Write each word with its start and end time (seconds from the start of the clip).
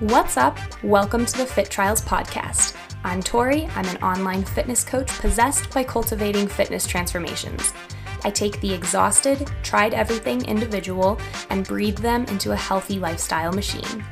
What's 0.00 0.38
up? 0.38 0.58
Welcome 0.82 1.26
to 1.26 1.36
the 1.36 1.44
Fit 1.44 1.68
Trials 1.70 2.00
Podcast. 2.00 2.74
I'm 3.04 3.22
Tori. 3.22 3.66
I'm 3.74 3.84
an 3.84 4.02
online 4.02 4.42
fitness 4.42 4.82
coach 4.82 5.08
possessed 5.18 5.70
by 5.74 5.84
cultivating 5.84 6.48
fitness 6.48 6.86
transformations. 6.86 7.74
I 8.24 8.30
take 8.30 8.58
the 8.62 8.72
exhausted, 8.72 9.50
tried 9.62 9.92
everything 9.92 10.42
individual 10.46 11.20
and 11.50 11.66
breathe 11.66 11.98
them 11.98 12.24
into 12.28 12.52
a 12.52 12.56
healthy 12.56 12.98
lifestyle 12.98 13.52
machine. 13.52 14.02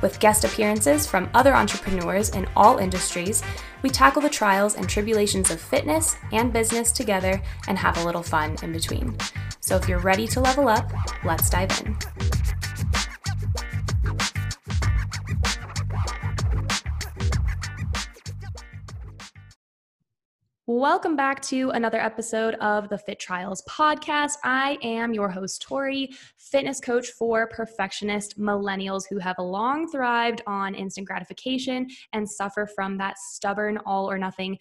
With 0.00 0.20
guest 0.20 0.44
appearances 0.44 1.06
from 1.06 1.28
other 1.34 1.54
entrepreneurs 1.54 2.30
in 2.30 2.48
all 2.56 2.78
industries, 2.78 3.42
we 3.82 3.90
tackle 3.90 4.22
the 4.22 4.30
trials 4.30 4.76
and 4.76 4.88
tribulations 4.88 5.50
of 5.50 5.60
fitness 5.60 6.16
and 6.32 6.50
business 6.50 6.90
together 6.90 7.42
and 7.68 7.76
have 7.76 7.98
a 7.98 8.04
little 8.06 8.22
fun 8.22 8.56
in 8.62 8.72
between. 8.72 9.14
So 9.60 9.76
if 9.76 9.86
you're 9.86 9.98
ready 9.98 10.26
to 10.28 10.40
level 10.40 10.66
up, 10.66 10.90
let's 11.24 11.50
dive 11.50 11.78
in. 11.84 11.94
Welcome 20.68 21.14
back 21.14 21.40
to 21.42 21.70
another 21.70 22.00
episode 22.00 22.54
of 22.56 22.88
the 22.88 22.98
Fit 22.98 23.20
Trials 23.20 23.62
podcast. 23.68 24.32
I 24.42 24.76
am 24.82 25.14
your 25.14 25.28
host, 25.28 25.62
Tori, 25.62 26.10
fitness 26.38 26.80
coach 26.80 27.10
for 27.10 27.46
perfectionist 27.46 28.36
millennials 28.36 29.04
who 29.08 29.20
have 29.20 29.36
long 29.38 29.88
thrived 29.88 30.42
on 30.44 30.74
instant 30.74 31.06
gratification 31.06 31.86
and 32.12 32.28
suffer 32.28 32.68
from 32.74 32.98
that 32.98 33.16
stubborn 33.16 33.78
all 33.86 34.10
or 34.10 34.18
nothing 34.18 34.58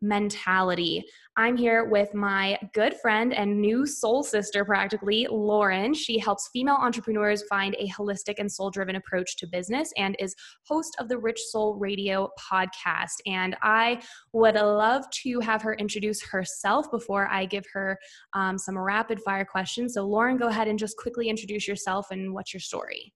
mentality. 0.00 1.04
I'm 1.38 1.56
here 1.56 1.84
with 1.84 2.14
my 2.14 2.58
good 2.74 2.94
friend 2.96 3.32
and 3.32 3.60
new 3.60 3.86
soul 3.86 4.24
sister, 4.24 4.64
practically, 4.64 5.28
Lauren. 5.30 5.94
She 5.94 6.18
helps 6.18 6.50
female 6.52 6.74
entrepreneurs 6.74 7.44
find 7.44 7.76
a 7.78 7.88
holistic 7.90 8.34
and 8.38 8.50
soul 8.50 8.70
driven 8.70 8.96
approach 8.96 9.36
to 9.36 9.46
business 9.46 9.92
and 9.96 10.16
is 10.18 10.34
host 10.64 10.96
of 10.98 11.08
the 11.08 11.16
Rich 11.16 11.40
Soul 11.40 11.76
Radio 11.76 12.28
podcast. 12.40 13.20
And 13.24 13.56
I 13.62 14.02
would 14.32 14.56
love 14.56 15.08
to 15.22 15.38
have 15.38 15.62
her 15.62 15.74
introduce 15.74 16.20
herself 16.20 16.90
before 16.90 17.28
I 17.30 17.44
give 17.44 17.66
her 17.72 17.96
um, 18.32 18.58
some 18.58 18.76
rapid 18.76 19.20
fire 19.20 19.44
questions. 19.44 19.94
So, 19.94 20.04
Lauren, 20.04 20.38
go 20.38 20.48
ahead 20.48 20.66
and 20.66 20.76
just 20.76 20.96
quickly 20.96 21.28
introduce 21.28 21.68
yourself 21.68 22.08
and 22.10 22.34
what's 22.34 22.52
your 22.52 22.60
story. 22.60 23.12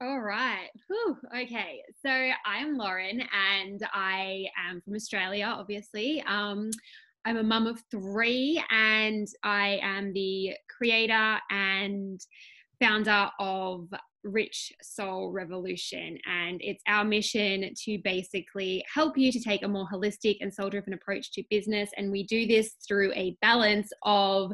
All 0.00 0.20
right. 0.20 0.68
Whew. 0.86 1.16
Okay. 1.36 1.82
So 2.00 2.30
I'm 2.46 2.78
Lauren 2.78 3.20
and 3.20 3.86
I 3.92 4.46
am 4.56 4.80
from 4.80 4.94
Australia, 4.94 5.46
obviously. 5.46 6.22
Um, 6.26 6.70
I'm 7.26 7.36
a 7.36 7.42
mum 7.42 7.66
of 7.66 7.82
three 7.90 8.62
and 8.70 9.28
I 9.44 9.78
am 9.82 10.12
the 10.14 10.54
creator 10.74 11.38
and 11.50 12.18
founder 12.80 13.28
of 13.38 13.88
Rich 14.24 14.72
Soul 14.82 15.30
Revolution. 15.30 16.18
And 16.26 16.60
it's 16.62 16.82
our 16.88 17.04
mission 17.04 17.74
to 17.84 17.98
basically 18.04 18.82
help 18.92 19.18
you 19.18 19.30
to 19.32 19.40
take 19.40 19.62
a 19.62 19.68
more 19.68 19.86
holistic 19.92 20.38
and 20.40 20.52
soul 20.52 20.70
driven 20.70 20.94
approach 20.94 21.32
to 21.32 21.44
business. 21.50 21.90
And 21.98 22.10
we 22.10 22.24
do 22.24 22.46
this 22.46 22.76
through 22.88 23.12
a 23.12 23.36
balance 23.42 23.90
of 24.02 24.52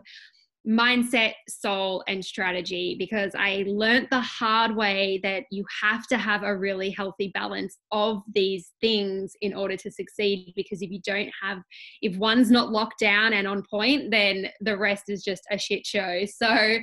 mindset, 0.66 1.34
soul, 1.48 2.02
and 2.08 2.24
strategy 2.24 2.96
because 2.98 3.32
I 3.38 3.64
learned 3.66 4.08
the 4.10 4.20
hard 4.20 4.74
way 4.74 5.20
that 5.22 5.44
you 5.50 5.64
have 5.82 6.06
to 6.08 6.18
have 6.18 6.42
a 6.42 6.56
really 6.56 6.90
healthy 6.90 7.30
balance 7.34 7.78
of 7.92 8.22
these 8.34 8.72
things 8.80 9.32
in 9.40 9.54
order 9.54 9.76
to 9.76 9.90
succeed. 9.90 10.52
Because 10.56 10.82
if 10.82 10.90
you 10.90 11.00
don't 11.04 11.30
have, 11.40 11.58
if 12.02 12.16
one's 12.16 12.50
not 12.50 12.72
locked 12.72 12.98
down 12.98 13.32
and 13.32 13.46
on 13.46 13.62
point, 13.70 14.10
then 14.10 14.48
the 14.60 14.76
rest 14.76 15.04
is 15.08 15.22
just 15.22 15.42
a 15.50 15.58
shit 15.58 15.86
show. 15.86 16.24
So, 16.36 16.78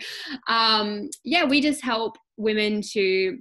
um, 0.47 1.09
yeah, 1.23 1.43
we 1.43 1.61
just 1.61 1.83
help 1.83 2.17
women 2.37 2.81
to 2.93 3.37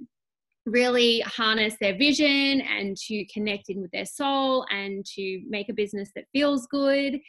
really 0.65 1.21
harness 1.21 1.75
their 1.81 1.97
vision 1.97 2.61
and 2.61 2.95
to 3.07 3.25
connect 3.33 3.69
in 3.69 3.81
with 3.81 3.91
their 3.91 4.05
soul 4.05 4.65
and 4.69 5.05
to 5.15 5.41
make 5.47 5.69
a 5.69 5.73
business 5.73 6.11
that 6.15 6.25
feels 6.33 6.67
good 6.67 7.19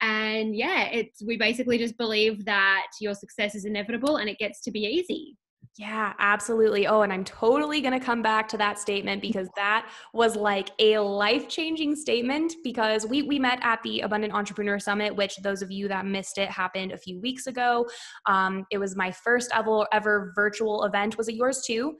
and 0.00 0.54
yeah 0.54 0.84
it's 0.84 1.22
we 1.24 1.36
basically 1.36 1.78
just 1.78 1.96
believe 1.96 2.44
that 2.44 2.86
your 3.00 3.14
success 3.14 3.54
is 3.54 3.64
inevitable 3.64 4.16
and 4.16 4.28
it 4.28 4.38
gets 4.38 4.60
to 4.60 4.70
be 4.70 4.80
easy 4.80 5.36
yeah, 5.78 6.14
absolutely. 6.18 6.86
Oh, 6.86 7.02
and 7.02 7.12
I'm 7.12 7.24
totally 7.24 7.82
going 7.82 7.98
to 7.98 8.04
come 8.04 8.22
back 8.22 8.48
to 8.48 8.56
that 8.56 8.78
statement 8.78 9.20
because 9.20 9.48
that 9.56 9.90
was 10.14 10.34
like 10.34 10.70
a 10.78 10.98
life-changing 10.98 11.96
statement 11.96 12.54
because 12.64 13.06
we 13.06 13.22
we 13.22 13.38
met 13.38 13.58
at 13.62 13.82
the 13.82 14.00
Abundant 14.00 14.32
Entrepreneur 14.32 14.78
Summit, 14.78 15.14
which 15.14 15.36
those 15.42 15.60
of 15.60 15.70
you 15.70 15.86
that 15.88 16.06
missed 16.06 16.38
it 16.38 16.48
happened 16.48 16.92
a 16.92 16.98
few 16.98 17.20
weeks 17.20 17.46
ago. 17.46 17.86
Um, 18.24 18.64
it 18.70 18.78
was 18.78 18.96
my 18.96 19.10
first 19.10 19.50
ever 19.52 19.86
ever 19.92 20.32
virtual 20.34 20.84
event. 20.84 21.18
Was 21.18 21.28
it 21.28 21.34
yours 21.34 21.62
too? 21.66 21.96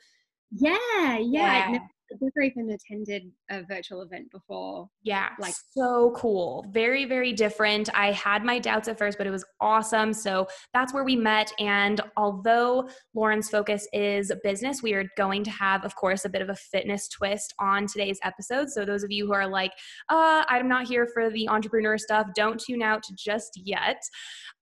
Yeah, 0.52 1.18
yeah. 1.18 1.72
yeah. 1.72 1.78
I've 2.12 2.20
never 2.20 2.42
even 2.42 2.70
attended 2.70 3.32
a 3.50 3.62
virtual 3.64 4.02
event 4.02 4.30
before. 4.30 4.88
Yeah, 5.02 5.30
like 5.40 5.54
so 5.70 6.12
cool. 6.16 6.64
Very, 6.70 7.04
very 7.04 7.32
different. 7.32 7.88
I 7.94 8.12
had 8.12 8.44
my 8.44 8.58
doubts 8.58 8.86
at 8.88 8.98
first, 8.98 9.18
but 9.18 9.26
it 9.26 9.30
was 9.30 9.44
awesome. 9.60 10.12
So 10.12 10.46
that's 10.72 10.94
where 10.94 11.04
we 11.04 11.16
met. 11.16 11.52
And 11.58 12.00
although 12.16 12.88
Lauren's 13.14 13.50
focus 13.50 13.88
is 13.92 14.30
business, 14.44 14.82
we 14.82 14.94
are 14.94 15.04
going 15.16 15.42
to 15.44 15.50
have, 15.50 15.84
of 15.84 15.96
course, 15.96 16.24
a 16.24 16.28
bit 16.28 16.42
of 16.42 16.48
a 16.48 16.54
fitness 16.54 17.08
twist 17.08 17.54
on 17.58 17.86
today's 17.86 18.20
episode. 18.22 18.70
So 18.70 18.84
those 18.84 19.02
of 19.02 19.10
you 19.10 19.26
who 19.26 19.32
are 19.32 19.48
like, 19.48 19.72
uh, 20.08 20.44
I'm 20.48 20.68
not 20.68 20.86
here 20.86 21.08
for 21.12 21.30
the 21.30 21.48
entrepreneur 21.48 21.98
stuff, 21.98 22.28
don't 22.36 22.60
tune 22.60 22.82
out 22.82 23.04
just 23.16 23.50
yet. 23.56 24.00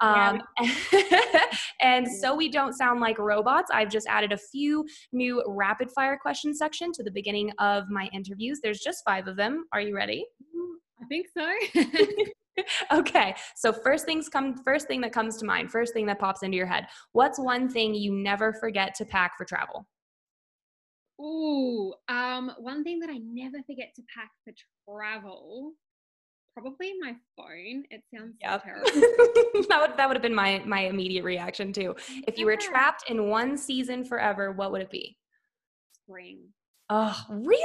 Um, 0.01 0.41
yeah. 0.93 1.47
and 1.81 2.07
so 2.09 2.35
we 2.35 2.49
don't 2.49 2.73
sound 2.73 3.01
like 3.01 3.19
robots, 3.19 3.71
I've 3.73 3.91
just 3.91 4.07
added 4.09 4.33
a 4.33 4.39
few 4.39 4.85
new 5.13 5.43
rapid 5.47 5.91
fire 5.91 6.19
question 6.21 6.55
section 6.55 6.91
to 6.93 7.03
the 7.03 7.11
beginning 7.11 7.34
of 7.59 7.89
my 7.91 8.09
interviews. 8.13 8.61
There's 8.63 8.81
just 8.81 9.03
five 9.05 9.27
of 9.27 9.37
them. 9.37 9.65
Are 9.73 9.81
you 9.81 9.95
ready? 9.95 10.25
I 11.01 11.07
think 11.07 11.27
so. 11.37 11.53
okay. 12.93 13.35
So 13.57 13.73
first 13.73 14.07
things 14.07 14.29
come 14.29 14.57
first 14.65 14.87
thing 14.87 15.01
that 15.03 15.13
comes 15.13 15.37
to 15.39 15.45
mind, 15.45 15.71
first 15.71 15.93
thing 15.93 16.07
that 16.07 16.19
pops 16.19 16.43
into 16.43 16.57
your 16.57 16.67
head. 16.67 16.87
What's 17.13 17.39
one 17.39 17.69
thing 17.69 17.95
you 17.95 18.13
never 18.13 18.53
forget 18.53 18.95
to 18.97 19.05
pack 19.05 19.37
for 19.37 19.45
travel? 19.45 19.87
Ooh, 21.21 21.95
um, 22.09 22.53
one 22.59 22.83
thing 22.83 22.99
that 23.01 23.11
I 23.11 23.19
never 23.19 23.59
forget 23.67 23.93
to 23.97 24.03
pack 24.15 24.31
for 24.45 24.53
travel 24.89 25.73
probably 26.55 26.93
my 27.01 27.15
phone. 27.37 27.85
It 27.91 28.03
sounds 28.15 28.37
yep. 28.41 28.63
so 28.63 28.67
terrible. 28.67 28.91
that 29.69 29.79
would 29.81 29.97
that 29.97 30.09
would 30.09 30.17
have 30.17 30.23
been 30.23 30.35
my 30.35 30.63
my 30.65 30.83
immediate 30.83 31.25
reaction 31.25 31.73
too. 31.73 31.95
If 32.27 32.39
you 32.39 32.47
were 32.47 32.57
trapped 32.57 33.11
in 33.11 33.29
one 33.29 33.59
season 33.59 34.05
forever, 34.05 34.53
what 34.53 34.73
would 34.73 34.81
it 34.81 34.91
be? 34.91 35.17
Spring. 36.05 36.39
Oh, 36.91 37.25
really? 37.31 37.59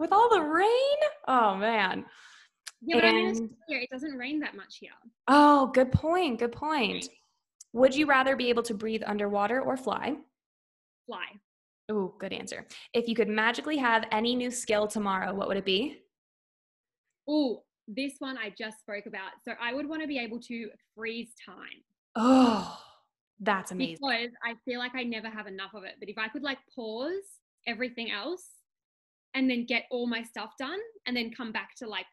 With 0.00 0.12
all 0.12 0.28
the 0.30 0.42
rain? 0.42 0.96
Oh 1.28 1.56
man. 1.56 2.04
Yeah, 2.82 2.96
but 2.96 3.04
and, 3.04 3.50
here 3.68 3.80
it 3.80 3.90
doesn't 3.90 4.16
rain 4.16 4.40
that 4.40 4.54
much 4.54 4.78
here. 4.78 4.90
Oh, 5.28 5.66
good 5.68 5.92
point. 5.92 6.38
Good 6.38 6.52
point. 6.52 7.08
Would 7.72 7.94
you 7.94 8.06
rather 8.06 8.36
be 8.36 8.48
able 8.48 8.62
to 8.64 8.74
breathe 8.74 9.02
underwater 9.06 9.60
or 9.60 9.76
fly? 9.76 10.16
Fly. 11.06 11.26
Oh, 11.88 12.14
good 12.18 12.32
answer. 12.32 12.66
If 12.92 13.08
you 13.08 13.14
could 13.14 13.28
magically 13.28 13.76
have 13.76 14.06
any 14.10 14.34
new 14.34 14.50
skill 14.50 14.86
tomorrow, 14.86 15.34
what 15.34 15.48
would 15.48 15.56
it 15.56 15.64
be? 15.64 16.02
Oh, 17.28 17.62
this 17.86 18.14
one 18.18 18.36
I 18.38 18.52
just 18.56 18.80
spoke 18.80 19.06
about. 19.06 19.32
So 19.44 19.52
I 19.60 19.74
would 19.74 19.88
want 19.88 20.02
to 20.02 20.08
be 20.08 20.18
able 20.18 20.40
to 20.40 20.70
freeze 20.94 21.30
time. 21.44 21.82
Oh, 22.14 22.78
that's 23.40 23.70
amazing. 23.72 23.98
Because 24.00 24.30
I 24.44 24.54
feel 24.64 24.78
like 24.78 24.94
I 24.94 25.02
never 25.02 25.28
have 25.28 25.46
enough 25.46 25.74
of 25.74 25.84
it. 25.84 25.96
But 25.98 26.08
if 26.08 26.18
I 26.18 26.28
could 26.28 26.42
like 26.42 26.58
pause 26.74 27.12
everything 27.66 28.10
else 28.10 28.44
and 29.34 29.50
then 29.50 29.66
get 29.66 29.84
all 29.90 30.06
my 30.06 30.22
stuff 30.22 30.52
done 30.58 30.78
and 31.06 31.16
then 31.16 31.30
come 31.36 31.52
back 31.52 31.70
to 31.78 31.86
like 31.86 32.06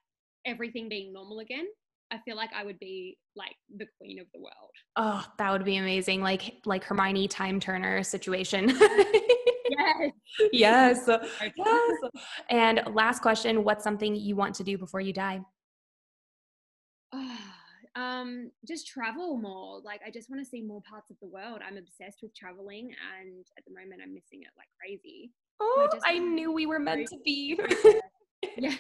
everything 0.46 0.90
being 0.90 1.14
normal 1.14 1.40
again, 1.40 1.66
I 2.12 2.20
feel 2.26 2.36
like 2.36 2.52
I 2.56 2.64
would 2.64 2.80
be 2.80 3.18
like 3.36 3.56
the 3.76 3.88
queen 3.98 4.20
of 4.20 4.28
the 4.34 4.40
world. 4.40 4.72
Oh, 4.96 5.26
that 5.38 5.52
would 5.52 5.66
be 5.66 5.78
amazing. 5.78 6.22
Like 6.22 6.62
like 6.66 6.84
Hermione 6.84 7.28
time 7.28 7.60
turner 7.60 8.04
situation. 8.04 8.70
yes. 8.70 10.12
yes. 10.52 11.10
yes. 11.58 11.98
And 12.50 12.82
last 12.94 13.22
question, 13.22 13.64
what's 13.64 13.84
something 13.84 14.16
you 14.16 14.36
want 14.36 14.54
to 14.56 14.64
do 14.64 14.78
before 14.78 15.02
you 15.02 15.14
die? 15.14 15.42
um, 17.96 18.52
just 18.68 18.88
travel 18.88 19.38
more. 19.38 19.82
Like 19.84 20.02
I 20.06 20.12
just 20.12 20.30
want 20.30 20.44
to 20.44 20.50
see 20.50 20.62
more 20.62 20.82
parts 20.88 21.10
of 21.10 21.18
the 21.22 21.28
world. 21.28 21.62
I'm 21.68 21.78
obsessed 21.78 22.20
with 22.22 22.36
traveling, 22.36 22.92
and 23.20 23.46
at 23.58 23.64
the 23.66 23.74
moment, 23.74 24.02
I'm 24.04 24.14
missing 24.14 24.42
it 24.42 24.50
like 24.58 24.68
crazy. 24.80 25.32
Oh, 25.60 25.88
I, 26.06 26.16
I 26.16 26.18
knew 26.18 26.52
we 26.52 26.66
were 26.66 26.80
meant 26.80 27.08
to 27.10 27.18
be. 27.24 27.60
yeah. 28.58 28.76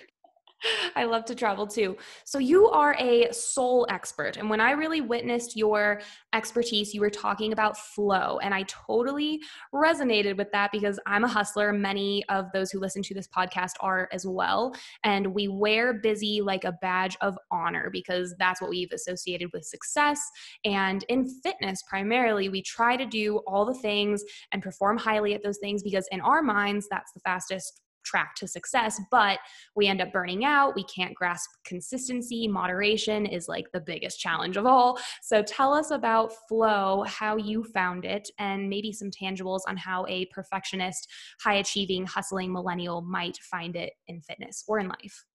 I 0.95 1.05
love 1.05 1.25
to 1.25 1.35
travel 1.35 1.67
too. 1.67 1.97
So 2.25 2.37
you 2.37 2.67
are 2.69 2.95
a 2.99 3.31
soul 3.31 3.85
expert. 3.89 4.37
And 4.37 4.49
when 4.49 4.59
I 4.59 4.71
really 4.71 5.01
witnessed 5.01 5.55
your 5.55 6.01
expertise, 6.33 6.93
you 6.93 7.01
were 7.01 7.09
talking 7.09 7.53
about 7.53 7.77
flow. 7.77 8.39
And 8.39 8.53
I 8.53 8.63
totally 8.63 9.39
resonated 9.73 10.37
with 10.37 10.51
that 10.51 10.71
because 10.71 10.99
I'm 11.05 11.23
a 11.23 11.27
hustler. 11.27 11.71
Many 11.73 12.23
of 12.29 12.51
those 12.53 12.71
who 12.71 12.79
listen 12.79 13.01
to 13.03 13.13
this 13.13 13.27
podcast 13.27 13.73
are 13.79 14.09
as 14.11 14.25
well. 14.25 14.73
And 15.03 15.27
we 15.33 15.47
wear 15.47 15.93
busy 15.93 16.41
like 16.41 16.63
a 16.63 16.73
badge 16.81 17.17
of 17.21 17.37
honor 17.51 17.89
because 17.91 18.35
that's 18.39 18.61
what 18.61 18.69
we've 18.69 18.91
associated 18.91 19.51
with 19.53 19.65
success. 19.65 20.19
And 20.65 21.03
in 21.09 21.27
fitness, 21.41 21.83
primarily, 21.87 22.49
we 22.49 22.61
try 22.61 22.97
to 22.97 23.05
do 23.05 23.37
all 23.47 23.65
the 23.65 23.73
things 23.73 24.23
and 24.51 24.61
perform 24.61 24.97
highly 24.97 25.33
at 25.33 25.43
those 25.43 25.57
things 25.57 25.83
because 25.83 26.07
in 26.11 26.21
our 26.21 26.41
minds, 26.41 26.87
that's 26.89 27.11
the 27.13 27.19
fastest 27.19 27.82
track 28.03 28.35
to 28.35 28.47
success, 28.47 28.99
but 29.11 29.39
we 29.75 29.87
end 29.87 30.01
up 30.01 30.11
burning 30.11 30.45
out. 30.45 30.75
We 30.75 30.83
can't 30.85 31.15
grasp 31.15 31.49
consistency. 31.65 32.47
Moderation 32.47 33.25
is 33.25 33.47
like 33.47 33.65
the 33.73 33.81
biggest 33.81 34.19
challenge 34.19 34.57
of 34.57 34.65
all. 34.65 34.99
So 35.21 35.41
tell 35.43 35.73
us 35.73 35.91
about 35.91 36.33
flow, 36.47 37.03
how 37.07 37.37
you 37.37 37.63
found 37.63 38.05
it, 38.05 38.29
and 38.39 38.69
maybe 38.69 38.91
some 38.91 39.11
tangibles 39.11 39.61
on 39.67 39.77
how 39.77 40.05
a 40.07 40.25
perfectionist, 40.27 41.09
high 41.41 41.55
achieving, 41.55 42.05
hustling 42.05 42.51
millennial 42.51 43.01
might 43.01 43.37
find 43.37 43.75
it 43.75 43.93
in 44.07 44.21
fitness 44.21 44.63
or 44.67 44.79
in 44.79 44.87
life. 44.87 45.25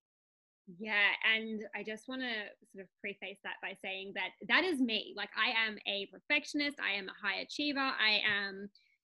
Yeah, 0.78 1.12
and 1.34 1.62
I 1.74 1.82
just 1.82 2.08
want 2.08 2.20
to 2.20 2.34
sort 2.70 2.84
of 2.84 2.88
preface 3.00 3.38
that 3.42 3.54
by 3.62 3.72
saying 3.82 4.12
that 4.16 4.30
that 4.48 4.64
is 4.64 4.80
me. 4.80 5.14
Like, 5.16 5.30
I 5.34 5.48
am 5.66 5.78
a 5.88 6.08
perfectionist, 6.12 6.76
I 6.78 6.98
am 6.98 7.08
a 7.08 7.26
high 7.26 7.40
achiever, 7.40 7.80
I 7.80 8.20
am, 8.28 8.68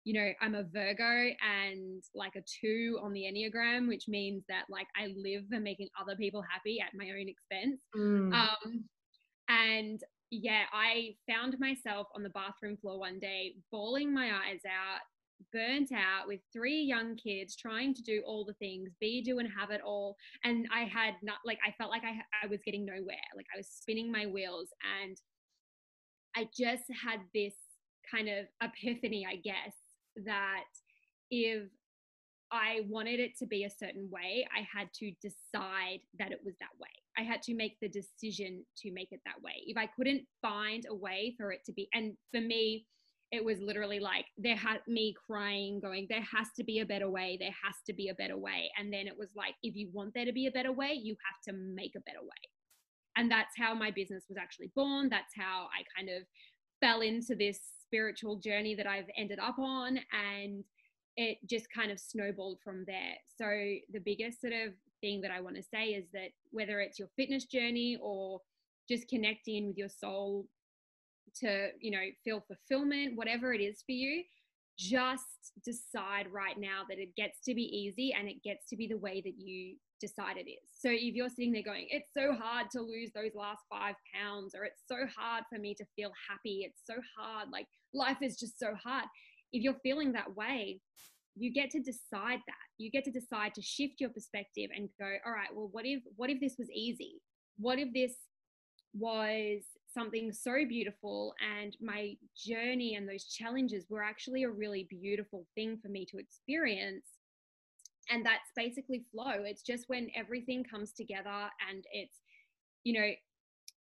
you 0.03 0.13
know, 0.13 0.31
I'm 0.41 0.55
a 0.55 0.63
Virgo 0.63 1.31
and 1.41 2.01
like 2.15 2.35
a 2.35 2.41
two 2.41 2.99
on 3.01 3.13
the 3.13 3.21
Enneagram, 3.21 3.87
which 3.87 4.07
means 4.07 4.43
that 4.49 4.63
like 4.69 4.87
I 4.95 5.13
live 5.15 5.43
for 5.51 5.59
making 5.59 5.89
other 5.99 6.15
people 6.15 6.41
happy 6.41 6.79
at 6.81 6.97
my 6.97 7.11
own 7.11 7.27
expense. 7.27 7.81
Mm. 7.95 8.33
Um, 8.33 8.83
and 9.49 9.99
yeah, 10.31 10.63
I 10.73 11.15
found 11.29 11.57
myself 11.59 12.07
on 12.15 12.23
the 12.23 12.29
bathroom 12.29 12.77
floor 12.77 12.99
one 12.99 13.19
day, 13.19 13.55
bawling 13.71 14.13
my 14.13 14.27
eyes 14.27 14.61
out, 14.65 15.01
burnt 15.51 15.91
out 15.91 16.27
with 16.27 16.39
three 16.53 16.81
young 16.81 17.15
kids 17.15 17.55
trying 17.55 17.93
to 17.93 18.01
do 18.01 18.21
all 18.25 18.45
the 18.45 18.53
things 18.53 18.89
be 18.99 19.21
do 19.21 19.39
and 19.39 19.49
have 19.57 19.71
it 19.71 19.81
all 19.83 20.15
and 20.43 20.67
i 20.71 20.81
had 20.81 21.15
not 21.23 21.37
like 21.45 21.57
i 21.67 21.71
felt 21.77 21.89
like 21.89 22.03
i, 22.03 22.13
I 22.43 22.47
was 22.47 22.59
getting 22.63 22.85
nowhere 22.85 23.17
like 23.35 23.47
i 23.53 23.57
was 23.57 23.67
spinning 23.67 24.11
my 24.11 24.27
wheels 24.27 24.69
and 25.01 25.17
i 26.35 26.47
just 26.55 26.83
had 27.03 27.21
this 27.33 27.55
kind 28.09 28.29
of 28.29 28.45
epiphany 28.61 29.25
i 29.27 29.37
guess 29.37 29.73
that 30.25 30.65
if 31.29 31.63
I 32.51 32.81
wanted 32.89 33.19
it 33.19 33.37
to 33.39 33.45
be 33.45 33.63
a 33.63 33.69
certain 33.69 34.09
way, 34.11 34.45
I 34.55 34.67
had 34.71 34.89
to 34.95 35.11
decide 35.21 35.99
that 36.19 36.31
it 36.31 36.39
was 36.43 36.55
that 36.59 36.77
way. 36.79 36.89
I 37.17 37.21
had 37.21 37.41
to 37.43 37.55
make 37.55 37.77
the 37.81 37.89
decision 37.89 38.65
to 38.79 38.91
make 38.91 39.11
it 39.11 39.21
that 39.25 39.41
way. 39.41 39.63
If 39.65 39.77
I 39.77 39.87
couldn't 39.87 40.23
find 40.41 40.85
a 40.89 40.95
way 40.95 41.33
for 41.37 41.51
it 41.51 41.61
to 41.65 41.73
be, 41.73 41.87
and 41.93 42.13
for 42.31 42.41
me, 42.41 42.85
it 43.31 43.43
was 43.43 43.59
literally 43.61 43.99
like 43.99 44.25
there 44.37 44.57
had 44.57 44.79
me 44.87 45.15
crying 45.25 45.79
going 45.79 46.05
there 46.09 46.21
has 46.21 46.47
to 46.57 46.63
be 46.63 46.79
a 46.79 46.85
better 46.85 47.09
way 47.09 47.37
there 47.39 47.55
has 47.63 47.75
to 47.85 47.93
be 47.93 48.09
a 48.09 48.13
better 48.15 48.37
way 48.37 48.69
and 48.77 48.91
then 48.91 49.07
it 49.07 49.17
was 49.17 49.29
like 49.35 49.55
if 49.63 49.75
you 49.75 49.89
want 49.93 50.13
there 50.13 50.25
to 50.25 50.33
be 50.33 50.47
a 50.47 50.51
better 50.51 50.71
way 50.71 50.91
you 50.91 51.15
have 51.25 51.41
to 51.41 51.57
make 51.57 51.93
a 51.95 52.01
better 52.01 52.21
way 52.21 52.49
and 53.15 53.31
that's 53.31 53.55
how 53.57 53.73
my 53.73 53.89
business 53.89 54.25
was 54.27 54.37
actually 54.37 54.69
born 54.75 55.07
that's 55.09 55.33
how 55.35 55.67
i 55.71 55.83
kind 55.97 56.09
of 56.09 56.23
fell 56.81 57.01
into 57.01 57.35
this 57.35 57.59
spiritual 57.91 58.37
journey 58.37 58.73
that 58.73 58.87
i've 58.87 59.09
ended 59.17 59.39
up 59.39 59.59
on 59.59 59.99
and 60.37 60.63
it 61.17 61.37
just 61.45 61.67
kind 61.73 61.91
of 61.91 61.99
snowballed 61.99 62.59
from 62.63 62.85
there. 62.87 63.15
So 63.37 63.45
the 63.91 63.99
biggest 63.99 64.39
sort 64.39 64.53
of 64.53 64.73
thing 65.01 65.19
that 65.21 65.31
i 65.31 65.41
want 65.41 65.55
to 65.55 65.63
say 65.63 65.87
is 65.87 66.05
that 66.13 66.29
whether 66.51 66.79
it's 66.79 66.99
your 66.99 67.07
fitness 67.15 67.45
journey 67.45 67.97
or 68.01 68.39
just 68.87 69.07
connecting 69.07 69.67
with 69.67 69.77
your 69.77 69.89
soul 69.89 70.45
to 71.33 71.69
you 71.79 71.89
know 71.91 72.03
feel 72.23 72.43
fulfillment 72.47 73.17
whatever 73.17 73.51
it 73.53 73.61
is 73.61 73.81
for 73.85 73.93
you 73.93 74.21
just 74.81 75.53
decide 75.63 76.25
right 76.31 76.57
now 76.57 76.81
that 76.89 76.97
it 76.97 77.15
gets 77.15 77.39
to 77.45 77.53
be 77.53 77.61
easy 77.61 78.13
and 78.17 78.27
it 78.27 78.41
gets 78.43 78.67
to 78.69 78.75
be 78.75 78.87
the 78.87 78.97
way 78.97 79.21
that 79.23 79.37
you 79.37 79.75
decide 79.99 80.37
it 80.37 80.49
is. 80.49 80.69
So 80.79 80.89
if 80.89 81.13
you're 81.13 81.29
sitting 81.29 81.51
there 81.51 81.61
going 81.61 81.85
it's 81.91 82.09
so 82.17 82.33
hard 82.33 82.71
to 82.71 82.81
lose 82.81 83.11
those 83.13 83.35
last 83.35 83.61
five 83.69 83.93
pounds 84.15 84.55
or 84.55 84.63
it's 84.63 84.81
so 84.87 85.05
hard 85.15 85.43
for 85.51 85.59
me 85.59 85.75
to 85.75 85.85
feel 85.95 86.11
happy 86.27 86.67
it's 86.67 86.81
so 86.89 86.95
hard 87.15 87.49
like 87.51 87.67
life 87.93 88.17
is 88.21 88.39
just 88.39 88.57
so 88.57 88.73
hard. 88.83 89.05
If 89.53 89.61
you're 89.61 89.77
feeling 89.83 90.13
that 90.13 90.35
way 90.35 90.81
you 91.37 91.53
get 91.53 91.69
to 91.71 91.79
decide 91.79 92.39
that. 92.47 92.65
You 92.77 92.89
get 92.89 93.05
to 93.05 93.11
decide 93.11 93.53
to 93.53 93.61
shift 93.61 93.95
your 93.99 94.09
perspective 94.09 94.69
and 94.75 94.89
go 94.99 95.13
all 95.25 95.31
right 95.31 95.49
well 95.53 95.69
what 95.71 95.85
if 95.85 96.01
what 96.15 96.31
if 96.31 96.39
this 96.39 96.55
was 96.57 96.69
easy? 96.71 97.21
What 97.59 97.77
if 97.77 97.93
this 97.93 98.13
was 98.93 99.61
something 99.93 100.31
so 100.31 100.65
beautiful 100.67 101.33
and 101.59 101.75
my 101.81 102.15
journey 102.35 102.95
and 102.95 103.07
those 103.07 103.25
challenges 103.25 103.85
were 103.89 104.03
actually 104.03 104.43
a 104.43 104.49
really 104.49 104.87
beautiful 104.89 105.45
thing 105.55 105.77
for 105.81 105.89
me 105.89 106.05
to 106.05 106.17
experience. 106.17 107.05
And 108.09 108.25
that's 108.25 108.51
basically 108.55 109.05
flow. 109.11 109.43
It's 109.43 109.61
just 109.61 109.85
when 109.87 110.09
everything 110.15 110.63
comes 110.63 110.91
together 110.91 111.49
and 111.69 111.85
it's 111.91 112.17
you 112.83 112.99
know 112.99 113.11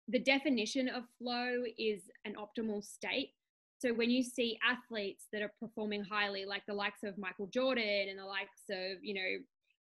the 0.08 0.18
definition 0.18 0.88
of 0.88 1.04
flow 1.18 1.64
is 1.78 2.04
an 2.24 2.34
optimal 2.34 2.82
state. 2.82 3.32
So 3.78 3.92
when 3.92 4.10
you 4.10 4.24
see 4.24 4.58
athletes 4.68 5.26
that 5.32 5.42
are 5.42 5.52
performing 5.60 6.02
highly 6.02 6.44
like 6.44 6.62
the 6.66 6.74
likes 6.74 7.04
of 7.04 7.16
michael 7.16 7.46
jordan 7.46 8.08
and 8.08 8.18
the 8.18 8.24
likes 8.24 8.62
of 8.70 8.98
you 9.02 9.14
know 9.14 9.38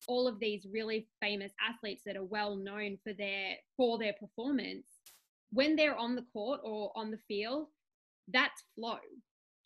all 0.07 0.27
of 0.27 0.39
these 0.39 0.65
really 0.71 1.07
famous 1.21 1.51
athletes 1.67 2.03
that 2.05 2.15
are 2.15 2.23
well 2.23 2.55
known 2.55 2.97
for 3.03 3.13
their 3.13 3.55
for 3.75 3.97
their 3.97 4.13
performance 4.13 4.85
when 5.51 5.75
they're 5.75 5.97
on 5.97 6.15
the 6.15 6.25
court 6.33 6.61
or 6.63 6.91
on 6.95 7.11
the 7.11 7.19
field, 7.27 7.67
that's 8.31 8.63
flow. 8.75 8.97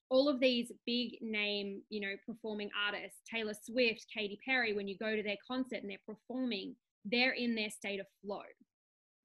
All 0.09 0.30
of 0.30 0.39
these 0.39 0.71
big 0.85 1.18
name, 1.21 1.81
you 1.89 2.00
know, 2.00 2.13
performing 2.25 2.69
artists, 2.85 3.19
Taylor 3.30 3.53
Swift, 3.53 4.06
Katy 4.13 4.39
Perry, 4.45 4.74
when 4.74 4.88
you 4.88 4.97
go 4.97 5.15
to 5.15 5.24
their 5.24 5.38
concert 5.45 5.81
and 5.81 5.89
they're 5.89 5.97
performing, 6.06 6.75
they're 7.06 7.33
in 7.33 7.56
their 7.56 7.69
state 7.69 8.00
of 8.00 8.06
flow. 8.24 8.44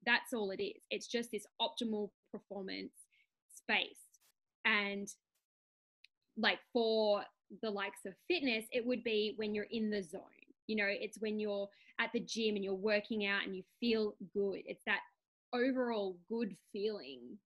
That's 0.05 0.33
all 0.33 0.51
it 0.51 0.61
is. 0.61 0.81
It's 0.89 1.07
just 1.07 1.31
this 1.31 1.45
optimal 1.61 2.09
performance 2.31 2.93
space. 3.53 3.99
And 4.65 5.07
like 6.37 6.59
for 6.73 7.23
the 7.61 7.69
likes 7.69 8.05
of 8.05 8.13
fitness, 8.27 8.65
it 8.71 8.85
would 8.85 9.03
be 9.03 9.33
when 9.37 9.53
you're 9.53 9.67
in 9.71 9.89
the 9.89 10.01
zone. 10.01 10.21
You 10.67 10.75
know, 10.77 10.87
it's 10.87 11.19
when 11.19 11.39
you're 11.39 11.67
at 11.99 12.11
the 12.13 12.19
gym 12.19 12.55
and 12.55 12.63
you're 12.63 12.73
working 12.73 13.25
out 13.25 13.45
and 13.45 13.55
you 13.55 13.63
feel 13.79 14.15
good. 14.33 14.61
It's 14.65 14.83
that 14.85 14.99
overall 15.53 16.17
good 16.29 16.55
feeling 16.71 17.37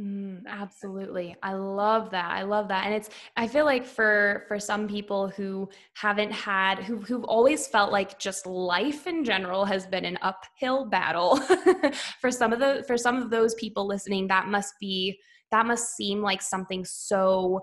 Mm, 0.00 0.46
absolutely. 0.46 1.36
I 1.42 1.52
love 1.52 2.10
that. 2.12 2.30
I 2.30 2.42
love 2.42 2.68
that. 2.68 2.86
And 2.86 2.94
it's 2.94 3.10
I 3.36 3.46
feel 3.46 3.66
like 3.66 3.84
for 3.84 4.44
for 4.48 4.58
some 4.58 4.88
people 4.88 5.28
who 5.28 5.68
haven't 5.94 6.32
had 6.32 6.78
who 6.78 7.00
who've 7.00 7.24
always 7.24 7.66
felt 7.66 7.92
like 7.92 8.18
just 8.18 8.46
life 8.46 9.06
in 9.06 9.24
general 9.24 9.66
has 9.66 9.86
been 9.86 10.06
an 10.06 10.16
uphill 10.22 10.86
battle. 10.86 11.36
for 12.20 12.30
some 12.30 12.52
of 12.52 12.60
the 12.60 12.82
for 12.86 12.96
some 12.96 13.20
of 13.20 13.28
those 13.28 13.54
people 13.56 13.86
listening 13.86 14.26
that 14.28 14.46
must 14.46 14.74
be 14.80 15.18
that 15.50 15.66
must 15.66 15.94
seem 15.96 16.22
like 16.22 16.40
something 16.40 16.82
so 16.84 17.60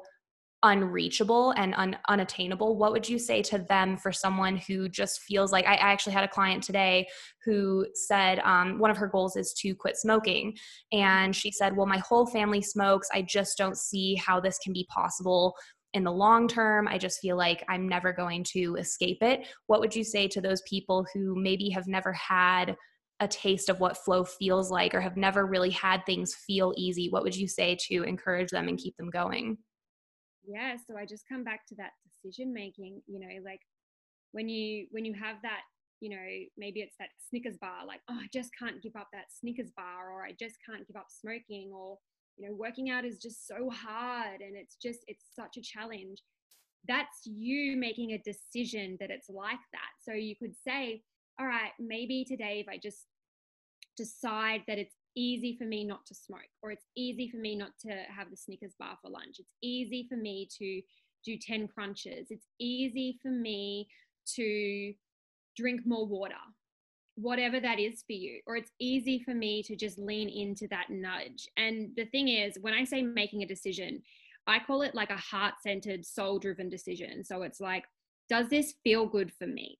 unreachable 0.63 1.51
and 1.51 1.73
un- 1.75 1.97
unattainable 2.09 2.77
what 2.77 2.91
would 2.91 3.07
you 3.07 3.19
say 3.19 3.43
to 3.43 3.59
them 3.59 3.95
for 3.95 4.11
someone 4.11 4.57
who 4.57 4.89
just 4.89 5.21
feels 5.21 5.51
like 5.51 5.65
i, 5.67 5.73
I 5.73 5.91
actually 5.91 6.13
had 6.13 6.23
a 6.23 6.27
client 6.27 6.63
today 6.63 7.07
who 7.47 7.87
said 7.93 8.39
um, 8.39 8.77
one 8.77 8.91
of 8.91 8.97
her 8.97 9.07
goals 9.07 9.37
is 9.37 9.53
to 9.61 9.73
quit 9.73 9.95
smoking. 9.95 10.55
And 10.91 11.33
she 11.33 11.49
said 11.49 11.75
well 11.75 11.85
my 11.85 11.99
whole 11.99 12.27
family 12.27 12.61
smokes. 12.61 13.07
I 13.13 13.21
just 13.21 13.57
don't 13.57 13.77
see 13.77 14.15
how 14.15 14.39
this 14.39 14.59
can 14.59 14.73
be 14.73 14.85
possible 14.93 15.55
in 15.93 16.03
the 16.03 16.11
long 16.11 16.49
term. 16.49 16.87
I 16.87 16.97
just 16.97 17.19
feel 17.19 17.37
like 17.37 17.63
i'm 17.69 17.87
never 17.87 18.11
going 18.11 18.43
to 18.51 18.75
escape 18.75 19.19
it. 19.21 19.47
What 19.67 19.79
would 19.79 19.95
you 19.95 20.03
say 20.03 20.27
to 20.27 20.41
those 20.41 20.61
people 20.63 21.05
who 21.13 21.35
maybe 21.35 21.69
have 21.69 21.87
never 21.87 22.11
had 22.11 22.75
a 23.21 23.27
taste 23.27 23.69
of 23.69 23.79
what 23.79 23.97
flow 23.97 24.25
feels 24.25 24.69
like 24.69 24.93
or 24.93 25.01
have 25.01 25.17
never 25.17 25.45
really 25.47 25.71
had 25.71 26.05
things 26.05 26.35
feel 26.35 26.73
easy? 26.75 27.09
What 27.09 27.23
would 27.23 27.35
you 27.35 27.47
say 27.47 27.77
to 27.87 28.03
encourage 28.03 28.49
them 28.49 28.67
and 28.67 28.77
keep 28.77 28.95
them 28.97 29.09
going 29.09 29.57
yeah 30.47 30.75
so 30.75 30.97
i 30.97 31.05
just 31.05 31.27
come 31.27 31.43
back 31.43 31.65
to 31.67 31.75
that 31.75 31.91
decision 32.23 32.53
making 32.53 33.01
you 33.07 33.19
know 33.19 33.43
like 33.43 33.61
when 34.31 34.49
you 34.49 34.87
when 34.91 35.05
you 35.05 35.13
have 35.13 35.35
that 35.43 35.61
you 35.99 36.09
know 36.09 36.45
maybe 36.57 36.79
it's 36.79 36.95
that 36.99 37.09
snickers 37.29 37.57
bar 37.57 37.85
like 37.85 38.01
oh 38.09 38.17
i 38.19 38.27
just 38.33 38.49
can't 38.57 38.81
give 38.81 38.95
up 38.95 39.07
that 39.13 39.25
snickers 39.29 39.71
bar 39.75 40.11
or 40.11 40.23
i 40.23 40.31
just 40.39 40.55
can't 40.65 40.87
give 40.87 40.95
up 40.95 41.07
smoking 41.09 41.71
or 41.73 41.97
you 42.37 42.47
know 42.47 42.55
working 42.55 42.89
out 42.89 43.05
is 43.05 43.17
just 43.17 43.47
so 43.47 43.69
hard 43.69 44.41
and 44.41 44.55
it's 44.55 44.75
just 44.81 44.99
it's 45.07 45.25
such 45.35 45.57
a 45.57 45.61
challenge. 45.61 46.21
That's 46.87 47.25
you 47.25 47.75
making 47.75 48.11
a 48.11 48.19
decision 48.19 48.97
that 48.99 49.09
it's 49.09 49.29
like 49.29 49.59
that. 49.73 49.91
So 50.03 50.13
you 50.13 50.35
could 50.35 50.53
say 50.65 51.01
all 51.39 51.45
right 51.47 51.71
maybe 51.79 52.25
today 52.27 52.59
if 52.59 52.67
i 52.67 52.79
just 52.81 53.05
decide 53.95 54.61
that 54.67 54.77
it's 54.77 54.95
easy 55.17 55.57
for 55.57 55.65
me 55.65 55.83
not 55.83 56.05
to 56.05 56.13
smoke 56.13 56.39
or 56.61 56.71
it's 56.71 56.85
easy 56.95 57.27
for 57.29 57.37
me 57.37 57.55
not 57.55 57.71
to 57.79 57.89
have 57.89 58.29
the 58.29 58.37
Snickers 58.37 58.75
bar 58.79 58.97
for 59.01 59.09
lunch. 59.09 59.39
It's 59.39 59.53
easy 59.61 60.05
for 60.07 60.15
me 60.15 60.47
to 60.59 60.81
do 61.25 61.37
10 61.37 61.67
crunches. 61.67 62.27
It's 62.29 62.45
easy 62.59 63.17
for 63.21 63.31
me 63.31 63.89
to 64.35 64.93
drink 65.57 65.81
more 65.85 66.05
water, 66.05 66.35
whatever 67.15 67.59
that 67.59 67.79
is 67.79 68.03
for 68.05 68.13
you. 68.13 68.39
Or 68.45 68.55
it's 68.55 68.71
easy 68.79 69.21
for 69.23 69.33
me 69.33 69.63
to 69.63 69.75
just 69.75 69.97
lean 69.97 70.29
into 70.29 70.67
that 70.69 70.89
nudge. 70.89 71.47
And 71.57 71.89
the 71.97 72.05
thing 72.05 72.27
is, 72.27 72.57
when 72.61 72.75
I 72.75 72.83
say 72.83 73.01
making 73.01 73.41
a 73.41 73.47
decision, 73.47 74.03
I 74.45 74.59
call 74.59 74.83
it 74.83 74.95
like 74.95 75.09
a 75.09 75.17
heart 75.17 75.55
centered, 75.61 76.05
soul 76.05 76.39
driven 76.39 76.69
decision. 76.69 77.23
So 77.23 77.41
it's 77.41 77.59
like, 77.59 77.85
does 78.29 78.47
this 78.49 78.75
feel 78.83 79.07
good 79.07 79.33
for 79.33 79.47
me? 79.47 79.79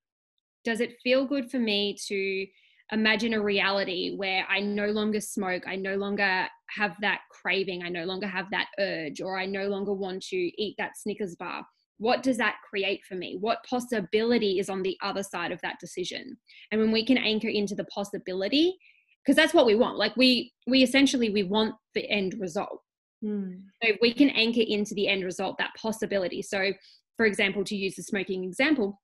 Does 0.66 0.82
it 0.82 1.00
feel 1.04 1.26
good 1.26 1.50
for 1.52 1.60
me 1.60 1.96
to 2.08 2.48
imagine 2.92 3.34
a 3.34 3.42
reality 3.42 4.16
where 4.16 4.46
I 4.50 4.60
no 4.60 4.88
longer 4.88 5.20
smoke, 5.20 5.64
I 5.68 5.76
no 5.76 5.96
longer 5.96 6.48
have 6.70 6.96
that 7.02 7.22
craving, 7.32 7.84
I 7.84 7.90
no 7.90 8.06
longer 8.06 8.28
have 8.28 8.50
that 8.52 8.68
urge, 8.80 9.22
or 9.22 9.38
I 9.38 9.46
no 9.46 9.68
longer 9.68 9.94
want 9.94 10.24
to 10.28 10.36
eat 10.36 10.76
that 10.78 10.98
Snickers 10.98 11.36
bar. 11.36 11.66
what 12.00 12.24
does 12.24 12.38
that 12.38 12.58
create 12.70 13.02
for 13.08 13.16
me? 13.16 13.38
What 13.40 13.66
possibility 13.68 14.60
is 14.60 14.70
on 14.70 14.84
the 14.84 14.98
other 15.02 15.24
side 15.24 15.52
of 15.52 15.60
that 15.62 15.80
decision? 15.80 16.38
And 16.72 16.80
when 16.80 16.92
we 16.92 17.06
can 17.06 17.18
anchor 17.18 17.50
into 17.50 17.76
the 17.76 17.86
possibility, 17.86 18.78
because 19.24 19.36
that's 19.36 19.54
what 19.54 19.66
we 19.66 19.76
want. 19.76 19.98
Like 19.98 20.16
we 20.16 20.54
we 20.68 20.84
essentially 20.84 21.30
we 21.30 21.44
want 21.44 21.76
the 21.96 22.10
end 22.10 22.36
result. 22.40 22.82
Mm. 23.24 23.64
So 23.84 23.92
we 24.02 24.14
can 24.14 24.30
anchor 24.30 24.62
into 24.66 24.94
the 24.94 25.08
end 25.08 25.24
result, 25.24 25.58
that 25.58 25.72
possibility. 25.76 26.42
So 26.42 26.72
for 27.18 27.26
example, 27.26 27.64
to 27.66 27.76
use 27.76 27.96
the 27.96 28.04
smoking 28.04 28.44
example, 28.44 29.02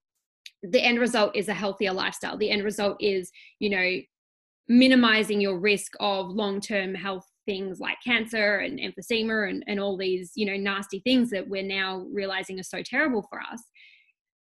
the 0.64 0.82
end 0.82 1.00
result 1.00 1.36
is 1.36 1.50
a 1.50 1.54
healthier 1.54 1.94
lifestyle. 1.94 2.38
The 2.38 2.50
end 2.50 2.64
result 2.64 2.98
is, 3.02 3.32
you 3.60 3.70
know, 3.70 4.00
minimizing 4.70 5.42
your 5.42 5.60
risk 5.60 5.92
of 6.00 6.30
long-term 6.30 6.96
health 6.96 7.26
things 7.46 7.80
like 7.82 7.98
cancer 8.06 8.60
and 8.60 8.80
emphysema 8.80 9.50
and, 9.50 9.64
and 9.68 9.78
all 9.78 9.98
these 9.98 10.32
you 10.36 10.46
know 10.46 10.56
nasty 10.56 11.02
things 11.02 11.30
that 11.30 11.46
we're 11.48 11.62
now 11.62 12.06
realizing 12.14 12.58
are 12.58 12.64
so 12.64 12.82
terrible 12.82 13.28
for 13.30 13.42
us 13.42 13.62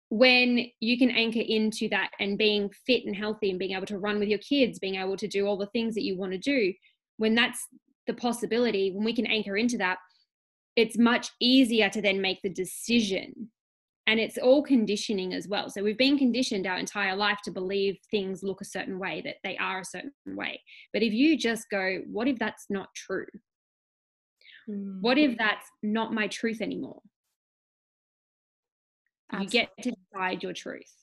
when 0.09 0.65
you 0.79 0.97
can 0.97 1.11
anchor 1.11 1.41
into 1.41 1.89
that 1.89 2.11
and 2.21 2.37
being 2.37 2.69
fit 2.85 3.03
and 3.05 3.13
healthy 3.13 3.49
and 3.49 3.59
being 3.59 3.75
able 3.75 3.85
to 3.85 3.99
run 3.99 4.17
with 4.17 4.29
your 4.29 4.39
kids 4.39 4.79
being 4.79 4.95
able 4.95 5.17
to 5.17 5.27
do 5.27 5.45
all 5.45 5.57
the 5.57 5.67
things 5.67 5.93
that 5.93 6.05
you 6.05 6.17
want 6.17 6.31
to 6.31 6.37
do 6.37 6.71
when 7.17 7.35
that's 7.35 7.67
the 8.07 8.13
possibility 8.13 8.91
when 8.91 9.03
we 9.03 9.13
can 9.13 9.27
anchor 9.27 9.57
into 9.57 9.77
that 9.77 9.97
it's 10.77 10.97
much 10.97 11.31
easier 11.41 11.89
to 11.89 12.01
then 12.01 12.21
make 12.21 12.41
the 12.41 12.49
decision 12.49 13.49
and 14.07 14.19
it's 14.19 14.37
all 14.37 14.63
conditioning 14.63 15.33
as 15.33 15.47
well 15.47 15.69
so 15.69 15.83
we've 15.83 15.97
been 15.97 16.17
conditioned 16.17 16.65
our 16.65 16.77
entire 16.77 17.15
life 17.15 17.39
to 17.43 17.51
believe 17.51 17.97
things 18.09 18.41
look 18.41 18.61
a 18.61 18.65
certain 18.65 18.97
way 18.97 19.21
that 19.23 19.35
they 19.43 19.55
are 19.57 19.81
a 19.81 19.85
certain 19.85 20.11
way 20.25 20.59
but 20.93 21.03
if 21.03 21.13
you 21.13 21.37
just 21.37 21.69
go 21.69 21.99
what 22.09 22.27
if 22.27 22.39
that's 22.39 22.65
not 22.69 22.87
true 22.95 23.25
mm. 24.69 25.01
what 25.01 25.17
if 25.17 25.37
that's 25.37 25.67
not 25.83 26.13
my 26.13 26.27
truth 26.27 26.61
anymore 26.61 27.01
Absolutely. 29.31 29.45
you 29.45 29.65
get 29.65 29.83
to 29.83 29.91
decide 29.91 30.41
your 30.41 30.53
truth 30.53 30.93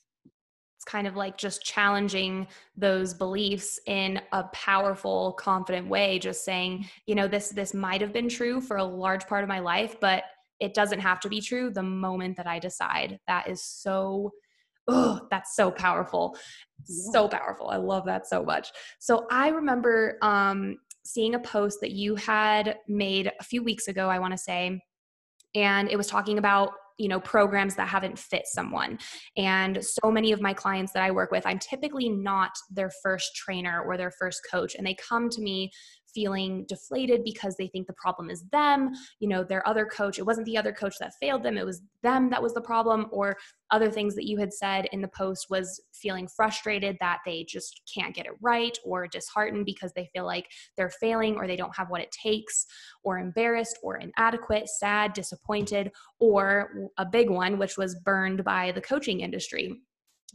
it's 0.77 0.85
kind 0.85 1.07
of 1.07 1.15
like 1.15 1.37
just 1.37 1.63
challenging 1.63 2.47
those 2.75 3.13
beliefs 3.13 3.79
in 3.85 4.19
a 4.31 4.43
powerful 4.45 5.33
confident 5.33 5.87
way 5.87 6.17
just 6.17 6.43
saying 6.43 6.87
you 7.05 7.13
know 7.13 7.27
this 7.27 7.49
this 7.49 7.73
might 7.73 8.01
have 8.01 8.11
been 8.11 8.27
true 8.27 8.59
for 8.59 8.77
a 8.77 8.83
large 8.83 9.27
part 9.27 9.43
of 9.43 9.47
my 9.47 9.59
life 9.59 9.95
but 10.01 10.23
it 10.59 10.73
doesn't 10.73 10.99
have 10.99 11.19
to 11.21 11.29
be 11.29 11.41
true 11.41 11.69
the 11.69 11.83
moment 11.83 12.37
that 12.37 12.47
I 12.47 12.59
decide. 12.59 13.19
That 13.27 13.47
is 13.47 13.61
so 13.63 14.31
oh, 14.87 15.19
that's 15.31 15.55
so 15.55 15.71
powerful. 15.71 16.37
Yeah. 16.87 17.11
So 17.11 17.27
powerful. 17.27 17.69
I 17.69 17.77
love 17.77 18.05
that 18.05 18.27
so 18.27 18.43
much. 18.43 18.71
So 18.99 19.25
I 19.31 19.49
remember 19.49 20.17
um, 20.21 20.77
seeing 21.03 21.35
a 21.35 21.39
post 21.39 21.79
that 21.81 21.91
you 21.91 22.15
had 22.15 22.77
made 22.87 23.31
a 23.39 23.43
few 23.43 23.63
weeks 23.63 23.87
ago, 23.87 24.09
I 24.09 24.19
want 24.19 24.33
to 24.33 24.37
say, 24.37 24.79
and 25.55 25.89
it 25.89 25.97
was 25.97 26.07
talking 26.07 26.37
about 26.37 26.71
you 26.97 27.09
know 27.09 27.19
programs 27.19 27.75
that 27.75 27.89
haven't 27.89 28.17
fit 28.17 28.43
someone 28.45 28.97
and 29.35 29.83
so 29.83 30.09
many 30.09 30.31
of 30.31 30.39
my 30.39 30.53
clients 30.53 30.93
that 30.93 31.03
i 31.03 31.11
work 31.11 31.29
with 31.29 31.45
i'm 31.45 31.59
typically 31.59 32.07
not 32.07 32.51
their 32.71 32.89
first 33.03 33.35
trainer 33.35 33.81
or 33.81 33.97
their 33.97 34.11
first 34.11 34.39
coach 34.49 34.75
and 34.75 34.87
they 34.87 34.95
come 34.95 35.29
to 35.29 35.41
me 35.41 35.69
feeling 36.15 36.65
deflated 36.67 37.23
because 37.23 37.55
they 37.57 37.67
think 37.67 37.85
the 37.85 37.93
problem 37.93 38.29
is 38.31 38.43
them. 38.51 38.91
You 39.19 39.29
know 39.29 39.43
their 39.43 39.67
other 39.67 39.85
coach 39.85 40.17
it 40.17 40.25
wasn't 40.25 40.45
the 40.45 40.57
other 40.57 40.71
coach 40.71 40.95
that 40.99 41.13
failed 41.21 41.43
them 41.43 41.57
it 41.57 41.65
was 41.65 41.81
them 42.01 42.29
that 42.29 42.41
was 42.41 42.53
the 42.53 42.61
problem 42.61 43.07
or 43.11 43.37
other 43.71 43.91
things 43.91 44.15
that 44.15 44.27
you 44.27 44.37
had 44.37 44.53
said 44.53 44.87
in 44.91 45.01
the 45.01 45.07
post 45.07 45.47
was 45.49 45.81
feeling 45.93 46.27
frustrated 46.27 46.97
that 46.99 47.19
they 47.25 47.43
just 47.43 47.81
can't 47.93 48.15
get 48.15 48.25
it 48.25 48.33
right 48.41 48.77
or 48.85 49.07
disheartened 49.07 49.65
because 49.65 49.91
they 49.93 50.09
feel 50.13 50.25
like 50.25 50.47
they're 50.77 50.89
failing 50.89 51.35
or 51.35 51.47
they 51.47 51.55
don't 51.55 51.75
have 51.75 51.89
what 51.89 52.01
it 52.01 52.11
takes 52.11 52.65
or 53.03 53.19
embarrassed 53.19 53.77
or 53.83 53.97
inadequate 53.97 54.69
sad 54.69 55.13
disappointed 55.13 55.91
or 56.19 56.89
a 56.97 57.05
big 57.05 57.29
one 57.29 57.57
which 57.57 57.77
was 57.77 57.95
burned 57.95 58.43
by 58.43 58.71
the 58.71 58.81
coaching 58.81 59.21
industry 59.21 59.81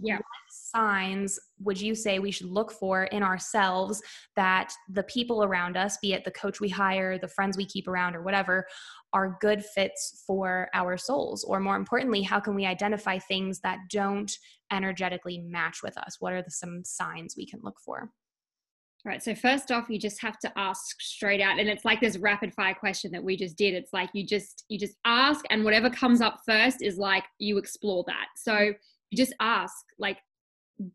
yeah 0.03 0.17
what 0.17 0.25
signs 0.49 1.39
would 1.59 1.81
you 1.81 1.95
say 1.95 2.19
we 2.19 2.31
should 2.31 2.49
look 2.49 2.73
for 2.73 3.05
in 3.05 3.23
ourselves 3.23 4.03
that 4.37 4.73
the 4.91 5.03
people 5.05 5.45
around 5.45 5.77
us 5.77 5.99
be 6.03 6.13
it 6.13 6.25
the 6.25 6.31
coach 6.31 6.61
we 6.61 6.69
hire 6.69 7.19
the 7.19 7.29
friends 7.29 7.57
we 7.57 7.65
keep 7.65 7.89
around 7.89 8.17
or 8.17 8.23
whatever 8.23 8.67
are 9.13 9.37
good 9.41 9.65
fits 9.65 10.23
for 10.27 10.69
our 10.75 10.97
souls 10.97 11.45
or 11.45 11.61
more 11.61 11.77
importantly 11.77 12.23
how 12.23 12.41
can 12.41 12.55
we 12.55 12.67
identify 12.67 13.19
things 13.19 13.61
that 13.61 13.79
don't 13.91 14.33
energetically 14.73 15.39
match 15.39 15.83
with 15.83 15.97
us 15.99 16.17
what 16.21 16.33
are 16.33 16.43
the, 16.43 16.51
some 16.51 16.83
signs 16.85 17.35
we 17.37 17.47
can 17.47 17.61
look 17.63 17.79
for 17.85 18.11
Right. 19.03 19.23
So 19.23 19.35
first 19.35 19.73
off, 19.73 19.89
you 19.89 19.99
just 19.99 20.21
have 20.21 20.39
to 20.41 20.53
ask 20.59 21.01
straight 21.01 21.41
out, 21.41 21.59
and 21.59 21.71
it's 21.71 21.87
like 21.87 22.03
this 22.03 22.19
rapid 22.19 22.53
fire 22.53 22.75
question 22.75 23.11
that 23.13 23.25
we 23.25 23.35
just 23.35 23.57
did. 23.57 23.73
It's 23.73 23.95
like 23.95 24.11
you 24.13 24.27
just 24.27 24.67
you 24.69 24.79
just 24.79 24.97
ask, 25.07 25.43
and 25.49 25.65
whatever 25.65 25.89
comes 25.89 26.21
up 26.21 26.41
first 26.47 26.83
is 26.83 26.99
like 26.99 27.25
you 27.39 27.57
explore 27.57 28.05
that. 28.09 28.27
So 28.37 28.75
you 29.11 29.17
just 29.17 29.35
ask 29.41 29.75
like 29.99 30.19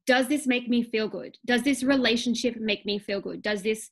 does 0.05 0.27
this 0.27 0.47
make 0.47 0.67
me 0.67 0.83
feel 0.83 1.07
good? 1.07 1.37
Does 1.45 1.63
this 1.63 1.83
relationship 1.83 2.57
make 2.57 2.85
me 2.85 2.97
feel 2.97 3.21
good? 3.21 3.41
Does 3.41 3.61
this 3.61 3.89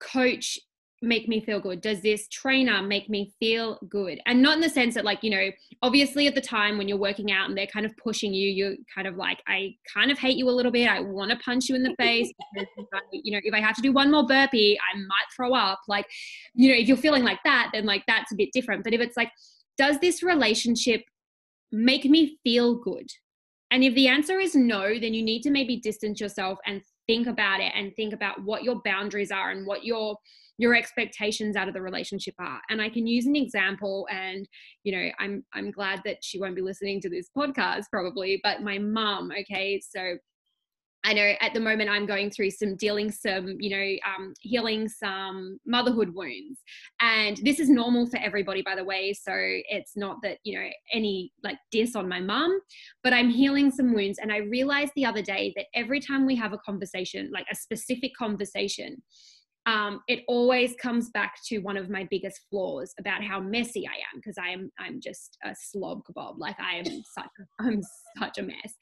coach 0.00 0.58
make 1.04 1.26
me 1.26 1.40
feel 1.40 1.58
good? 1.58 1.80
Does 1.80 2.00
this 2.00 2.28
trainer 2.28 2.80
make 2.80 3.10
me 3.10 3.34
feel 3.40 3.78
good? 3.88 4.20
And 4.24 4.40
not 4.40 4.54
in 4.54 4.60
the 4.60 4.68
sense 4.68 4.94
that 4.94 5.04
like 5.04 5.18
you 5.22 5.30
know 5.30 5.50
obviously 5.82 6.28
at 6.28 6.36
the 6.36 6.40
time 6.40 6.78
when 6.78 6.86
you're 6.86 6.98
working 6.98 7.32
out 7.32 7.48
and 7.48 7.58
they're 7.58 7.66
kind 7.66 7.84
of 7.84 7.96
pushing 7.96 8.32
you 8.32 8.48
you're 8.48 8.76
kind 8.94 9.08
of 9.08 9.16
like 9.16 9.42
i 9.48 9.74
kind 9.92 10.12
of 10.12 10.18
hate 10.18 10.36
you 10.36 10.48
a 10.48 10.52
little 10.52 10.70
bit. 10.70 10.88
I 10.88 11.00
want 11.00 11.32
to 11.32 11.36
punch 11.38 11.68
you 11.68 11.74
in 11.74 11.82
the 11.82 11.94
face. 11.98 12.30
You 13.12 13.32
know 13.32 13.40
if 13.42 13.52
i 13.52 13.60
have 13.60 13.74
to 13.76 13.82
do 13.82 13.92
one 13.92 14.10
more 14.10 14.26
burpee 14.26 14.78
i 14.78 14.96
might 14.96 15.26
throw 15.34 15.54
up. 15.54 15.80
Like 15.88 16.06
you 16.54 16.68
know 16.68 16.76
if 16.76 16.86
you're 16.86 16.96
feeling 16.96 17.24
like 17.24 17.40
that 17.44 17.70
then 17.72 17.84
like 17.84 18.04
that's 18.06 18.30
a 18.30 18.36
bit 18.36 18.50
different. 18.52 18.84
But 18.84 18.94
if 18.94 19.00
it's 19.00 19.16
like 19.16 19.32
does 19.76 19.98
this 19.98 20.22
relationship 20.22 21.02
make 21.72 22.04
me 22.04 22.38
feel 22.44 22.76
good 22.76 23.10
and 23.72 23.82
if 23.82 23.94
the 23.94 24.06
answer 24.06 24.38
is 24.38 24.54
no, 24.54 24.98
then 25.00 25.14
you 25.14 25.22
need 25.22 25.40
to 25.42 25.50
maybe 25.50 25.78
distance 25.78 26.20
yourself 26.20 26.58
and 26.66 26.82
think 27.06 27.26
about 27.26 27.60
it 27.60 27.72
and 27.74 27.92
think 27.96 28.12
about 28.12 28.42
what 28.44 28.62
your 28.62 28.80
boundaries 28.84 29.32
are 29.32 29.50
and 29.50 29.66
what 29.66 29.84
your 29.84 30.16
your 30.58 30.74
expectations 30.74 31.56
out 31.56 31.66
of 31.66 31.74
the 31.74 31.80
relationship 31.80 32.34
are. 32.38 32.60
And 32.68 32.80
i 32.80 32.88
can 32.88 33.06
use 33.06 33.26
an 33.26 33.34
example 33.34 34.06
and 34.10 34.46
you 34.84 34.92
know 34.92 35.08
i'm 35.18 35.42
i'm 35.54 35.70
glad 35.70 36.02
that 36.04 36.18
she 36.22 36.38
won't 36.38 36.54
be 36.54 36.62
listening 36.62 37.00
to 37.00 37.08
this 37.08 37.30
podcast 37.36 37.84
probably 37.90 38.38
but 38.44 38.62
my 38.62 38.78
mom 38.78 39.32
okay? 39.40 39.80
So 39.80 40.18
I 41.04 41.14
know 41.14 41.32
at 41.40 41.52
the 41.52 41.60
moment 41.60 41.90
I'm 41.90 42.06
going 42.06 42.30
through 42.30 42.50
some 42.52 42.76
dealing 42.76 43.10
some, 43.10 43.56
you 43.58 43.70
know, 43.70 43.96
um, 44.16 44.34
healing 44.40 44.88
some 44.88 45.58
motherhood 45.66 46.14
wounds. 46.14 46.60
And 47.00 47.38
this 47.38 47.58
is 47.58 47.68
normal 47.68 48.06
for 48.06 48.18
everybody, 48.18 48.62
by 48.62 48.76
the 48.76 48.84
way. 48.84 49.12
So 49.12 49.32
it's 49.34 49.96
not 49.96 50.18
that, 50.22 50.38
you 50.44 50.58
know, 50.58 50.68
any 50.92 51.32
like 51.42 51.58
diss 51.72 51.96
on 51.96 52.08
my 52.08 52.20
mum, 52.20 52.56
but 53.02 53.12
I'm 53.12 53.30
healing 53.30 53.70
some 53.72 53.92
wounds. 53.94 54.18
And 54.20 54.32
I 54.32 54.38
realized 54.38 54.92
the 54.94 55.06
other 55.06 55.22
day 55.22 55.52
that 55.56 55.66
every 55.74 55.98
time 55.98 56.24
we 56.24 56.36
have 56.36 56.52
a 56.52 56.58
conversation, 56.58 57.30
like 57.32 57.46
a 57.50 57.56
specific 57.56 58.12
conversation, 58.16 59.02
um, 59.66 60.00
it 60.08 60.24
always 60.26 60.74
comes 60.80 61.10
back 61.10 61.34
to 61.46 61.58
one 61.58 61.76
of 61.76 61.88
my 61.88 62.06
biggest 62.10 62.40
flaws 62.50 62.92
about 62.98 63.22
how 63.22 63.38
messy 63.38 63.86
I 63.86 63.94
am 63.94 64.16
because 64.16 64.36
I 64.36 64.48
am 64.48 64.72
I'm 64.78 65.00
just 65.00 65.38
a 65.44 65.54
slob 65.56 66.02
kebab 66.04 66.34
like 66.38 66.56
I 66.58 66.78
am 66.78 66.84
such 66.84 67.30
I'm 67.60 67.80
such 68.18 68.38
a 68.38 68.42
mess 68.42 68.74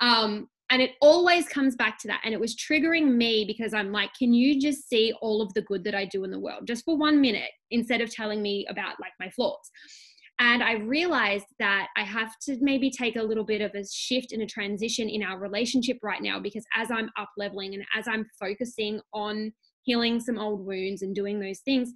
um, 0.00 0.48
and 0.70 0.82
it 0.82 0.92
always 1.00 1.48
comes 1.48 1.76
back 1.76 1.98
to 1.98 2.08
that. 2.08 2.20
And 2.24 2.34
it 2.34 2.40
was 2.40 2.56
triggering 2.56 3.16
me 3.16 3.44
because 3.46 3.74
i'm 3.74 3.92
like 3.92 4.10
can 4.18 4.32
you 4.32 4.60
just 4.60 4.88
see 4.88 5.12
all 5.20 5.42
of 5.42 5.52
the 5.54 5.62
good 5.62 5.84
that 5.84 5.94
i 5.94 6.04
do 6.04 6.24
in 6.24 6.30
the 6.30 6.38
world 6.38 6.66
just 6.66 6.84
for 6.84 6.96
one 6.96 7.20
minute 7.20 7.50
instead 7.70 8.00
of 8.00 8.10
telling 8.10 8.42
me 8.42 8.66
about 8.68 8.94
like 9.00 9.12
my 9.20 9.30
flaws? 9.30 9.70
And 10.40 10.62
i 10.62 10.74
realized 10.74 11.46
that 11.58 11.88
i 11.96 12.02
have 12.02 12.32
to 12.42 12.56
maybe 12.60 12.90
take 12.90 13.16
a 13.16 13.22
little 13.22 13.44
bit 13.44 13.60
of 13.60 13.74
a 13.74 13.84
shift 13.90 14.32
and 14.32 14.42
a 14.42 14.46
transition 14.46 15.08
in 15.08 15.22
our 15.22 15.38
relationship 15.38 15.98
right 16.02 16.22
now 16.22 16.38
because 16.38 16.64
as 16.74 16.90
i'm 16.90 17.10
up 17.18 17.30
leveling 17.36 17.74
and 17.74 17.84
as 17.96 18.06
i'm 18.08 18.26
focusing 18.38 19.00
on 19.12 19.52
healing 19.82 20.20
some 20.20 20.38
old 20.38 20.64
wounds 20.66 21.02
and 21.02 21.14
doing 21.14 21.40
those 21.40 21.60
things 21.60 21.92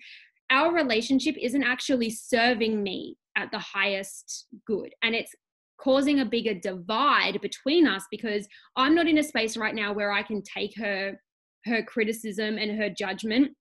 our 0.51 0.75
relationship 0.75 1.35
isn't 1.41 1.63
actually 1.63 2.11
serving 2.11 2.83
me 2.83 3.17
at 3.37 3.51
the 3.51 3.59
highest 3.59 4.47
good. 4.67 4.91
And 5.03 5.15
it's 5.15 5.35
causing 5.83 6.21
a 6.21 6.25
bigger 6.25 6.55
divide 6.55 7.41
between 7.41 7.87
us 7.87 8.05
because 8.11 8.47
I'm 8.77 8.95
not 8.95 9.09
in 9.09 9.19
a 9.19 9.23
space 9.23 9.57
right 9.57 9.75
now 9.75 9.93
where 9.93 10.13
I 10.13 10.23
can 10.23 10.43
take 10.43 10.77
her 10.79 11.19
her 11.65 11.83
criticism 11.83 12.59
and 12.59 12.77
her 12.77 12.91
judgment 12.91 13.53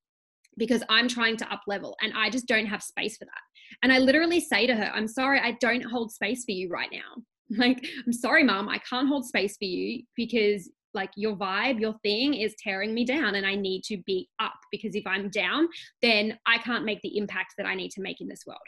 because 0.57 0.83
I'm 0.89 1.07
trying 1.07 1.37
to 1.37 1.51
up 1.51 1.61
level 1.67 1.95
and 2.01 2.13
I 2.15 2.29
just 2.29 2.47
don't 2.47 2.65
have 2.65 2.83
space 2.83 3.17
for 3.17 3.25
that. 3.25 3.41
And 3.83 3.91
I 3.91 3.99
literally 3.99 4.39
say 4.39 4.67
to 4.67 4.75
her, 4.75 4.91
I'm 4.93 5.07
sorry, 5.07 5.39
I 5.39 5.57
don't 5.61 5.83
hold 5.83 6.11
space 6.11 6.43
for 6.43 6.51
you 6.51 6.69
right 6.69 6.89
now. 6.91 7.23
Like, 7.57 7.85
I'm 8.05 8.13
sorry, 8.13 8.45
mom, 8.45 8.69
I 8.69 8.77
can't 8.77 9.09
hold 9.09 9.25
space 9.25 9.57
for 9.57 9.65
you 9.65 10.03
because 10.15 10.69
like 10.93 11.11
your 11.17 11.35
vibe, 11.35 11.81
your 11.81 11.95
thing 12.01 12.33
is 12.33 12.55
tearing 12.63 12.93
me 12.93 13.03
down 13.05 13.35
and 13.35 13.45
I 13.45 13.55
need 13.55 13.83
to 13.85 13.97
be 14.05 14.29
up 14.39 14.53
because 14.71 14.95
if 14.95 15.05
I'm 15.05 15.29
down, 15.29 15.67
then 16.01 16.37
I 16.45 16.59
can't 16.59 16.85
make 16.85 17.01
the 17.01 17.17
impact 17.17 17.55
that 17.57 17.65
I 17.65 17.75
need 17.75 17.91
to 17.91 18.01
make 18.01 18.21
in 18.21 18.29
this 18.29 18.43
world. 18.45 18.59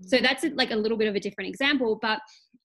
Mm-hmm. 0.00 0.08
So 0.08 0.18
that's 0.18 0.44
like 0.56 0.72
a 0.72 0.76
little 0.76 0.98
bit 0.98 1.06
of 1.06 1.14
a 1.14 1.20
different 1.20 1.50
example, 1.50 1.98
but 2.02 2.20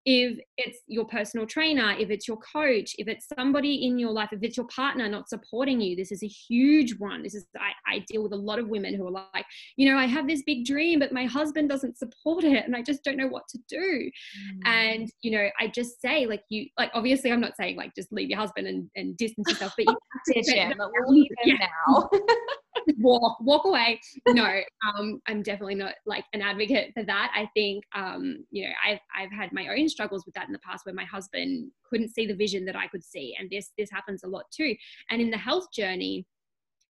if 0.09 0.39
it's 0.55 0.79
your 0.87 1.03
personal 1.03 1.45
trainer, 1.45 1.93
if 1.99 2.09
it's 2.09 2.29
your 2.29 2.37
coach, 2.37 2.95
if 2.97 3.09
it's 3.09 3.27
somebody 3.37 3.85
in 3.85 3.99
your 3.99 4.11
life, 4.11 4.29
if 4.31 4.41
it's 4.41 4.55
your 4.55 4.65
partner 4.67 5.09
not 5.09 5.27
supporting 5.27 5.81
you, 5.81 5.97
this 5.97 6.13
is 6.13 6.23
a 6.23 6.27
huge 6.27 6.97
one. 6.97 7.23
This 7.23 7.35
is, 7.35 7.45
I, 7.57 7.95
I 7.95 8.05
deal 8.07 8.23
with 8.23 8.31
a 8.31 8.37
lot 8.37 8.57
of 8.57 8.69
women 8.69 8.95
who 8.95 9.05
are 9.05 9.11
like, 9.11 9.45
you 9.75 9.91
know, 9.91 9.97
I 9.97 10.05
have 10.05 10.25
this 10.25 10.43
big 10.43 10.63
dream, 10.63 10.99
but 10.99 11.11
my 11.11 11.25
husband 11.25 11.67
doesn't 11.67 11.97
support 11.97 12.45
it 12.45 12.63
and 12.65 12.73
I 12.73 12.83
just 12.83 13.03
don't 13.03 13.17
know 13.17 13.27
what 13.27 13.49
to 13.49 13.59
do. 13.67 14.09
Mm. 14.55 14.61
And, 14.63 15.11
you 15.23 15.31
know, 15.31 15.49
I 15.59 15.67
just 15.67 16.01
say, 16.01 16.25
like, 16.25 16.43
you, 16.47 16.67
like, 16.79 16.91
obviously, 16.93 17.29
I'm 17.29 17.41
not 17.41 17.57
saying 17.57 17.75
like 17.75 17.93
just 17.93 18.13
leave 18.13 18.29
your 18.29 18.39
husband 18.39 18.65
and, 18.65 18.89
and 18.95 19.17
distance 19.17 19.49
yourself, 19.49 19.73
but 19.75 19.87
you 19.87 19.97
have 20.35 20.45
to. 20.45 20.75
but 20.77 20.89
we'll 20.93 21.13
leave 21.13 21.27
him 21.43 21.57
yeah. 21.59 21.67
now. 21.89 22.09
walk 22.97 23.37
walk 23.41 23.65
away. 23.65 23.99
No 24.27 24.61
um 24.87 25.21
i'm 25.27 25.41
definitely 25.41 25.75
not 25.75 25.95
like 26.05 26.25
an 26.33 26.41
advocate 26.41 26.91
for 26.93 27.03
that. 27.03 27.31
I 27.35 27.49
think 27.53 27.83
um 27.95 28.45
you 28.51 28.65
know 28.65 28.73
i've 28.85 28.99
i've 29.17 29.31
had 29.31 29.51
my 29.53 29.67
own 29.69 29.89
struggles 29.89 30.25
with 30.25 30.35
that 30.35 30.47
in 30.47 30.53
the 30.53 30.59
past 30.59 30.85
where 30.85 30.95
my 30.95 31.05
husband 31.05 31.71
couldn't 31.89 32.13
see 32.13 32.25
the 32.25 32.35
vision 32.35 32.65
that 32.65 32.75
i 32.75 32.87
could 32.87 33.03
see 33.03 33.35
and 33.39 33.49
this 33.49 33.71
this 33.77 33.91
happens 33.91 34.23
a 34.23 34.27
lot 34.27 34.45
too. 34.51 34.75
And 35.09 35.21
in 35.21 35.29
the 35.29 35.37
health 35.37 35.67
journey 35.73 36.25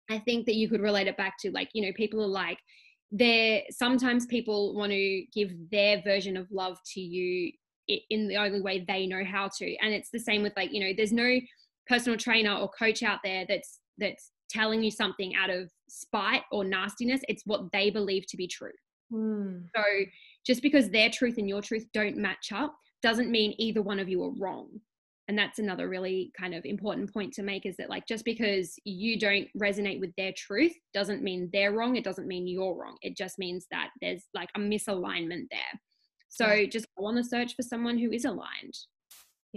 i 0.09 0.17
think 0.19 0.45
that 0.45 0.55
you 0.55 0.69
could 0.69 0.81
relate 0.81 1.07
it 1.07 1.17
back 1.17 1.37
to 1.39 1.51
like 1.51 1.69
you 1.73 1.85
know 1.85 1.91
people 1.95 2.23
are 2.23 2.27
like 2.27 2.59
there 3.11 3.61
sometimes 3.69 4.25
people 4.25 4.75
want 4.75 4.91
to 4.91 5.23
give 5.33 5.51
their 5.71 6.01
version 6.01 6.35
of 6.35 6.47
love 6.51 6.77
to 6.93 6.99
you 6.99 7.51
in 8.09 8.27
the 8.27 8.37
only 8.37 8.61
way 8.61 8.83
they 8.85 9.07
know 9.07 9.23
how 9.23 9.49
to. 9.57 9.75
And 9.77 9.93
it's 9.93 10.09
the 10.11 10.19
same 10.19 10.43
with 10.43 10.53
like 10.55 10.73
you 10.73 10.81
know 10.81 10.93
there's 10.95 11.13
no 11.13 11.39
personal 11.87 12.17
trainer 12.17 12.53
or 12.53 12.69
coach 12.69 13.03
out 13.03 13.19
there 13.23 13.45
that's 13.47 13.79
that's 13.97 14.31
telling 14.49 14.83
you 14.83 14.91
something 14.91 15.35
out 15.35 15.49
of 15.49 15.71
spite 15.89 16.43
or 16.51 16.63
nastiness. 16.63 17.21
It's 17.27 17.43
what 17.45 17.71
they 17.71 17.89
believe 17.89 18.25
to 18.27 18.37
be 18.37 18.47
true. 18.47 18.71
Mm. 19.11 19.65
So 19.75 19.83
just 20.45 20.61
because 20.61 20.89
their 20.89 21.09
truth 21.09 21.37
and 21.37 21.47
your 21.47 21.61
truth 21.61 21.85
don't 21.93 22.17
match 22.17 22.51
up 22.53 22.75
doesn't 23.01 23.31
mean 23.31 23.53
either 23.57 23.81
one 23.81 23.99
of 23.99 24.09
you 24.09 24.23
are 24.23 24.33
wrong. 24.37 24.69
And 25.29 25.37
that's 25.37 25.59
another 25.59 25.89
really 25.89 26.31
kind 26.39 26.55
of 26.55 26.63
important 26.63 27.13
point 27.13 27.33
to 27.33 27.43
make 27.43 27.65
is 27.65 27.75
that, 27.77 27.89
like, 27.89 28.07
just 28.07 28.23
because 28.23 28.75
you 28.85 29.19
don't 29.19 29.47
resonate 29.59 29.99
with 29.99 30.15
their 30.15 30.31
truth 30.31 30.73
doesn't 30.93 31.21
mean 31.21 31.49
they're 31.51 31.73
wrong. 31.73 31.97
It 31.97 32.05
doesn't 32.05 32.27
mean 32.27 32.47
you're 32.47 32.75
wrong. 32.75 32.95
It 33.01 33.17
just 33.17 33.37
means 33.37 33.67
that 33.69 33.89
there's 33.99 34.23
like 34.33 34.49
a 34.55 34.59
misalignment 34.59 35.47
there. 35.51 35.81
So 36.29 36.65
just 36.65 36.87
go 36.97 37.05
on 37.05 37.15
the 37.15 37.23
search 37.23 37.55
for 37.55 37.63
someone 37.63 37.97
who 37.97 38.11
is 38.11 38.23
aligned. 38.23 38.77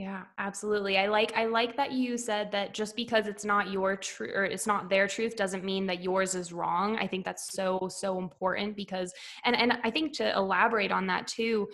Yeah, 0.00 0.22
absolutely. 0.38 0.96
I 0.96 1.08
like 1.08 1.36
I 1.36 1.44
like 1.44 1.76
that 1.76 1.92
you 1.92 2.16
said 2.16 2.50
that 2.52 2.72
just 2.72 2.96
because 2.96 3.26
it's 3.26 3.44
not 3.44 3.70
your 3.70 3.96
truth 3.96 4.32
or 4.34 4.44
it's 4.46 4.66
not 4.66 4.88
their 4.88 5.06
truth 5.06 5.36
doesn't 5.36 5.62
mean 5.62 5.84
that 5.88 6.02
yours 6.02 6.34
is 6.34 6.54
wrong. 6.54 6.96
I 6.96 7.06
think 7.06 7.22
that's 7.22 7.52
so 7.52 7.86
so 7.90 8.18
important 8.18 8.76
because 8.76 9.12
and 9.44 9.54
and 9.54 9.74
I 9.84 9.90
think 9.90 10.14
to 10.14 10.34
elaborate 10.34 10.90
on 10.90 11.06
that 11.08 11.26
too, 11.26 11.68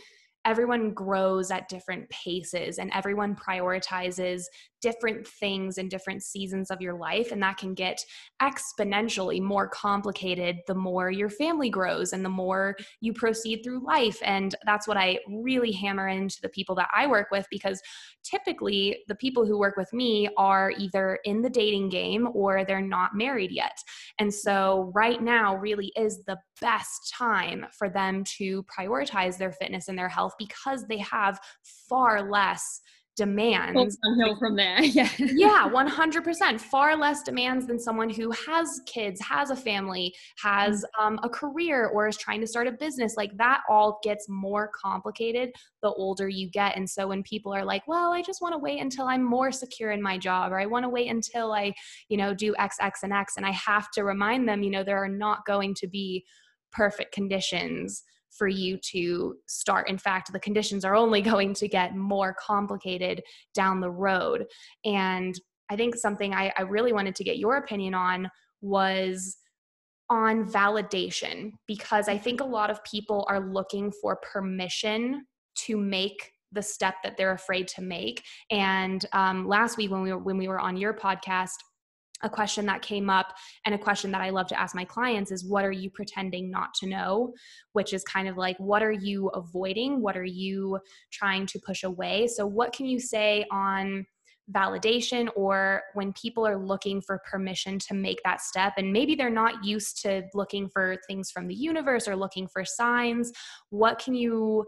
everyone 0.47 0.95
grows 0.95 1.50
at 1.50 1.69
different 1.69 2.09
paces 2.09 2.79
and 2.79 2.91
everyone 2.95 3.35
prioritizes 3.35 4.45
different 4.81 5.26
things 5.26 5.79
in 5.79 5.88
different 5.88 6.23
seasons 6.23 6.71
of 6.71 6.81
your 6.81 6.95
life. 6.95 7.33
And 7.33 7.43
that 7.43 7.57
can 7.57 7.75
get 7.75 7.99
exponentially 8.41 9.41
more 9.41 9.69
complicated 9.69 10.59
the 10.69 10.75
more 10.75 11.11
your 11.11 11.29
family 11.29 11.69
grows 11.69 12.12
and 12.12 12.25
the 12.25 12.29
more 12.31 12.76
you 13.00 13.12
proceed 13.12 13.62
through 13.65 13.85
life. 13.85 14.19
And 14.23 14.55
that's 14.65 14.87
what 14.87 14.97
I 14.97 15.19
really 15.29 15.73
hammer 15.73 16.07
into 16.07 16.38
the 16.41 16.49
people 16.50 16.76
that 16.76 16.88
I 16.95 17.09
work 17.09 17.29
with 17.33 17.47
because 17.50 17.83
typically 18.23 18.99
the 19.09 19.15
people 19.17 19.45
who 19.45 19.59
work 19.59 19.76
with 19.76 19.93
me 19.93 20.29
are 20.37 20.73
either 20.79 21.19
in 21.25 21.43
the 21.43 21.50
dating 21.50 21.88
game 21.88 22.29
or 22.33 22.65
they're 22.65 22.81
not 22.81 23.17
married 23.17 23.50
yet. 23.50 23.76
And 24.21 24.33
so, 24.33 24.93
right 24.95 25.23
now 25.23 25.57
really 25.57 25.93
is 25.97 26.25
the 26.25 26.38
best 26.61 27.12
time 27.12 27.67
for 27.76 27.88
them 27.88 28.25
to 28.38 28.65
prioritize 28.65 29.37
their 29.37 29.53
fitness 29.53 29.88
and 29.88 29.99
their 29.99 30.09
health 30.09 30.36
because 30.38 30.87
they 30.87 30.99
have 30.99 31.38
far 31.88 32.31
less 32.31 32.81
demands. 33.16 33.97
Downhill 34.05 34.37
from 34.37 34.57
there 34.57 34.81
yeah. 34.83 35.09
Yeah 35.19 35.69
100% 35.69 36.61
far 36.61 36.97
less 36.97 37.23
demands 37.23 37.66
than 37.66 37.78
someone 37.78 38.11
who 38.11 38.31
has 38.47 38.81
kids 38.87 39.21
has 39.23 39.50
a 39.50 39.57
family 39.57 40.14
has 40.38 40.85
mm. 40.99 41.05
um, 41.05 41.19
a 41.23 41.28
career 41.28 41.87
or 41.87 42.07
is 42.07 42.16
trying 42.16 42.40
to 42.43 42.47
start 42.47 42.66
a 42.66 42.73
business. 42.73 43.16
Like 43.16 43.37
that 43.38 43.62
all 43.69 43.99
gets 44.02 44.28
more 44.28 44.71
complicated 44.81 45.50
the 45.83 45.93
older 45.93 46.28
you 46.28 46.50
get. 46.50 46.76
And 46.76 46.88
so 46.88 47.09
when 47.09 47.23
people 47.23 47.55
are 47.55 47.64
like 47.64 47.87
well 47.88 48.12
i 48.12 48.21
just 48.21 48.43
want 48.43 48.52
to 48.52 48.59
wait 48.59 48.81
until 48.81 49.07
i'm 49.07 49.25
more 49.25 49.50
secure 49.50 49.93
in 49.93 50.02
my 50.02 50.19
job 50.19 50.53
or 50.53 50.61
i 50.61 50.66
want 50.66 50.85
to 50.85 50.88
wait 50.88 51.09
until 51.09 51.53
i 51.53 51.72
you 52.09 52.16
know 52.16 52.35
do 52.35 52.55
x 52.59 52.77
x 52.81 53.03
and 53.03 53.12
x 53.12 53.37
and 53.37 53.46
i 53.46 53.51
have 53.53 53.90
to 53.92 54.05
remind 54.05 54.49
them 54.49 54.62
you 54.62 54.70
know 54.70 54.85
there 54.85 55.03
are 55.03 55.09
not 55.09 55.44
going 55.46 55.75
to 55.75 55.87
be 55.87 56.25
perfect 56.72 57.12
conditions 57.12 58.05
for 58.37 58.49
you 58.49 58.79
to 58.92 59.37
start. 59.46 59.88
In 59.88 59.99
fact, 59.99 60.33
the 60.33 60.40
conditions 60.40 60.85
are 60.85 60.94
only 60.94 61.22
going 61.33 61.55
to 61.55 61.68
get 61.68 61.96
more 61.96 62.35
complicated 62.38 63.22
down 63.55 63.81
the 63.81 63.90
road. 63.90 64.46
And 64.85 65.38
I 65.70 65.77
think 65.77 65.96
something 65.96 66.33
I, 66.33 66.53
I 66.57 66.62
really 66.62 66.92
wanted 66.92 67.14
to 67.16 67.25
get 67.25 67.38
your 67.38 67.57
opinion 67.57 67.94
on 67.94 68.31
was 68.61 69.37
on 70.09 70.49
validation, 70.49 71.51
because 71.66 72.09
I 72.09 72.16
think 72.16 72.40
a 72.40 72.44
lot 72.44 72.70
of 72.70 72.83
people 72.85 73.27
are 73.29 73.40
looking 73.40 73.90
for 73.90 74.16
permission 74.16 75.27
to 75.64 75.77
make 75.77 76.33
the 76.53 76.62
step 76.62 76.94
that 77.03 77.16
they're 77.16 77.33
afraid 77.33 77.66
to 77.66 77.83
make. 77.83 78.22
And 78.51 79.05
um, 79.12 79.49
last 79.49 79.77
week 79.77 79.90
when 79.90 80.03
we 80.03 80.12
were 80.12 80.18
when 80.18 80.38
we 80.38 80.46
were 80.46 80.61
on 80.61 80.77
your 80.77 80.94
podcast, 80.94 81.57
a 82.22 82.31
question 82.31 82.66
that 82.66 82.83
came 82.83 83.11
up 83.11 83.35
and 83.64 83.74
a 83.74 83.79
question 83.79 84.11
that 84.12 84.20
I 84.20 84.31
love 84.31 84.46
to 84.48 84.59
ask 84.59 84.74
my 84.74 84.85
clients 84.85 85.31
is 85.31 85.44
what 85.44 85.64
are 85.64 85.72
you 85.72 85.90
pretending 85.90 86.50
not 86.50 86.72
to 86.81 86.87
know? 86.87 87.35
Which 87.72 87.92
is 87.92 88.02
kind 88.05 88.29
of 88.29 88.37
like, 88.37 88.57
what 88.59 88.83
are 88.83 88.92
you 88.92 89.29
avoiding? 89.29 90.00
What 90.00 90.16
are 90.16 90.24
you 90.24 90.79
trying 91.12 91.46
to 91.46 91.59
push 91.59 91.83
away? 91.83 92.26
So, 92.26 92.46
what 92.46 92.72
can 92.72 92.87
you 92.87 92.98
say 92.98 93.44
on 93.50 94.07
validation 94.55 95.29
or 95.35 95.83
when 95.94 96.12
people 96.12 96.46
are 96.46 96.57
looking 96.57 97.00
for 97.00 97.20
permission 97.29 97.79
to 97.81 97.94
make 97.94 98.20
that 98.24 98.40
step 98.40 98.74
and 98.76 98.92
maybe 98.92 99.16
they're 99.16 99.29
not 99.29 99.64
used 99.64 100.00
to 100.02 100.22
looking 100.35 100.68
for 100.68 100.96
things 101.09 101.33
from 101.33 101.48
the 101.48 101.55
universe 101.55 102.07
or 102.07 102.16
looking 102.16 102.46
for 102.46 102.64
signs? 102.64 103.33
What 103.70 103.98
can 103.98 104.14
you 104.14 104.64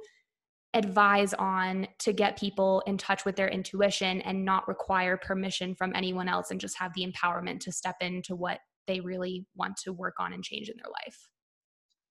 advise 0.75 1.33
on 1.35 1.87
to 1.99 2.13
get 2.13 2.39
people 2.39 2.83
in 2.87 2.99
touch 2.99 3.25
with 3.25 3.37
their 3.37 3.49
intuition 3.49 4.21
and 4.23 4.45
not 4.45 4.69
require 4.69 5.17
permission 5.17 5.75
from 5.75 5.93
anyone 5.95 6.29
else 6.29 6.51
and 6.51 6.61
just 6.61 6.79
have 6.79 6.93
the 6.95 7.07
empowerment 7.07 7.61
to 7.61 7.73
step 7.73 7.97
into 8.01 8.37
what 8.37 8.61
they 8.87 9.01
really 9.01 9.47
want 9.55 9.77
to 9.77 9.93
work 9.93 10.15
on 10.19 10.33
and 10.33 10.45
change 10.45 10.69
in 10.69 10.77
their 10.77 10.91
life? 10.91 11.29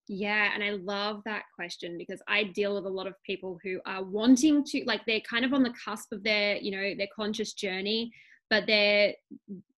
Yeah, 0.08 0.50
and 0.54 0.64
I 0.64 0.70
love 0.70 1.20
that 1.26 1.42
question 1.54 1.98
because 1.98 2.22
I 2.26 2.44
deal 2.44 2.74
with 2.74 2.86
a 2.86 2.90
lot 2.90 3.06
of 3.06 3.14
people 3.24 3.58
who 3.62 3.78
are 3.84 4.02
wanting 4.02 4.64
to 4.64 4.82
like 4.86 5.02
they're 5.06 5.20
kind 5.20 5.44
of 5.44 5.52
on 5.52 5.62
the 5.62 5.74
cusp 5.84 6.12
of 6.12 6.24
their, 6.24 6.56
you 6.56 6.70
know, 6.70 6.94
their 6.96 7.08
conscious 7.14 7.52
journey, 7.52 8.10
but 8.48 8.66
their 8.66 9.12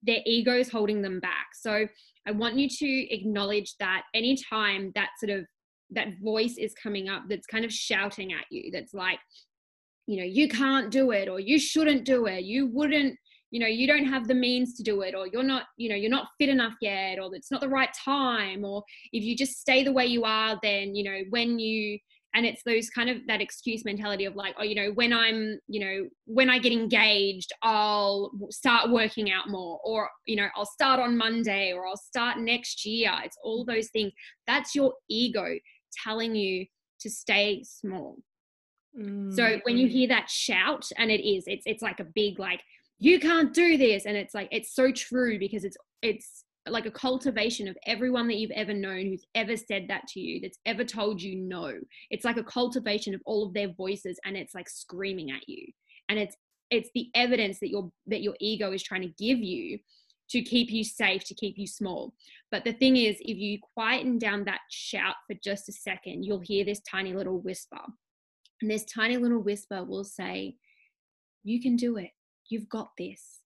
their 0.03 0.19
ego 0.25 0.53
is 0.53 0.69
holding 0.69 1.01
them 1.01 1.19
back. 1.19 1.47
So 1.55 1.87
I 2.27 2.31
want 2.31 2.57
you 2.57 2.69
to 2.69 3.13
acknowledge 3.13 3.75
that 3.79 4.03
anytime 4.13 4.91
that 4.93 5.09
sort 5.19 5.31
of 5.31 5.45
that 5.91 6.19
voice 6.21 6.55
is 6.57 6.73
coming 6.73 7.09
up 7.09 7.23
that's 7.27 7.47
kind 7.47 7.65
of 7.65 7.71
shouting 7.71 8.33
at 8.33 8.45
you 8.49 8.71
that's 8.71 8.93
like 8.93 9.19
you 10.07 10.17
know 10.17 10.25
you 10.25 10.47
can't 10.47 10.91
do 10.91 11.11
it 11.11 11.27
or 11.27 11.39
you 11.39 11.59
shouldn't 11.59 12.05
do 12.05 12.25
it 12.25 12.43
you 12.43 12.67
wouldn't 12.67 13.15
you 13.51 13.59
know 13.59 13.67
you 13.67 13.87
don't 13.87 14.05
have 14.05 14.27
the 14.27 14.35
means 14.35 14.75
to 14.75 14.83
do 14.83 15.01
it 15.01 15.15
or 15.15 15.27
you're 15.27 15.43
not 15.43 15.63
you 15.77 15.89
know 15.89 15.95
you're 15.95 16.09
not 16.09 16.27
fit 16.37 16.49
enough 16.49 16.73
yet 16.81 17.19
or 17.19 17.33
it's 17.33 17.51
not 17.51 17.61
the 17.61 17.69
right 17.69 17.89
time 17.93 18.63
or 18.63 18.83
if 19.11 19.23
you 19.23 19.35
just 19.35 19.59
stay 19.59 19.83
the 19.83 19.91
way 19.91 20.05
you 20.05 20.23
are 20.23 20.59
then 20.61 20.95
you 20.95 21.03
know 21.03 21.21
when 21.29 21.59
you 21.59 21.97
and 22.35 22.45
it's 22.45 22.61
those 22.63 22.91
kind 22.91 23.09
of 23.09 23.17
that 23.27 23.41
excuse 23.41 23.83
mentality 23.83 24.25
of 24.25 24.35
like 24.35 24.53
oh 24.59 24.63
you 24.63 24.75
know 24.75 24.91
when 24.93 25.11
i'm 25.11 25.59
you 25.67 25.79
know 25.79 26.07
when 26.25 26.49
i 26.49 26.59
get 26.59 26.71
engaged 26.71 27.51
i'll 27.63 28.31
start 28.51 28.91
working 28.91 29.31
out 29.31 29.49
more 29.49 29.79
or 29.83 30.07
you 30.25 30.35
know 30.35 30.47
i'll 30.55 30.65
start 30.65 30.99
on 30.99 31.17
monday 31.17 31.73
or 31.73 31.87
i'll 31.87 31.97
start 31.97 32.37
next 32.37 32.85
year 32.85 33.11
it's 33.23 33.37
all 33.43 33.65
those 33.65 33.89
things. 33.89 34.11
That's 34.47 34.75
your 34.75 34.93
ego 35.09 35.57
telling 36.03 36.35
you 36.35 36.65
to 37.01 37.09
stay 37.09 37.63
small. 37.63 38.17
Mm-hmm. 38.97 39.31
So 39.31 39.59
when 39.63 39.77
you 39.77 39.87
mm. 39.87 39.91
hear 39.91 40.07
that 40.09 40.29
shout, 40.29 40.87
and 40.97 41.11
it 41.11 41.27
is, 41.27 41.43
it's 41.47 41.63
it's 41.65 41.81
like 41.81 41.99
a 41.99 42.07
big 42.15 42.39
like 42.39 42.61
you 42.97 43.19
can't 43.19 43.53
do 43.53 43.77
this, 43.77 44.05
and 44.05 44.17
it's 44.17 44.33
like 44.33 44.49
it's 44.51 44.73
so 44.73 44.91
true 44.91 45.39
because 45.39 45.63
it's 45.63 45.77
it's 46.01 46.43
like 46.67 46.85
a 46.85 46.91
cultivation 46.91 47.67
of 47.67 47.77
everyone 47.85 48.27
that 48.27 48.37
you've 48.37 48.51
ever 48.51 48.73
known 48.73 49.05
who's 49.05 49.25
ever 49.35 49.55
said 49.55 49.85
that 49.87 50.07
to 50.07 50.19
you, 50.19 50.41
that's 50.41 50.59
ever 50.65 50.83
told 50.83 51.21
you 51.21 51.35
no. 51.35 51.73
It's 52.09 52.25
like 52.25 52.37
a 52.37 52.43
cultivation 52.43 53.13
of 53.13 53.21
all 53.25 53.45
of 53.45 53.53
their 53.53 53.71
voices, 53.73 54.19
and 54.25 54.35
it's 54.35 54.55
like 54.55 54.69
screaming 54.69 55.31
at 55.31 55.47
you, 55.47 55.65
and 56.09 56.19
it's 56.19 56.35
it's 56.69 56.89
the 56.93 57.09
evidence 57.15 57.59
that 57.59 57.69
your 57.69 57.91
that 58.07 58.21
your 58.21 58.35
ego 58.39 58.71
is 58.71 58.83
trying 58.83 59.01
to 59.01 59.13
give 59.23 59.39
you 59.39 59.79
to 60.29 60.41
keep 60.41 60.69
you 60.71 60.83
safe, 60.83 61.23
to 61.25 61.33
keep 61.33 61.57
you 61.57 61.67
small. 61.67 62.13
But 62.51 62.63
the 62.63 62.73
thing 62.73 62.97
is, 62.97 63.17
if 63.19 63.37
you 63.37 63.59
quieten 63.75 64.17
down 64.17 64.43
that 64.45 64.61
shout 64.69 65.15
for 65.27 65.35
just 65.43 65.69
a 65.69 65.71
second, 65.71 66.23
you'll 66.23 66.39
hear 66.39 66.65
this 66.65 66.81
tiny 66.89 67.13
little 67.13 67.39
whisper. 67.39 67.81
And 68.61 68.69
this 68.69 68.85
tiny 68.85 69.17
little 69.17 69.41
whisper 69.41 69.83
will 69.83 70.03
say, 70.03 70.55
You 71.43 71.61
can 71.61 71.75
do 71.75 71.97
it. 71.97 72.11
You've 72.49 72.69
got 72.69 72.89
this. 72.97 73.39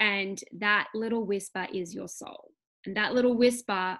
And 0.00 0.40
that 0.58 0.88
little 0.94 1.24
whisper 1.24 1.66
is 1.72 1.94
your 1.94 2.08
soul. 2.08 2.52
And 2.84 2.96
that 2.96 3.14
little 3.14 3.36
whisper 3.36 3.98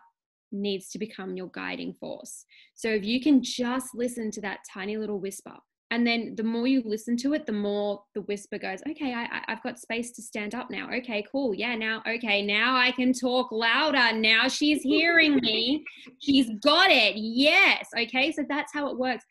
needs 0.52 0.88
to 0.90 0.98
become 0.98 1.36
your 1.36 1.48
guiding 1.48 1.94
force. 1.94 2.44
So 2.74 2.88
if 2.88 3.04
you 3.04 3.20
can 3.20 3.42
just 3.42 3.88
listen 3.94 4.30
to 4.32 4.40
that 4.42 4.60
tiny 4.72 4.96
little 4.96 5.18
whisper 5.18 5.54
and 5.94 6.06
then 6.06 6.34
the 6.36 6.42
more 6.42 6.66
you 6.66 6.82
listen 6.84 7.16
to 7.16 7.32
it 7.34 7.46
the 7.46 7.52
more 7.52 8.02
the 8.14 8.22
whisper 8.22 8.58
goes 8.58 8.80
okay 8.88 9.14
I, 9.14 9.42
i've 9.48 9.62
got 9.62 9.78
space 9.78 10.10
to 10.12 10.22
stand 10.22 10.54
up 10.54 10.70
now. 10.70 10.88
Okay 10.92 11.24
cool. 11.30 11.54
Yeah 11.54 11.74
now 11.76 12.02
okay 12.08 12.42
now 12.42 12.76
i 12.76 12.90
can 12.90 13.12
talk 13.12 13.50
louder. 13.52 14.16
Now 14.16 14.48
she's 14.48 14.82
hearing 14.94 15.36
me. 15.36 15.84
She's 16.20 16.50
got 16.62 16.90
it. 16.90 17.14
Yes. 17.16 17.88
Okay 17.98 18.32
so 18.32 18.44
that's 18.48 18.72
how 18.72 18.88
it 18.88 18.98
works. 18.98 19.24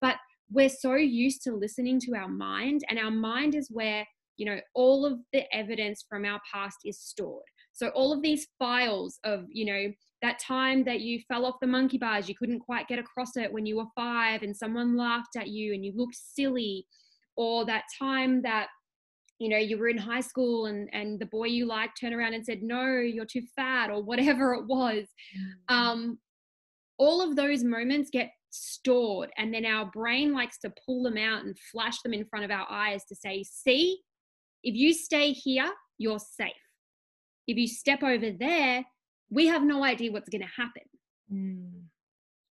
But 0.00 0.16
we're 0.50 0.68
so 0.68 0.94
used 0.94 1.42
to 1.42 1.52
listening 1.54 1.98
to 2.00 2.14
our 2.14 2.28
mind 2.28 2.82
and 2.88 2.98
our 2.98 3.10
mind 3.10 3.54
is 3.54 3.68
where 3.70 4.06
you 4.36 4.46
know 4.46 4.58
all 4.74 5.04
of 5.04 5.18
the 5.32 5.42
evidence 5.54 6.04
from 6.08 6.24
our 6.24 6.40
past 6.52 6.78
is 6.84 7.00
stored 7.00 7.42
so 7.74 7.88
all 7.88 8.12
of 8.12 8.22
these 8.22 8.46
files 8.58 9.18
of 9.24 9.44
you 9.50 9.66
know 9.66 9.92
that 10.22 10.38
time 10.38 10.84
that 10.84 11.00
you 11.00 11.20
fell 11.28 11.44
off 11.44 11.56
the 11.60 11.66
monkey 11.66 11.98
bars, 11.98 12.30
you 12.30 12.34
couldn't 12.34 12.60
quite 12.60 12.88
get 12.88 12.98
across 12.98 13.36
it 13.36 13.52
when 13.52 13.66
you 13.66 13.76
were 13.76 13.84
five 13.94 14.42
and 14.42 14.56
someone 14.56 14.96
laughed 14.96 15.36
at 15.36 15.48
you 15.48 15.74
and 15.74 15.84
you 15.84 15.92
looked 15.94 16.16
silly, 16.16 16.86
or 17.36 17.66
that 17.66 17.84
time 17.98 18.40
that 18.42 18.68
you 19.38 19.48
know 19.48 19.58
you 19.58 19.76
were 19.76 19.88
in 19.88 19.98
high 19.98 20.20
school 20.20 20.66
and 20.66 20.88
and 20.92 21.20
the 21.20 21.26
boy 21.26 21.44
you 21.44 21.66
liked 21.66 22.00
turned 22.00 22.14
around 22.14 22.34
and 22.34 22.44
said 22.44 22.62
no 22.62 23.00
you're 23.00 23.26
too 23.26 23.42
fat 23.56 23.90
or 23.90 24.02
whatever 24.02 24.54
it 24.54 24.64
was 24.66 25.04
mm-hmm. 25.36 25.74
um 25.74 26.18
all 26.98 27.20
of 27.20 27.34
those 27.34 27.64
moments 27.64 28.10
get 28.10 28.30
stored 28.50 29.30
and 29.36 29.52
then 29.52 29.66
our 29.66 29.86
brain 29.86 30.32
likes 30.32 30.58
to 30.60 30.72
pull 30.86 31.02
them 31.02 31.16
out 31.16 31.44
and 31.44 31.58
flash 31.72 32.00
them 32.02 32.14
in 32.14 32.24
front 32.24 32.44
of 32.44 32.50
our 32.52 32.66
eyes 32.70 33.04
to 33.04 33.16
say 33.16 33.42
see 33.42 33.98
if 34.62 34.76
you 34.76 34.94
stay 34.94 35.32
here 35.32 35.70
you're 35.98 36.20
safe 36.20 36.52
if 37.46 37.56
you 37.56 37.66
step 37.66 38.02
over 38.02 38.30
there 38.30 38.84
we 39.30 39.46
have 39.46 39.62
no 39.62 39.84
idea 39.84 40.12
what's 40.12 40.28
going 40.28 40.42
to 40.42 40.62
happen. 40.62 40.82
Mm. 41.32 41.82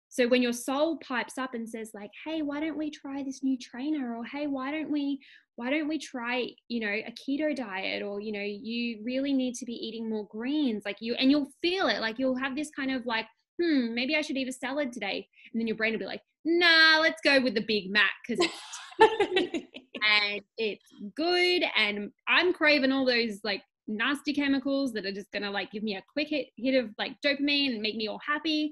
So 0.09 0.27
when 0.27 0.41
your 0.41 0.53
soul 0.53 0.97
pipes 0.97 1.37
up 1.37 1.53
and 1.53 1.67
says 1.67 1.91
like, 1.93 2.11
"Hey, 2.25 2.41
why 2.41 2.59
don't 2.59 2.77
we 2.77 2.89
try 2.89 3.23
this 3.23 3.43
new 3.43 3.57
trainer?" 3.57 4.15
or 4.15 4.25
"Hey, 4.25 4.47
why 4.47 4.71
don't 4.71 4.91
we 4.91 5.19
why 5.55 5.69
don't 5.69 5.87
we 5.87 5.97
try, 5.97 6.47
you 6.67 6.79
know, 6.79 6.91
a 6.91 7.13
keto 7.13 7.55
diet 7.55 8.03
or 8.03 8.21
you 8.21 8.31
know, 8.31 8.41
you 8.41 9.01
really 9.03 9.33
need 9.33 9.55
to 9.55 9.65
be 9.65 9.73
eating 9.73 10.09
more 10.09 10.27
greens." 10.27 10.83
Like 10.85 10.97
you 11.01 11.15
and 11.15 11.29
you'll 11.29 11.51
feel 11.61 11.87
it. 11.87 11.99
Like 11.99 12.19
you'll 12.19 12.37
have 12.37 12.55
this 12.55 12.69
kind 12.75 12.91
of 12.91 13.05
like, 13.05 13.25
"Hmm, 13.61 13.93
maybe 13.93 14.15
I 14.15 14.21
should 14.21 14.37
eat 14.37 14.47
a 14.47 14.53
salad 14.53 14.91
today." 14.93 15.27
And 15.51 15.59
then 15.59 15.67
your 15.67 15.75
brain 15.75 15.93
will 15.93 15.99
be 15.99 16.05
like, 16.05 16.21
"Nah, 16.45 16.99
let's 16.99 17.21
go 17.23 17.41
with 17.41 17.53
the 17.53 17.65
Big 17.67 17.91
Mac 17.91 18.11
cuz 18.25 18.39
it's 18.39 18.79
and 20.03 20.41
it's 20.57 20.89
good 21.15 21.63
and 21.75 22.11
I'm 22.27 22.53
craving 22.53 22.91
all 22.91 23.05
those 23.05 23.41
like 23.43 23.61
nasty 23.87 24.33
chemicals 24.33 24.93
that 24.93 25.05
are 25.05 25.11
just 25.11 25.31
gonna 25.31 25.51
like 25.51 25.71
give 25.71 25.83
me 25.83 25.95
a 25.95 26.03
quick 26.11 26.29
hit, 26.29 26.47
hit 26.57 26.75
of 26.75 26.91
like 26.97 27.13
dopamine 27.25 27.73
and 27.73 27.81
make 27.81 27.95
me 27.95 28.07
all 28.07 28.19
happy. 28.25 28.71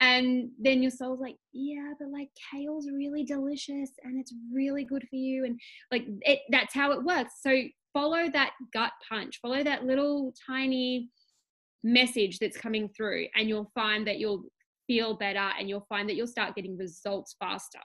And 0.00 0.50
then 0.60 0.82
your 0.82 0.90
soul's 0.90 1.20
like, 1.20 1.36
yeah, 1.52 1.92
but 1.98 2.08
like 2.08 2.28
kale's 2.52 2.88
really 2.92 3.24
delicious 3.24 3.90
and 4.02 4.20
it's 4.20 4.34
really 4.52 4.84
good 4.84 5.02
for 5.08 5.16
you. 5.16 5.44
And 5.44 5.58
like 5.90 6.04
it 6.22 6.40
that's 6.50 6.74
how 6.74 6.92
it 6.92 7.04
works. 7.04 7.34
So 7.40 7.62
follow 7.92 8.28
that 8.30 8.52
gut 8.72 8.92
punch, 9.08 9.38
follow 9.40 9.62
that 9.62 9.84
little 9.84 10.34
tiny 10.46 11.10
message 11.82 12.38
that's 12.38 12.56
coming 12.56 12.88
through, 12.88 13.26
and 13.36 13.48
you'll 13.48 13.70
find 13.74 14.06
that 14.06 14.18
you'll 14.18 14.44
feel 14.86 15.14
better 15.14 15.50
and 15.58 15.68
you'll 15.68 15.86
find 15.88 16.08
that 16.08 16.16
you'll 16.16 16.26
start 16.26 16.54
getting 16.54 16.76
results 16.76 17.36
faster. 17.38 17.78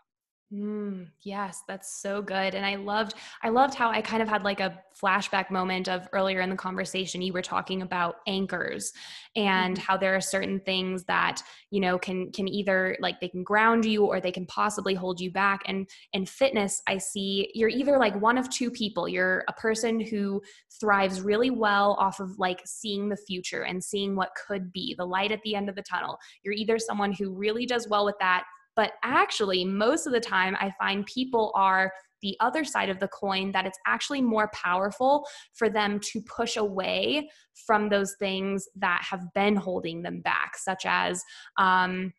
Mm, 0.52 1.06
yes, 1.22 1.62
that's 1.68 2.02
so 2.02 2.24
good. 2.24 2.56
And 2.56 2.66
I 2.66 2.76
loved 2.76 3.14
I 3.44 3.50
loved 3.50 3.76
how 3.76 3.92
I 3.92 4.02
kind 4.02 4.24
of 4.24 4.28
had 4.28 4.44
like 4.44 4.60
a 4.60 4.80
flashback 5.00 5.52
moment 5.52 5.88
of 5.88 6.10
earlier 6.12 6.42
in 6.42 6.50
the 6.50 6.56
conversation 6.56 7.22
you 7.22 7.34
were 7.34 7.42
talking 7.44 7.84
about 7.84 8.16
anchors 8.26 8.92
and 9.36 9.76
mm-hmm. 9.76 9.84
how 9.84 9.96
there 9.96 10.16
are 10.16 10.22
certain 10.22 10.60
things 10.62 11.04
that, 11.04 11.44
you 11.70 11.80
know, 11.80 12.00
can 12.00 12.32
can 12.32 12.48
either 12.48 12.98
like 13.00 13.20
they 13.20 13.28
can 13.28 13.44
ground 13.44 13.86
you 13.86 14.06
or 14.06 14.20
they 14.20 14.32
can 14.32 14.48
possibly 14.48 14.96
hold 14.96 15.22
you 15.22 15.32
back. 15.32 15.62
And 15.68 15.88
in 16.14 16.26
fitness, 16.26 16.82
I 16.88 16.98
see 16.98 17.52
you're 17.54 17.70
either 17.70 18.00
like 18.00 18.20
one 18.20 18.40
of 18.40 18.50
two 18.50 18.72
people. 18.72 19.08
You're 19.08 19.46
a 19.48 19.54
person 19.54 20.00
who 20.00 20.42
thrives 20.80 21.22
really 21.22 21.52
well 21.52 21.96
off 22.00 22.20
of 22.20 22.40
like 22.40 22.62
seeing 22.66 23.08
the 23.08 23.18
future 23.28 23.66
and 23.66 23.84
seeing 23.84 24.16
what 24.16 24.32
could 24.48 24.74
be, 24.74 24.96
the 24.98 25.06
light 25.06 25.32
at 25.32 25.44
the 25.44 25.54
end 25.54 25.70
of 25.70 25.76
the 25.76 25.84
tunnel. 25.84 26.18
You're 26.42 26.56
either 26.56 26.80
someone 26.80 27.12
who 27.12 27.36
really 27.36 27.68
does 27.68 27.88
well 27.88 28.04
with 28.04 28.18
that 28.20 28.46
but 28.80 28.94
actually, 29.04 29.66
most 29.66 30.08
of 30.08 30.14
the 30.14 30.22
time, 30.22 30.56
I 30.58 30.72
find 30.80 31.06
people 31.06 31.52
are 31.54 31.92
the 32.22 32.38
other 32.40 32.64
side 32.64 32.88
of 32.88 32.98
the 32.98 33.10
coin 33.10 33.52
that 33.52 33.66
it's 33.66 33.78
actually 33.86 34.22
more 34.22 34.50
powerful 34.54 35.28
for 35.54 35.70
them 35.70 36.00
to 36.14 36.22
push 36.22 36.56
away 36.56 37.30
from 37.68 37.90
those 37.90 38.16
things 38.20 38.70
that 38.78 39.02
have 39.04 39.26
been 39.36 39.58
holding 39.58 40.02
them 40.02 40.22
back, 40.22 40.56
such 40.56 40.84
as, 40.86 41.22
um, 41.58 42.14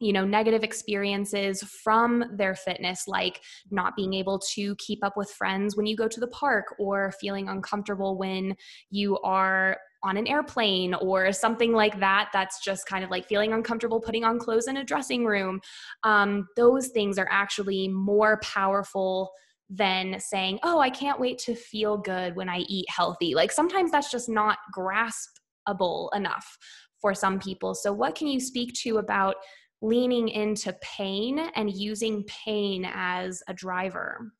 you 0.00 0.12
know 0.12 0.24
negative 0.24 0.64
experiences 0.64 1.62
from 1.62 2.24
their 2.36 2.56
fitness 2.56 3.04
like 3.06 3.40
not 3.70 3.94
being 3.94 4.14
able 4.14 4.38
to 4.54 4.74
keep 4.76 4.98
up 5.04 5.16
with 5.16 5.30
friends 5.30 5.76
when 5.76 5.86
you 5.86 5.96
go 5.96 6.08
to 6.08 6.18
the 6.18 6.26
park 6.26 6.74
or 6.80 7.12
feeling 7.20 7.48
uncomfortable 7.48 8.18
when 8.18 8.56
you 8.90 9.16
are 9.20 9.76
on 10.04 10.16
an 10.16 10.26
airplane 10.26 10.94
or 10.94 11.32
something 11.32 11.72
like 11.72 11.98
that 12.00 12.28
that's 12.32 12.62
just 12.62 12.86
kind 12.86 13.04
of 13.04 13.10
like 13.10 13.26
feeling 13.26 13.52
uncomfortable 13.52 14.00
putting 14.00 14.24
on 14.24 14.38
clothes 14.38 14.66
in 14.66 14.78
a 14.78 14.84
dressing 14.84 15.24
room 15.24 15.60
um, 16.02 16.46
those 16.56 16.88
things 16.88 17.18
are 17.18 17.28
actually 17.30 17.88
more 17.88 18.40
powerful 18.42 19.30
than 19.70 20.18
saying 20.20 20.58
oh 20.64 20.78
i 20.80 20.90
can't 20.90 21.20
wait 21.20 21.38
to 21.38 21.54
feel 21.54 21.96
good 21.96 22.36
when 22.36 22.48
i 22.48 22.58
eat 22.68 22.86
healthy. 22.88 23.34
Like 23.34 23.52
sometimes 23.52 23.90
that's 23.90 24.10
just 24.10 24.28
not 24.28 24.58
graspable 24.76 26.08
enough 26.14 26.58
for 27.00 27.14
some 27.14 27.38
people. 27.38 27.74
So 27.74 27.92
what 27.92 28.14
can 28.14 28.28
you 28.28 28.40
speak 28.40 28.72
to 28.82 28.98
about 28.98 29.36
leaning 29.80 30.28
into 30.28 30.72
pain 30.80 31.40
and 31.56 31.72
using 31.72 32.22
pain 32.24 32.86
as 32.88 33.42
a 33.48 33.54
driver? 33.54 34.32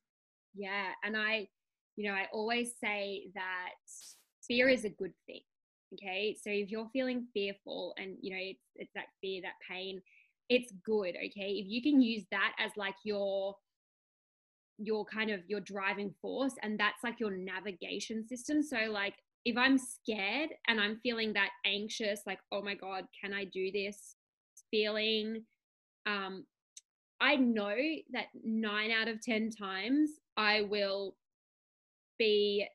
Yeah 0.55 0.89
and 1.03 1.17
i 1.17 1.47
you 1.95 2.09
know 2.09 2.15
i 2.15 2.27
always 2.31 2.73
say 2.83 3.23
that 3.33 3.71
fear 4.47 4.69
is 4.69 4.85
a 4.85 4.89
good 4.89 5.13
thing 5.25 5.41
okay? 5.93 6.35
So 6.41 6.49
if 6.49 6.69
you're 6.69 6.89
feeling 6.93 7.27
fearful 7.33 7.93
and 7.97 8.17
you 8.21 8.31
know 8.31 8.39
it's, 8.39 8.63
it's 8.75 8.93
that 8.95 9.05
fear 9.21 9.41
that 9.43 9.53
pain 9.69 10.01
it's 10.49 10.73
good 10.85 11.15
okay? 11.15 11.51
If 11.51 11.67
you 11.67 11.81
can 11.81 12.01
use 12.01 12.23
that 12.31 12.53
as 12.59 12.71
like 12.75 12.95
your 13.03 13.55
your 14.77 15.05
kind 15.05 15.29
of 15.29 15.41
your 15.47 15.61
driving 15.61 16.13
force 16.21 16.53
and 16.61 16.79
that's 16.79 17.03
like 17.03 17.19
your 17.19 17.31
navigation 17.31 18.27
system. 18.27 18.61
So 18.63 18.77
like 18.89 19.13
if 19.45 19.57
i'm 19.57 19.77
scared 19.77 20.49
and 20.67 20.79
i'm 20.79 20.99
feeling 21.03 21.33
that 21.33 21.49
anxious 21.65 22.21
like 22.25 22.39
oh 22.51 22.61
my 22.61 22.75
god 22.75 23.05
can 23.21 23.33
i 23.33 23.45
do 23.45 23.71
this? 23.71 24.15
feeling 24.71 25.43
um 26.07 26.45
i 27.21 27.35
know 27.35 27.75
that 28.11 28.25
9 28.43 28.91
out 28.91 29.07
of 29.07 29.21
10 29.21 29.51
times 29.51 30.09
i 30.35 30.61
will 30.61 31.15
be 32.17 32.65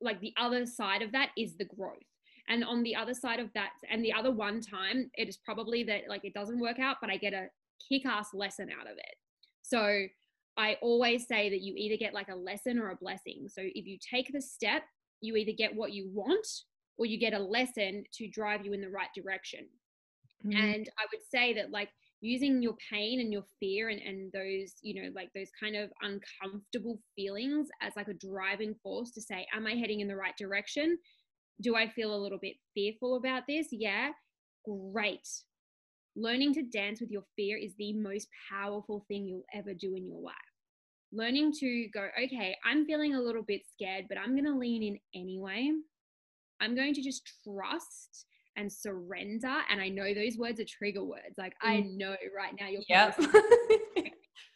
like 0.00 0.20
the 0.20 0.32
other 0.36 0.66
side 0.66 1.02
of 1.02 1.12
that 1.12 1.30
is 1.36 1.56
the 1.56 1.64
growth 1.64 2.11
and 2.48 2.64
on 2.64 2.82
the 2.82 2.94
other 2.94 3.14
side 3.14 3.40
of 3.40 3.48
that 3.54 3.70
and 3.90 4.04
the 4.04 4.12
other 4.12 4.30
one 4.30 4.60
time 4.60 5.10
it 5.14 5.28
is 5.28 5.36
probably 5.36 5.82
that 5.84 6.02
like 6.08 6.24
it 6.24 6.34
doesn't 6.34 6.60
work 6.60 6.78
out 6.78 6.96
but 7.00 7.10
i 7.10 7.16
get 7.16 7.32
a 7.32 7.46
kick-ass 7.88 8.28
lesson 8.32 8.68
out 8.78 8.86
of 8.86 8.96
it. 8.96 9.16
So 9.62 10.06
i 10.56 10.76
always 10.82 11.26
say 11.26 11.48
that 11.50 11.62
you 11.62 11.74
either 11.76 11.96
get 11.96 12.14
like 12.14 12.28
a 12.28 12.36
lesson 12.36 12.78
or 12.78 12.90
a 12.90 12.96
blessing. 12.96 13.48
So 13.48 13.62
if 13.62 13.86
you 13.86 13.98
take 13.98 14.30
the 14.32 14.42
step 14.42 14.82
you 15.20 15.36
either 15.36 15.52
get 15.56 15.74
what 15.74 15.92
you 15.92 16.10
want 16.12 16.46
or 16.98 17.06
you 17.06 17.18
get 17.18 17.32
a 17.32 17.38
lesson 17.38 18.04
to 18.12 18.28
drive 18.28 18.66
you 18.66 18.72
in 18.72 18.80
the 18.80 18.90
right 18.90 19.08
direction. 19.14 19.66
Mm-hmm. 20.44 20.56
and 20.58 20.88
i 20.98 21.06
would 21.12 21.22
say 21.30 21.54
that 21.54 21.70
like 21.70 21.88
using 22.20 22.62
your 22.62 22.74
pain 22.90 23.20
and 23.20 23.32
your 23.32 23.44
fear 23.60 23.90
and, 23.90 24.00
and 24.00 24.32
those 24.32 24.74
you 24.82 25.00
know 25.00 25.10
like 25.14 25.30
those 25.36 25.50
kind 25.58 25.76
of 25.76 25.90
uncomfortable 26.02 26.98
feelings 27.14 27.68
as 27.80 27.92
like 27.94 28.08
a 28.08 28.14
driving 28.14 28.74
force 28.82 29.12
to 29.12 29.20
say 29.20 29.46
am 29.54 29.68
i 29.68 29.74
heading 29.74 30.00
in 30.00 30.08
the 30.08 30.16
right 30.16 30.36
direction 30.36 30.98
do 31.60 31.76
I 31.76 31.88
feel 31.88 32.14
a 32.14 32.22
little 32.22 32.38
bit 32.38 32.56
fearful 32.74 33.16
about 33.16 33.42
this? 33.48 33.68
Yeah, 33.70 34.10
great. 34.64 35.28
Learning 36.14 36.52
to 36.54 36.62
dance 36.62 37.00
with 37.00 37.10
your 37.10 37.24
fear 37.36 37.56
is 37.56 37.72
the 37.78 37.94
most 37.94 38.28
powerful 38.50 39.04
thing 39.08 39.26
you'll 39.26 39.44
ever 39.54 39.72
do 39.72 39.94
in 39.94 40.06
your 40.06 40.20
life. 40.20 40.34
Learning 41.12 41.52
to 41.60 41.88
go, 41.92 42.08
okay, 42.22 42.56
I'm 42.64 42.86
feeling 42.86 43.14
a 43.14 43.20
little 43.20 43.42
bit 43.42 43.62
scared, 43.72 44.06
but 44.08 44.18
I'm 44.18 44.32
going 44.32 44.44
to 44.44 44.58
lean 44.58 44.82
in 44.82 44.98
anyway. 45.14 45.70
I'm 46.60 46.74
going 46.74 46.94
to 46.94 47.02
just 47.02 47.30
trust 47.44 48.26
and 48.56 48.72
surrender. 48.72 49.54
And 49.70 49.80
I 49.80 49.88
know 49.88 50.14
those 50.14 50.36
words 50.36 50.60
are 50.60 50.64
trigger 50.64 51.04
words. 51.04 51.36
Like, 51.38 51.54
mm. 51.64 51.70
I 51.70 51.80
know 51.80 52.14
right 52.36 52.52
now 52.58 52.68
you're. 52.68 52.82
Yep. 52.88 53.20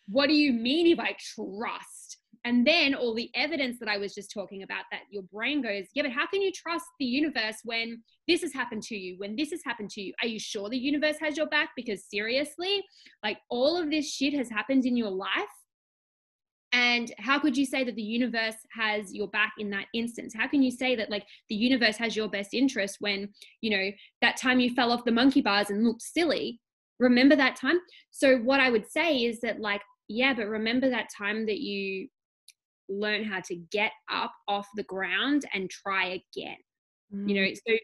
what 0.09 0.29
do 0.29 0.35
you 0.35 0.53
mean 0.53 0.87
if 0.87 1.01
I 1.01 1.17
trust? 1.35 2.19
And 2.47 2.65
then 2.65 2.95
all 2.95 3.13
the 3.13 3.29
evidence 3.35 3.81
that 3.81 3.89
I 3.89 3.99
was 3.99 4.15
just 4.15 4.31
talking 4.33 4.63
about 4.63 4.85
that 4.93 5.01
your 5.11 5.25
brain 5.25 5.63
goes, 5.63 5.87
yeah, 5.95 6.05
but 6.05 6.13
how 6.13 6.29
can 6.29 6.41
you 6.41 6.53
trust 6.53 6.85
the 7.01 7.05
universe 7.05 7.57
when 7.65 8.01
this 8.29 8.43
has 8.43 8.53
happened 8.53 8.85
to 8.85 8.97
you, 8.97 9.17
when 9.19 9.35
this 9.35 9.51
has 9.51 9.63
happened 9.65 9.91
to 9.91 10.01
you? 10.01 10.15
Are 10.23 10.29
you 10.29 10.39
sure 10.39 10.71
the 10.71 10.79
universe 10.79 11.17
has 11.21 11.37
your 11.37 11.49
back? 11.49 11.71
Because 11.75 12.05
seriously, 12.09 12.85
like 13.25 13.39
all 13.51 13.77
of 13.77 13.91
this 13.91 14.09
shit 14.09 14.33
has 14.33 14.49
happened 14.49 14.87
in 14.87 14.97
your 14.97 15.11
life. 15.11 15.29
And 16.71 17.13
how 17.19 17.41
could 17.41 17.57
you 17.57 17.67
say 17.67 17.83
that 17.83 17.97
the 17.97 18.03
universe 18.03 18.55
has 18.71 19.13
your 19.13 19.27
back 19.27 19.55
in 19.59 19.69
that 19.71 19.87
instance? 19.93 20.33
How 20.33 20.47
can 20.47 20.63
you 20.63 20.71
say 20.71 20.95
that 20.95 21.11
like 21.11 21.27
the 21.49 21.57
universe 21.57 21.97
has 21.97 22.15
your 22.15 22.29
best 22.29 22.55
interest 22.55 22.99
when, 23.01 23.29
you 23.61 23.71
know, 23.71 23.91
that 24.23 24.37
time 24.37 24.61
you 24.61 24.71
fell 24.71 24.93
off 24.93 25.05
the 25.05 25.11
monkey 25.11 25.41
bars 25.41 25.71
and 25.71 25.83
looked 25.83 26.03
silly? 26.03 26.61
Remember 27.01 27.35
that 27.35 27.57
time? 27.57 27.81
So, 28.13 28.39
what 28.39 28.61
I 28.61 28.71
would 28.71 28.89
say 28.89 29.25
is 29.25 29.41
that, 29.41 29.61
like, 29.61 29.83
yeah, 30.09 30.33
but 30.33 30.47
remember 30.47 30.89
that 30.89 31.09
time 31.19 31.47
that 31.47 31.59
you 31.59 32.09
learn 32.89 33.25
how 33.25 33.41
to 33.41 33.57
get 33.71 33.93
up 34.11 34.33
off 34.49 34.67
the 34.77 34.83
ground 34.85 35.45
and 35.53 35.71
try 35.71 36.21
again. 36.35 36.57
Mm. 37.15 37.29
You 37.29 37.35
know, 37.35 37.49
mm. 37.49 37.57
so 37.67 37.77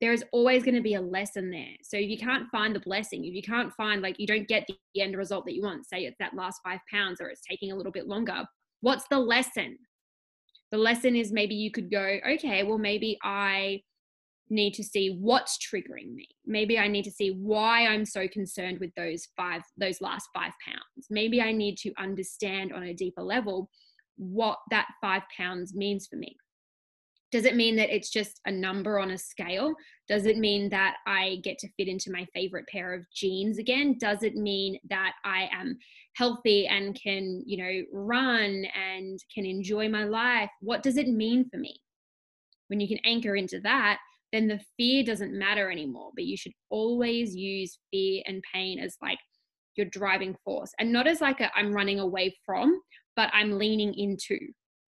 there's 0.00 0.22
always 0.32 0.62
going 0.62 0.76
to 0.76 0.80
be 0.80 0.94
a 0.94 1.00
lesson 1.00 1.50
there. 1.50 1.74
So 1.82 1.96
if 1.96 2.08
you 2.08 2.18
can't 2.18 2.48
find 2.50 2.74
the 2.74 2.80
blessing, 2.80 3.24
if 3.24 3.34
you 3.34 3.42
can't 3.42 3.72
find 3.74 4.00
like 4.00 4.18
you 4.18 4.26
don't 4.26 4.46
get 4.46 4.66
the 4.68 5.02
end 5.02 5.16
result 5.16 5.44
that 5.46 5.54
you 5.54 5.62
want, 5.62 5.88
say 5.88 6.04
it's 6.04 6.18
that 6.20 6.34
last 6.34 6.60
five 6.64 6.80
pounds 6.90 7.20
or 7.20 7.28
it's 7.28 7.42
taking 7.48 7.72
a 7.72 7.76
little 7.76 7.92
bit 7.92 8.06
longer, 8.06 8.44
what's 8.80 9.06
the 9.08 9.18
lesson? 9.18 9.76
The 10.70 10.78
lesson 10.78 11.16
is 11.16 11.32
maybe 11.32 11.54
you 11.54 11.70
could 11.70 11.90
go, 11.90 12.18
okay, 12.30 12.62
well, 12.62 12.78
maybe 12.78 13.18
I 13.24 13.82
need 14.50 14.74
to 14.74 14.84
see 14.84 15.18
what's 15.20 15.58
triggering 15.58 16.14
me. 16.14 16.28
Maybe 16.46 16.78
I 16.78 16.88
need 16.88 17.04
to 17.04 17.10
see 17.10 17.30
why 17.30 17.86
I'm 17.86 18.04
so 18.04 18.28
concerned 18.28 18.78
with 18.78 18.94
those 18.96 19.28
five, 19.36 19.62
those 19.76 20.00
last 20.00 20.28
five 20.34 20.52
pounds. 20.64 21.06
Maybe 21.10 21.42
I 21.42 21.52
need 21.52 21.76
to 21.78 21.92
understand 21.98 22.72
on 22.72 22.84
a 22.84 22.94
deeper 22.94 23.22
level 23.22 23.68
what 24.18 24.58
that 24.70 24.88
five 25.00 25.22
pounds 25.36 25.74
means 25.74 26.06
for 26.06 26.16
me. 26.16 26.36
Does 27.30 27.44
it 27.44 27.56
mean 27.56 27.76
that 27.76 27.94
it's 27.94 28.10
just 28.10 28.40
a 28.46 28.50
number 28.50 28.98
on 28.98 29.10
a 29.10 29.18
scale? 29.18 29.74
Does 30.08 30.24
it 30.24 30.38
mean 30.38 30.70
that 30.70 30.96
I 31.06 31.40
get 31.44 31.58
to 31.58 31.68
fit 31.76 31.86
into 31.86 32.10
my 32.10 32.26
favorite 32.34 32.66
pair 32.68 32.94
of 32.94 33.04
jeans 33.14 33.58
again? 33.58 33.96
Does 34.00 34.22
it 34.22 34.34
mean 34.34 34.78
that 34.88 35.12
I 35.24 35.50
am 35.52 35.76
healthy 36.16 36.66
and 36.66 36.98
can, 37.00 37.42
you 37.44 37.58
know, 37.58 37.82
run 37.92 38.64
and 38.74 39.18
can 39.34 39.44
enjoy 39.44 39.90
my 39.90 40.04
life? 40.04 40.48
What 40.60 40.82
does 40.82 40.96
it 40.96 41.08
mean 41.08 41.48
for 41.50 41.58
me? 41.58 41.78
When 42.68 42.80
you 42.80 42.88
can 42.88 42.98
anchor 43.04 43.36
into 43.36 43.60
that, 43.60 43.98
then 44.32 44.48
the 44.48 44.60
fear 44.78 45.04
doesn't 45.04 45.38
matter 45.38 45.70
anymore. 45.70 46.10
But 46.14 46.24
you 46.24 46.36
should 46.36 46.52
always 46.70 47.36
use 47.36 47.78
fear 47.90 48.22
and 48.26 48.42
pain 48.54 48.78
as 48.78 48.96
like 49.02 49.18
your 49.76 49.86
driving 49.86 50.34
force 50.44 50.72
and 50.78 50.92
not 50.92 51.06
as 51.06 51.20
like 51.20 51.42
I'm 51.54 51.72
running 51.72 52.00
away 52.00 52.36
from, 52.46 52.80
but 53.18 53.30
I'm 53.32 53.58
leaning 53.58 53.92
into. 53.94 54.38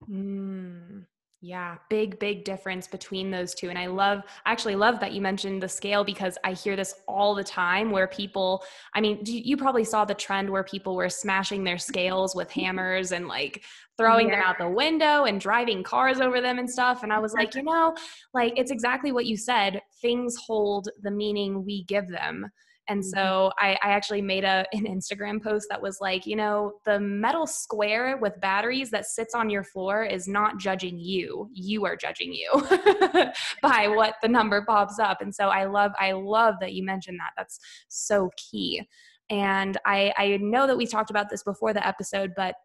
Mm. 0.08 1.04
Yeah, 1.42 1.78
big, 1.88 2.16
big 2.20 2.44
difference 2.44 2.86
between 2.86 3.32
those 3.32 3.54
two. 3.54 3.70
And 3.70 3.78
I 3.78 3.86
love, 3.86 4.20
I 4.46 4.52
actually 4.52 4.76
love 4.76 5.00
that 5.00 5.12
you 5.12 5.20
mentioned 5.20 5.60
the 5.60 5.68
scale 5.68 6.04
because 6.04 6.38
I 6.44 6.52
hear 6.52 6.76
this 6.76 6.94
all 7.08 7.34
the 7.34 7.42
time 7.42 7.90
where 7.90 8.06
people, 8.06 8.62
I 8.94 9.00
mean, 9.00 9.18
you 9.24 9.56
probably 9.56 9.82
saw 9.82 10.04
the 10.04 10.14
trend 10.14 10.48
where 10.48 10.62
people 10.62 10.94
were 10.94 11.08
smashing 11.08 11.64
their 11.64 11.78
scales 11.78 12.36
with 12.36 12.52
hammers 12.52 13.10
and 13.10 13.26
like 13.26 13.64
throwing 13.98 14.28
yeah. 14.28 14.36
them 14.36 14.44
out 14.44 14.58
the 14.58 14.68
window 14.68 15.24
and 15.24 15.40
driving 15.40 15.82
cars 15.82 16.20
over 16.20 16.40
them 16.40 16.60
and 16.60 16.70
stuff. 16.70 17.02
And 17.02 17.12
I 17.12 17.18
was 17.18 17.32
like, 17.32 17.52
you 17.56 17.64
know, 17.64 17.96
like 18.32 18.52
it's 18.56 18.70
exactly 18.70 19.10
what 19.10 19.26
you 19.26 19.36
said. 19.36 19.80
Things 20.00 20.36
hold 20.46 20.88
the 21.02 21.10
meaning 21.10 21.64
we 21.64 21.82
give 21.84 22.06
them. 22.06 22.46
And 22.90 23.02
mm-hmm. 23.02 23.18
so 23.18 23.52
I, 23.56 23.78
I, 23.84 23.90
actually 23.92 24.20
made 24.20 24.42
a 24.42 24.66
an 24.72 24.84
Instagram 24.84 25.40
post 25.40 25.68
that 25.70 25.80
was 25.80 25.98
like, 26.00 26.26
you 26.26 26.34
know, 26.34 26.72
the 26.84 26.98
metal 26.98 27.46
square 27.46 28.18
with 28.18 28.40
batteries 28.40 28.90
that 28.90 29.06
sits 29.06 29.32
on 29.32 29.48
your 29.48 29.62
floor 29.62 30.02
is 30.02 30.26
not 30.26 30.58
judging 30.58 30.98
you. 30.98 31.48
You 31.52 31.86
are 31.86 31.96
judging 31.96 32.32
you 32.32 32.50
by 33.62 33.86
what 33.86 34.16
the 34.22 34.28
number 34.28 34.62
pops 34.66 34.98
up. 34.98 35.20
And 35.20 35.32
so 35.32 35.48
I 35.48 35.66
love 35.66 35.92
I 36.00 36.12
love 36.12 36.56
that 36.60 36.72
you 36.72 36.84
mentioned 36.84 37.18
that. 37.20 37.30
That's 37.36 37.60
so 37.88 38.30
key. 38.36 38.82
And 39.30 39.78
I, 39.86 40.12
I 40.18 40.38
know 40.40 40.66
that 40.66 40.76
we 40.76 40.86
talked 40.86 41.10
about 41.10 41.30
this 41.30 41.44
before 41.44 41.72
the 41.72 41.86
episode, 41.86 42.32
but 42.36 42.56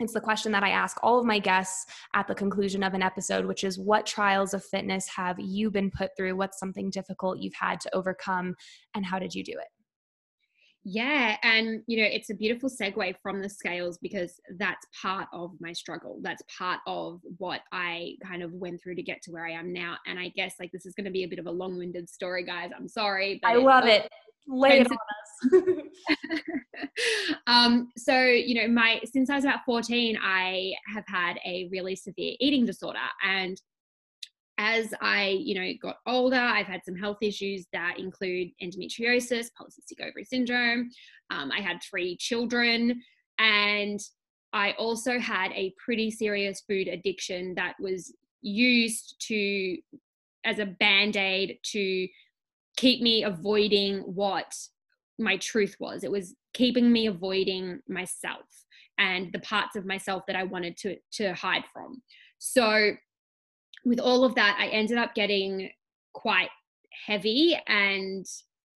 it's 0.00 0.14
the 0.14 0.20
question 0.20 0.52
that 0.52 0.62
I 0.62 0.70
ask 0.70 0.98
all 1.02 1.18
of 1.18 1.26
my 1.26 1.38
guests 1.38 1.86
at 2.14 2.26
the 2.26 2.34
conclusion 2.34 2.82
of 2.82 2.94
an 2.94 3.02
episode, 3.02 3.46
which 3.46 3.64
is 3.64 3.78
what 3.78 4.06
trials 4.06 4.54
of 4.54 4.64
fitness 4.64 5.08
have 5.08 5.38
you 5.38 5.70
been 5.70 5.90
put 5.90 6.10
through? 6.16 6.36
What's 6.36 6.58
something 6.58 6.90
difficult 6.90 7.38
you've 7.38 7.54
had 7.54 7.80
to 7.80 7.94
overcome, 7.94 8.54
and 8.94 9.04
how 9.04 9.18
did 9.18 9.34
you 9.34 9.44
do 9.44 9.52
it? 9.52 9.68
Yeah, 10.82 11.36
and 11.42 11.82
you 11.86 11.98
know, 11.98 12.08
it's 12.10 12.30
a 12.30 12.34
beautiful 12.34 12.70
segue 12.70 13.14
from 13.22 13.42
the 13.42 13.50
scales 13.50 13.98
because 14.00 14.40
that's 14.58 14.86
part 15.02 15.28
of 15.30 15.50
my 15.60 15.74
struggle. 15.74 16.18
That's 16.22 16.42
part 16.56 16.80
of 16.86 17.20
what 17.36 17.60
I 17.70 18.14
kind 18.24 18.42
of 18.42 18.54
went 18.54 18.82
through 18.82 18.94
to 18.94 19.02
get 19.02 19.20
to 19.24 19.30
where 19.30 19.46
I 19.46 19.50
am 19.50 19.74
now. 19.74 19.96
And 20.06 20.18
I 20.18 20.28
guess 20.28 20.54
like 20.58 20.72
this 20.72 20.86
is 20.86 20.94
going 20.94 21.04
to 21.04 21.10
be 21.10 21.24
a 21.24 21.28
bit 21.28 21.38
of 21.38 21.46
a 21.46 21.50
long-winded 21.50 22.08
story, 22.08 22.44
guys. 22.44 22.70
I'm 22.74 22.88
sorry. 22.88 23.40
I 23.44 23.56
love 23.56 23.84
it. 23.84 24.08
Lay 24.48 24.80
it 24.80 24.86
on 24.90 24.96
us. 24.96 25.62
um, 27.46 27.88
so 27.96 28.20
you 28.22 28.54
know, 28.54 28.68
my 28.68 29.00
since 29.04 29.30
I 29.30 29.36
was 29.36 29.44
about 29.44 29.64
14, 29.64 30.18
I 30.22 30.72
have 30.92 31.04
had 31.06 31.38
a 31.46 31.68
really 31.70 31.96
severe 31.96 32.34
eating 32.40 32.66
disorder, 32.66 32.98
and 33.26 33.60
as 34.58 34.92
I, 35.00 35.28
you 35.42 35.54
know, 35.54 35.70
got 35.80 35.96
older, 36.06 36.36
I've 36.36 36.66
had 36.66 36.82
some 36.84 36.94
health 36.94 37.16
issues 37.22 37.66
that 37.72 37.94
include 37.98 38.48
endometriosis, 38.62 39.46
polycystic 39.58 40.06
ovary 40.06 40.24
syndrome. 40.24 40.90
Um, 41.30 41.50
I 41.50 41.62
had 41.62 41.78
three 41.82 42.14
children, 42.18 43.00
and 43.38 43.98
I 44.52 44.72
also 44.72 45.18
had 45.18 45.50
a 45.52 45.72
pretty 45.82 46.10
serious 46.10 46.62
food 46.68 46.88
addiction 46.88 47.54
that 47.54 47.74
was 47.80 48.14
used 48.42 49.16
to 49.28 49.78
as 50.44 50.58
a 50.58 50.66
band-aid 50.66 51.58
to 51.62 52.08
keep 52.80 53.02
me 53.02 53.24
avoiding 53.24 53.98
what 53.98 54.54
my 55.18 55.36
truth 55.36 55.76
was. 55.78 56.02
It 56.02 56.10
was 56.10 56.34
keeping 56.54 56.90
me 56.90 57.06
avoiding 57.08 57.80
myself 57.86 58.46
and 58.98 59.30
the 59.32 59.40
parts 59.40 59.76
of 59.76 59.84
myself 59.84 60.22
that 60.26 60.36
I 60.36 60.44
wanted 60.44 60.78
to 60.78 60.96
to 61.12 61.34
hide 61.34 61.64
from. 61.72 62.02
So 62.38 62.92
with 63.84 64.00
all 64.00 64.24
of 64.24 64.34
that, 64.36 64.56
I 64.58 64.68
ended 64.68 64.96
up 64.96 65.14
getting 65.14 65.70
quite 66.14 66.48
heavy 67.06 67.58
and 67.66 68.24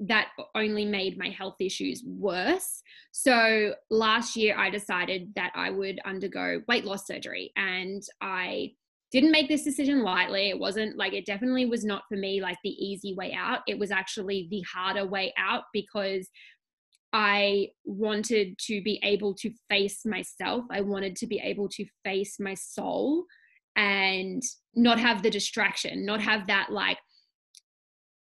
that 0.00 0.28
only 0.54 0.84
made 0.84 1.16
my 1.16 1.30
health 1.30 1.56
issues 1.60 2.02
worse. 2.06 2.82
So 3.12 3.74
last 3.90 4.36
year, 4.36 4.54
I 4.58 4.68
decided 4.68 5.32
that 5.36 5.52
I 5.54 5.70
would 5.70 5.98
undergo 6.04 6.60
weight 6.68 6.84
loss 6.84 7.06
surgery 7.06 7.52
and 7.56 8.02
I 8.20 8.72
didn't 9.14 9.30
make 9.30 9.48
this 9.48 9.62
decision 9.62 10.02
lightly. 10.02 10.48
It 10.50 10.58
wasn't 10.58 10.96
like 10.96 11.12
it 11.12 11.24
definitely 11.24 11.66
was 11.66 11.84
not 11.84 12.02
for 12.08 12.16
me 12.16 12.42
like 12.42 12.58
the 12.64 12.70
easy 12.70 13.14
way 13.14 13.32
out. 13.32 13.60
It 13.68 13.78
was 13.78 13.92
actually 13.92 14.48
the 14.50 14.62
harder 14.62 15.06
way 15.06 15.32
out 15.38 15.62
because 15.72 16.28
I 17.12 17.68
wanted 17.84 18.58
to 18.66 18.82
be 18.82 18.98
able 19.04 19.32
to 19.34 19.52
face 19.70 20.04
myself. 20.04 20.64
I 20.68 20.80
wanted 20.80 21.14
to 21.18 21.28
be 21.28 21.38
able 21.38 21.68
to 21.68 21.86
face 22.02 22.40
my 22.40 22.54
soul 22.54 23.26
and 23.76 24.42
not 24.74 24.98
have 24.98 25.22
the 25.22 25.30
distraction, 25.30 26.04
not 26.04 26.20
have 26.20 26.48
that 26.48 26.72
like 26.72 26.98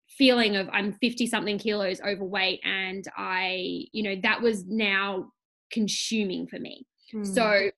feeling 0.10 0.58
of 0.58 0.68
I'm 0.74 0.92
50 0.92 1.26
something 1.26 1.58
kilos 1.58 2.02
overweight 2.02 2.60
and 2.66 3.06
I, 3.16 3.86
you 3.94 4.04
know, 4.04 4.16
that 4.24 4.42
was 4.42 4.66
now 4.66 5.32
consuming 5.72 6.48
for 6.48 6.60
me. 6.60 6.86
Mm. 7.16 7.26
So 7.26 7.72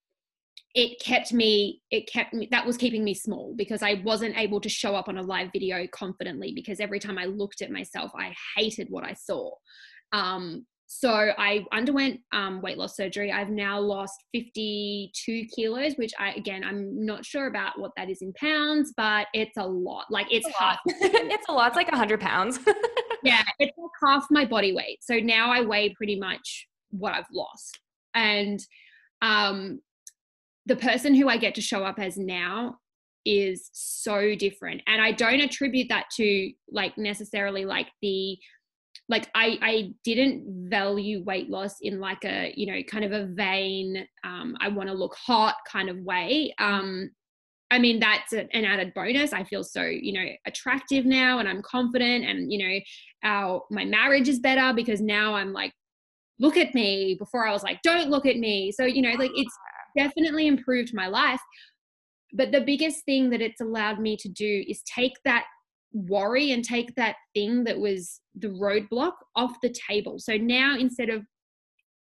it 0.76 1.00
kept 1.00 1.32
me 1.32 1.82
it 1.92 2.12
kept 2.12 2.34
me 2.34 2.48
that 2.50 2.66
was 2.66 2.78
keeping 2.78 3.04
me 3.04 3.14
small 3.14 3.54
because 3.56 3.84
i 3.84 4.02
wasn't 4.04 4.36
able 4.38 4.60
to 4.60 4.70
show 4.70 4.96
up 4.96 5.08
on 5.08 5.18
a 5.18 5.22
live 5.22 5.50
video 5.54 5.86
confidently 5.92 6.52
because 6.54 6.80
every 6.80 7.00
time 7.00 7.18
i 7.18 7.26
looked 7.26 7.62
at 7.62 7.72
myself 7.72 8.12
i 8.18 8.34
hated 8.56 8.88
what 8.90 9.04
i 9.04 9.14
saw. 9.14 9.52
Um, 10.12 10.66
so 10.86 11.10
i 11.10 11.66
underwent 11.72 12.20
um, 12.34 12.62
weight 12.62 12.78
loss 12.78 12.96
surgery. 12.96 13.32
I've 13.32 13.50
now 13.50 13.80
lost 13.80 14.14
52 14.34 15.46
kilos 15.56 15.94
which 15.96 16.12
i 16.20 16.32
again 16.34 16.64
i'm 16.64 17.06
not 17.06 17.26
sure 17.26 17.48
about 17.48 17.80
what 17.80 17.92
that 17.98 18.10
is 18.10 18.22
in 18.22 18.34
pounds 18.34 18.94
but 18.96 19.28
it's 19.34 19.58
a 19.58 19.66
lot. 19.66 20.06
Like 20.10 20.28
it's, 20.32 20.46
it's 20.48 20.58
half 20.58 20.80
it's 20.86 21.46
a 21.50 21.52
lot. 21.52 21.68
It's 21.68 21.76
like 21.76 21.92
100 21.92 22.20
pounds. 22.20 22.60
Yeah 23.26 23.42
it's 23.58 23.72
like 23.78 23.90
half 24.04 24.28
my 24.32 24.44
body 24.44 24.74
weight. 24.74 25.02
So 25.02 25.16
now 25.16 25.50
i 25.50 25.62
weigh 25.62 25.94
pretty 25.94 26.20
much 26.20 26.68
what 26.90 27.14
i've 27.14 27.32
lost. 27.32 27.80
And 28.14 28.60
um 29.22 29.80
the 30.65 30.76
person 30.76 31.13
who 31.13 31.28
I 31.28 31.38
get 31.38 31.56
to 31.56 31.62
show 31.62 31.84
up 31.84 31.99
as 31.99 32.17
now 32.17 32.78
is 33.26 33.69
so 33.73 34.36
different. 34.36 34.82
And 34.88 35.02
I 35.02 35.12
don't 35.12 35.41
attribute 35.41 35.88
that 35.89 36.06
to 36.17 36.52
like 36.71 36.97
necessarily 36.97 37.65
like 37.65 37.88
the 38.02 38.38
like 39.10 39.30
I 39.36 39.58
I 39.62 39.93
didn't 40.04 40.69
value 40.69 41.23
weight 41.23 41.49
loss 41.49 41.76
in 41.82 41.99
like 41.99 42.23
a, 42.26 42.54
you 42.56 42.65
know, 42.65 42.82
kind 42.84 43.04
of 43.04 43.12
a 43.12 43.26
vain 43.26 44.08
um 44.23 44.56
I 44.62 44.69
want 44.69 44.89
to 44.89 44.95
look 44.95 45.15
hot 45.15 45.56
kind 45.69 45.89
of 45.89 45.97
way. 45.99 46.54
Um 46.60 47.12
I 47.71 47.80
mean 47.80 47.99
that's 47.99 48.34
an 48.34 48.49
added 48.54 48.93
bonus. 48.93 49.34
I 49.34 49.43
feel 49.43 49.63
so, 49.63 49.84
you 49.84 50.13
know, 50.13 50.26
attractive 50.45 51.06
now 51.06 51.39
and 51.39 51.49
I'm 51.49 51.62
confident 51.62 52.26
and 52.26 52.52
you 52.52 52.60
know, 52.60 52.80
our 53.23 53.63
my 53.71 53.86
marriage 53.86 54.30
is 54.30 54.39
better 54.39 54.73
because 54.73 55.02
now 55.02 55.36
I'm 55.36 55.54
like 55.54 55.73
look 56.39 56.58
at 56.58 56.73
me 56.73 57.15
before 57.19 57.47
I 57.47 57.52
was 57.52 57.63
like 57.63 57.82
don't 57.84 58.10
look 58.10 58.26
at 58.26 58.38
me. 58.38 58.71
So, 58.71 58.86
you 58.86 59.02
know, 59.02 59.13
like 59.17 59.32
it's 59.36 59.56
definitely 59.97 60.47
improved 60.47 60.93
my 60.93 61.08
life. 61.08 61.41
But 62.34 62.51
the 62.51 62.62
biggest 62.62 63.06
thing 63.06 63.29
that 63.29 63.41
it's 63.41 63.62
allowed 63.62 63.99
me 63.99 64.17
to 64.17 64.29
do 64.29 64.63
is 64.67 64.82
take 64.84 65.13
that 65.25 65.45
worry 65.91 66.51
and 66.51 66.63
take 66.63 66.95
that 66.95 67.15
thing 67.36 67.63
that 67.65 67.79
was 67.79 68.19
the 68.36 68.47
roadblock 68.47 69.13
off 69.36 69.62
the 69.62 69.73
table. 69.88 70.17
So 70.17 70.36
now 70.38 70.75
instead 70.77 71.10
of 71.10 71.23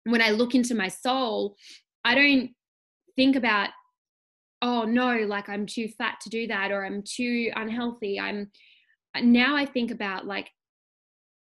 when 0.04 0.20
I 0.20 0.30
look 0.30 0.54
into 0.54 0.74
my 0.74 0.88
soul, 0.88 1.56
I 2.04 2.14
don't 2.14 2.50
think 3.14 3.36
about, 3.36 3.70
oh 4.62 4.84
no, 4.84 5.18
like 5.18 5.48
I'm 5.48 5.66
too 5.66 5.88
fat 5.96 6.16
to 6.22 6.28
do 6.28 6.48
that 6.48 6.72
or 6.72 6.84
I'm 6.84 7.02
too 7.02 7.52
unhealthy. 7.54 8.18
I'm 8.18 8.50
now 9.22 9.56
I 9.56 9.64
think 9.64 9.92
about 9.92 10.26
like, 10.26 10.50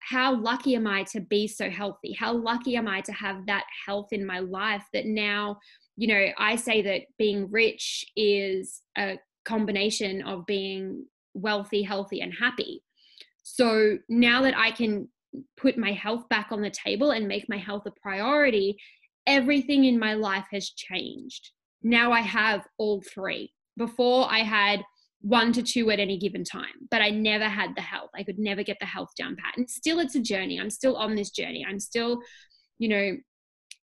how 0.00 0.34
lucky 0.38 0.76
am 0.76 0.86
I 0.86 1.04
to 1.12 1.20
be 1.20 1.48
so 1.48 1.70
healthy? 1.70 2.12
How 2.12 2.34
lucky 2.34 2.76
am 2.76 2.86
I 2.86 3.00
to 3.00 3.12
have 3.12 3.46
that 3.46 3.64
health 3.86 4.08
in 4.12 4.26
my 4.26 4.40
life 4.40 4.84
that 4.92 5.06
now, 5.06 5.58
you 5.96 6.08
know, 6.08 6.26
I 6.38 6.56
say 6.56 6.82
that 6.82 7.02
being 7.18 7.50
rich 7.50 8.04
is 8.16 8.82
a 8.98 9.18
combination 9.44 10.22
of 10.22 10.46
being 10.46 11.06
wealthy, 11.34 11.82
healthy, 11.82 12.20
and 12.20 12.32
happy. 12.32 12.82
So 13.42 13.98
now 14.08 14.42
that 14.42 14.56
I 14.56 14.70
can 14.70 15.08
put 15.56 15.76
my 15.76 15.92
health 15.92 16.28
back 16.28 16.48
on 16.50 16.62
the 16.62 16.70
table 16.70 17.10
and 17.10 17.28
make 17.28 17.48
my 17.48 17.58
health 17.58 17.84
a 17.86 17.92
priority, 18.02 18.76
everything 19.26 19.84
in 19.84 19.98
my 19.98 20.14
life 20.14 20.46
has 20.50 20.70
changed. 20.70 21.50
Now 21.82 22.12
I 22.12 22.20
have 22.20 22.66
all 22.78 23.02
three. 23.02 23.52
Before 23.76 24.30
I 24.30 24.38
had 24.38 24.82
one 25.20 25.52
to 25.52 25.62
two 25.62 25.90
at 25.90 25.98
any 25.98 26.18
given 26.18 26.44
time, 26.44 26.88
but 26.90 27.02
I 27.02 27.10
never 27.10 27.46
had 27.46 27.74
the 27.74 27.80
health. 27.80 28.10
I 28.14 28.22
could 28.22 28.38
never 28.38 28.62
get 28.62 28.76
the 28.78 28.86
health 28.86 29.10
down 29.18 29.36
pat. 29.36 29.54
And 29.56 29.68
still, 29.68 29.98
it's 29.98 30.14
a 30.14 30.20
journey. 30.20 30.60
I'm 30.60 30.70
still 30.70 30.96
on 30.96 31.14
this 31.14 31.30
journey. 31.30 31.66
I'm 31.68 31.80
still, 31.80 32.20
you 32.78 32.88
know, 32.88 33.16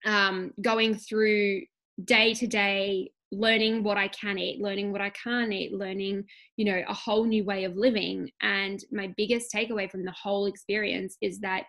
um, 0.05 0.53
going 0.61 0.97
through 0.97 1.63
day 2.05 2.35
to 2.35 2.47
day 2.47 3.11
learning 3.31 3.83
what 3.83 3.99
I 3.99 4.09
can 4.09 4.39
eat, 4.39 4.61
learning 4.61 4.91
what 4.91 5.01
I 5.01 5.11
can't 5.11 5.53
eat, 5.53 5.73
learning, 5.73 6.25
you 6.57 6.65
know, 6.65 6.83
a 6.89 6.95
whole 6.95 7.25
new 7.25 7.45
way 7.45 7.65
of 7.65 7.77
living. 7.77 8.31
And 8.41 8.83
my 8.91 9.13
biggest 9.17 9.53
takeaway 9.53 9.91
from 9.91 10.05
the 10.05 10.13
whole 10.13 10.47
experience 10.47 11.17
is 11.21 11.41
that 11.41 11.65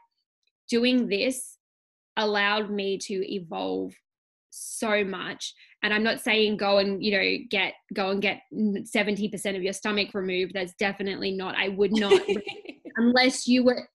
doing 0.70 1.10
this 1.10 1.58
allowed 2.18 2.70
me 2.70 2.98
to 2.98 3.34
evolve 3.34 3.94
so 4.52 5.04
much 5.04 5.54
and 5.84 5.94
i'm 5.94 6.02
not 6.02 6.20
saying 6.20 6.58
go 6.58 6.80
and 6.80 7.04
you 7.04 7.12
know 7.12 7.38
get 7.52 7.74
go 7.94 8.10
and 8.10 8.20
get 8.20 8.42
70% 8.52 9.56
of 9.56 9.62
your 9.62 9.74
stomach 9.74 10.16
removed 10.16 10.54
that's 10.56 10.74
definitely 10.80 11.32
not 11.32 11.56
i 11.56 11.70
would 11.70 11.92
not 11.92 12.20
unless 12.98 13.48
you 13.48 13.64
were 13.64 13.88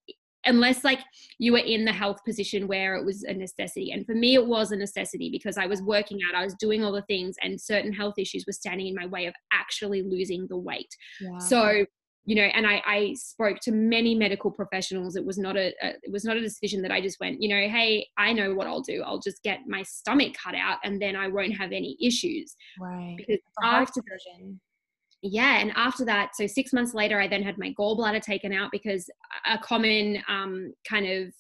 unless 0.47 0.85
like 0.85 1.01
you 1.39 1.53
were 1.53 1.59
in 1.59 1.85
the 1.85 1.93
health 1.93 2.19
position 2.25 2.67
where 2.67 2.97
it 2.97 3.05
was 3.05 3.25
a 3.25 3.35
necessity. 3.35 3.93
And 3.93 4.07
for 4.07 4.15
me 4.15 4.35
it 4.35 4.47
was 4.47 4.73
a 4.73 4.77
necessity 4.77 5.31
because 5.31 5.57
i 5.59 5.67
was 5.67 5.83
working 5.83 6.19
out 6.29 6.35
i 6.35 6.45
was 6.45 6.55
doing 6.55 6.83
all 6.83 6.93
the 6.93 7.03
things 7.03 7.37
and 7.43 7.61
certain 7.61 7.93
health 7.93 8.15
issues 8.19 8.45
were 8.47 8.53
standing 8.53 8.87
in 8.89 8.95
my 8.95 9.07
way 9.07 9.27
of 9.27 9.35
actually 9.53 10.03
losing 10.03 10.47
the 10.49 10.57
weight. 10.57 10.95
Wow. 11.23 11.39
so 11.39 11.85
you 12.27 12.35
know 12.35 12.43
and 12.43 12.67
I, 12.67 12.83
I 12.87 13.15
spoke 13.15 13.59
to 13.63 13.73
many 13.73 14.15
medical 14.15 14.51
professionals. 14.51 15.15
It 15.17 15.25
was 15.25 15.37
not 15.37 15.57
a, 15.57 15.75
a, 15.83 15.89
it 16.03 16.11
was 16.11 16.25
not 16.25 16.37
a 16.37 16.41
decision 16.41 16.81
that 16.83 16.91
i 16.91 17.01
just 17.01 17.21
went 17.21 17.43
you 17.43 17.49
know 17.49 17.69
hey 17.69 18.07
i 18.17 18.33
know 18.33 18.55
what 18.55 18.67
i'll 18.67 18.83
do. 18.83 19.03
I'll 19.05 19.21
just 19.21 19.43
get 19.43 19.61
my 19.67 19.83
stomach 19.83 20.35
cut 20.43 20.55
out 20.55 20.79
and 20.85 21.01
then 21.01 21.17
i 21.17 21.29
won't 21.29 21.57
have 21.57 21.73
any 21.73 21.97
issues. 22.01 22.57
Right. 22.81 23.17
Because 23.17 23.41
after 23.63 24.01
version 24.09 24.61
yeah 25.23 25.59
and 25.59 25.73
after 25.77 26.05
that 26.05 26.35
so 26.35 26.47
six 26.47 26.73
months 26.73 26.95
later 26.95 27.21
i 27.21 27.27
then 27.27 27.43
had 27.43 27.59
my 27.59 27.73
gallbladder 27.79 28.21
taken 28.21 28.53
out 28.53 28.71
because 28.71 29.09
a 29.47 29.59
common 29.59 30.23
um, 30.29 30.73
kind 30.89 31.07
of 31.07 31.33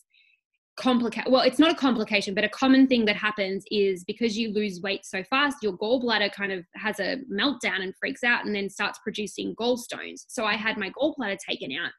complicate 0.76 1.24
well 1.30 1.42
it's 1.42 1.60
not 1.60 1.70
a 1.70 1.74
complication 1.74 2.34
but 2.34 2.42
a 2.42 2.48
common 2.48 2.88
thing 2.88 3.04
that 3.04 3.14
happens 3.14 3.64
is 3.70 4.02
because 4.04 4.37
you 4.37 4.52
lose 4.52 4.80
weight 4.80 5.04
so 5.04 5.22
fast 5.24 5.58
your 5.62 5.76
gallbladder 5.78 6.32
kind 6.32 6.50
of 6.50 6.64
has 6.74 6.98
a 6.98 7.18
meltdown 7.32 7.80
and 7.80 7.94
freaks 8.00 8.24
out 8.24 8.44
and 8.44 8.54
then 8.54 8.68
starts 8.68 8.98
producing 9.04 9.54
gallstones. 9.54 10.24
So 10.26 10.44
i 10.44 10.54
had 10.54 10.76
my 10.76 10.90
gallbladder 10.90 11.38
taken 11.38 11.70
out 11.72 11.92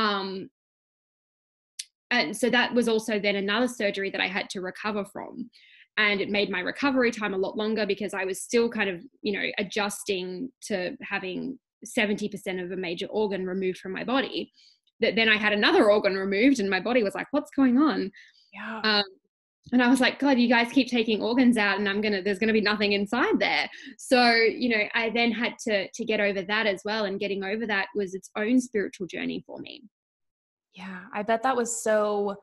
um, 0.00 0.48
and 2.12 2.36
so 2.36 2.48
that 2.50 2.72
was 2.74 2.88
also 2.88 3.18
then 3.18 3.36
another 3.36 3.66
surgery 3.66 4.10
that 4.10 4.20
i 4.20 4.28
had 4.28 4.48
to 4.50 4.60
recover 4.60 5.04
from 5.04 5.50
and 5.98 6.20
it 6.20 6.28
made 6.28 6.50
my 6.50 6.60
recovery 6.60 7.10
time 7.10 7.34
a 7.34 7.38
lot 7.38 7.56
longer 7.56 7.86
because 7.86 8.12
I 8.14 8.24
was 8.24 8.42
still 8.42 8.68
kind 8.68 8.90
of, 8.90 9.02
you 9.22 9.32
know, 9.32 9.44
adjusting 9.58 10.50
to 10.62 10.96
having 11.02 11.58
70% 11.84 12.62
of 12.62 12.72
a 12.72 12.76
major 12.76 13.06
organ 13.06 13.46
removed 13.46 13.78
from 13.78 13.92
my 13.92 14.04
body. 14.04 14.52
That 15.00 15.14
then 15.14 15.28
I 15.28 15.36
had 15.36 15.52
another 15.52 15.90
organ 15.90 16.14
removed, 16.14 16.58
and 16.58 16.70
my 16.70 16.80
body 16.80 17.02
was 17.02 17.14
like, 17.14 17.26
"What's 17.30 17.50
going 17.50 17.76
on?" 17.76 18.10
Yeah. 18.54 18.80
Um, 18.82 19.04
and 19.72 19.82
I 19.82 19.88
was 19.88 20.00
like, 20.00 20.18
God, 20.18 20.38
you 20.38 20.48
guys 20.48 20.72
keep 20.72 20.88
taking 20.88 21.20
organs 21.20 21.56
out, 21.56 21.78
and 21.78 21.88
I'm 21.88 22.00
gonna, 22.00 22.22
there's 22.22 22.38
gonna 22.38 22.52
be 22.54 22.60
nothing 22.62 22.92
inside 22.92 23.38
there. 23.38 23.68
So, 23.98 24.32
you 24.32 24.70
know, 24.70 24.84
I 24.94 25.10
then 25.10 25.32
had 25.32 25.58
to 25.64 25.88
to 25.90 26.04
get 26.04 26.20
over 26.20 26.42
that 26.42 26.66
as 26.66 26.82
well, 26.84 27.04
and 27.04 27.20
getting 27.20 27.44
over 27.44 27.66
that 27.66 27.88
was 27.94 28.14
its 28.14 28.30
own 28.36 28.60
spiritual 28.60 29.06
journey 29.06 29.42
for 29.46 29.58
me. 29.58 29.82
Yeah, 30.74 31.00
I 31.12 31.22
bet 31.22 31.42
that 31.42 31.56
was 31.56 31.82
so 31.82 32.36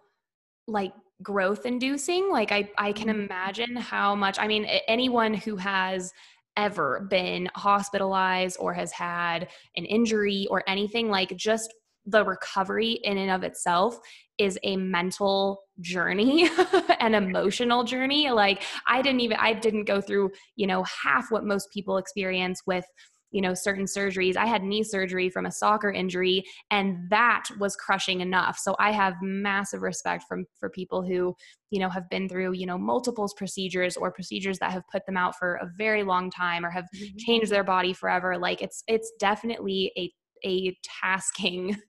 like 0.67 0.93
growth 1.23 1.65
inducing 1.65 2.29
like 2.29 2.51
i 2.51 2.69
i 2.77 2.91
can 2.91 3.07
mm-hmm. 3.07 3.21
imagine 3.21 3.75
how 3.75 4.13
much 4.13 4.37
i 4.39 4.47
mean 4.47 4.65
anyone 4.87 5.33
who 5.33 5.55
has 5.55 6.11
ever 6.55 7.07
been 7.09 7.49
hospitalized 7.55 8.57
or 8.59 8.73
has 8.73 8.91
had 8.91 9.47
an 9.75 9.85
injury 9.85 10.45
or 10.51 10.63
anything 10.67 11.09
like 11.09 11.35
just 11.35 11.73
the 12.05 12.23
recovery 12.23 12.99
in 13.03 13.17
and 13.17 13.31
of 13.31 13.43
itself 13.43 13.97
is 14.37 14.59
a 14.63 14.75
mental 14.75 15.61
journey 15.79 16.49
an 16.99 17.15
emotional 17.15 17.83
journey 17.83 18.29
like 18.29 18.63
i 18.87 19.01
didn't 19.01 19.21
even 19.21 19.37
i 19.39 19.53
didn't 19.53 19.85
go 19.85 20.01
through 20.01 20.29
you 20.55 20.67
know 20.67 20.83
half 20.83 21.31
what 21.31 21.45
most 21.45 21.71
people 21.71 21.97
experience 21.97 22.61
with 22.67 22.85
you 23.33 23.41
know 23.41 23.53
certain 23.53 23.85
surgeries 23.85 24.37
i 24.37 24.45
had 24.45 24.63
knee 24.63 24.83
surgery 24.83 25.29
from 25.29 25.45
a 25.45 25.51
soccer 25.51 25.91
injury 25.91 26.43
and 26.71 27.09
that 27.09 27.43
was 27.59 27.75
crushing 27.75 28.21
enough 28.21 28.57
so 28.57 28.75
i 28.79 28.91
have 28.91 29.15
massive 29.21 29.81
respect 29.81 30.23
from 30.29 30.45
for 30.57 30.69
people 30.69 31.01
who 31.01 31.35
you 31.71 31.79
know 31.79 31.89
have 31.89 32.09
been 32.09 32.29
through 32.29 32.53
you 32.53 32.65
know 32.65 32.77
multiples 32.77 33.33
procedures 33.33 33.97
or 33.97 34.11
procedures 34.11 34.59
that 34.59 34.71
have 34.71 34.83
put 34.91 35.05
them 35.05 35.17
out 35.17 35.35
for 35.35 35.55
a 35.55 35.69
very 35.77 36.03
long 36.03 36.29
time 36.29 36.63
or 36.63 36.69
have 36.69 36.85
mm-hmm. 36.95 37.17
changed 37.17 37.51
their 37.51 37.63
body 37.63 37.91
forever 37.91 38.37
like 38.37 38.61
it's 38.61 38.83
it's 38.87 39.11
definitely 39.19 39.91
a 39.97 40.11
a 40.45 40.75
tasking 41.01 41.69
mm-hmm. 41.71 41.79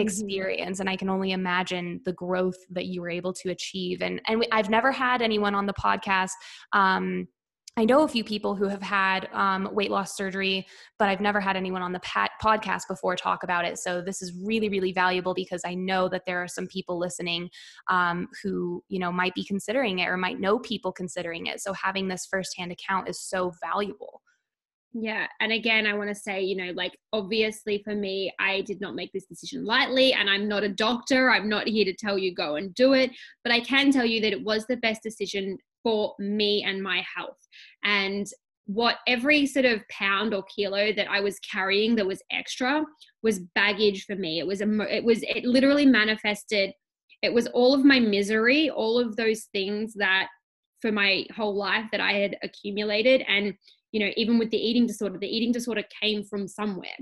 experience 0.00 0.80
and 0.80 0.88
i 0.88 0.96
can 0.96 1.10
only 1.10 1.32
imagine 1.32 2.00
the 2.04 2.12
growth 2.14 2.56
that 2.70 2.86
you 2.86 3.02
were 3.02 3.10
able 3.10 3.32
to 3.32 3.50
achieve 3.50 4.00
and 4.00 4.20
and 4.26 4.46
i've 4.52 4.70
never 4.70 4.90
had 4.90 5.20
anyone 5.20 5.54
on 5.54 5.66
the 5.66 5.74
podcast 5.74 6.30
um 6.72 7.26
I 7.80 7.84
know 7.86 8.02
a 8.02 8.08
few 8.08 8.22
people 8.22 8.54
who 8.54 8.68
have 8.68 8.82
had 8.82 9.26
um, 9.32 9.66
weight 9.72 9.90
loss 9.90 10.14
surgery, 10.14 10.66
but 10.98 11.08
I've 11.08 11.22
never 11.22 11.40
had 11.40 11.56
anyone 11.56 11.80
on 11.80 11.92
the 11.92 12.00
pat- 12.00 12.32
podcast 12.42 12.82
before 12.86 13.16
talk 13.16 13.42
about 13.42 13.64
it. 13.64 13.78
So 13.78 14.02
this 14.02 14.20
is 14.20 14.34
really, 14.34 14.68
really 14.68 14.92
valuable 14.92 15.32
because 15.32 15.62
I 15.64 15.72
know 15.72 16.06
that 16.10 16.24
there 16.26 16.42
are 16.42 16.46
some 16.46 16.66
people 16.66 16.98
listening 16.98 17.48
um, 17.88 18.28
who 18.42 18.84
you 18.90 18.98
know 18.98 19.10
might 19.10 19.34
be 19.34 19.46
considering 19.46 20.00
it 20.00 20.08
or 20.08 20.18
might 20.18 20.38
know 20.38 20.58
people 20.58 20.92
considering 20.92 21.46
it. 21.46 21.62
So 21.62 21.72
having 21.72 22.06
this 22.06 22.26
firsthand 22.30 22.70
account 22.70 23.08
is 23.08 23.18
so 23.18 23.54
valuable. 23.62 24.20
Yeah. 24.92 25.26
And 25.40 25.50
again, 25.50 25.86
I 25.86 25.94
want 25.94 26.10
to 26.10 26.14
say, 26.14 26.42
you 26.42 26.56
know, 26.56 26.72
like 26.74 26.98
obviously 27.14 27.80
for 27.82 27.94
me, 27.94 28.30
I 28.38 28.60
did 28.62 28.82
not 28.82 28.94
make 28.94 29.10
this 29.14 29.24
decision 29.24 29.64
lightly, 29.64 30.12
and 30.12 30.28
I'm 30.28 30.48
not 30.48 30.64
a 30.64 30.68
doctor. 30.68 31.30
I'm 31.30 31.48
not 31.48 31.66
here 31.66 31.86
to 31.86 31.94
tell 31.94 32.18
you 32.18 32.34
go 32.34 32.56
and 32.56 32.74
do 32.74 32.92
it, 32.92 33.10
but 33.42 33.54
I 33.54 33.60
can 33.60 33.90
tell 33.90 34.04
you 34.04 34.20
that 34.20 34.32
it 34.32 34.44
was 34.44 34.66
the 34.66 34.76
best 34.76 35.02
decision 35.02 35.56
for 35.82 36.14
me 36.18 36.64
and 36.66 36.82
my 36.82 37.04
health. 37.16 37.38
And 37.84 38.26
what 38.66 38.98
every 39.08 39.46
sort 39.46 39.64
of 39.64 39.80
pound 39.88 40.32
or 40.32 40.44
kilo 40.44 40.92
that 40.92 41.10
I 41.10 41.20
was 41.20 41.40
carrying 41.40 41.96
that 41.96 42.06
was 42.06 42.22
extra 42.30 42.84
was 43.22 43.40
baggage 43.56 44.04
for 44.04 44.14
me. 44.14 44.38
It 44.38 44.46
was 44.46 44.60
a, 44.60 44.96
it 44.96 45.02
was 45.02 45.22
it 45.22 45.44
literally 45.44 45.86
manifested. 45.86 46.72
It 47.22 47.34
was 47.34 47.48
all 47.48 47.74
of 47.74 47.84
my 47.84 47.98
misery, 47.98 48.70
all 48.70 48.98
of 48.98 49.16
those 49.16 49.48
things 49.52 49.94
that 49.94 50.28
for 50.80 50.92
my 50.92 51.26
whole 51.34 51.54
life 51.54 51.86
that 51.92 52.00
I 52.00 52.12
had 52.12 52.36
accumulated, 52.42 53.24
and 53.28 53.54
you 53.92 54.00
know, 54.00 54.12
even 54.16 54.38
with 54.38 54.50
the 54.50 54.56
eating 54.56 54.86
disorder, 54.86 55.18
the 55.18 55.26
eating 55.26 55.52
disorder 55.52 55.82
came 56.00 56.24
from 56.24 56.46
somewhere. 56.46 56.96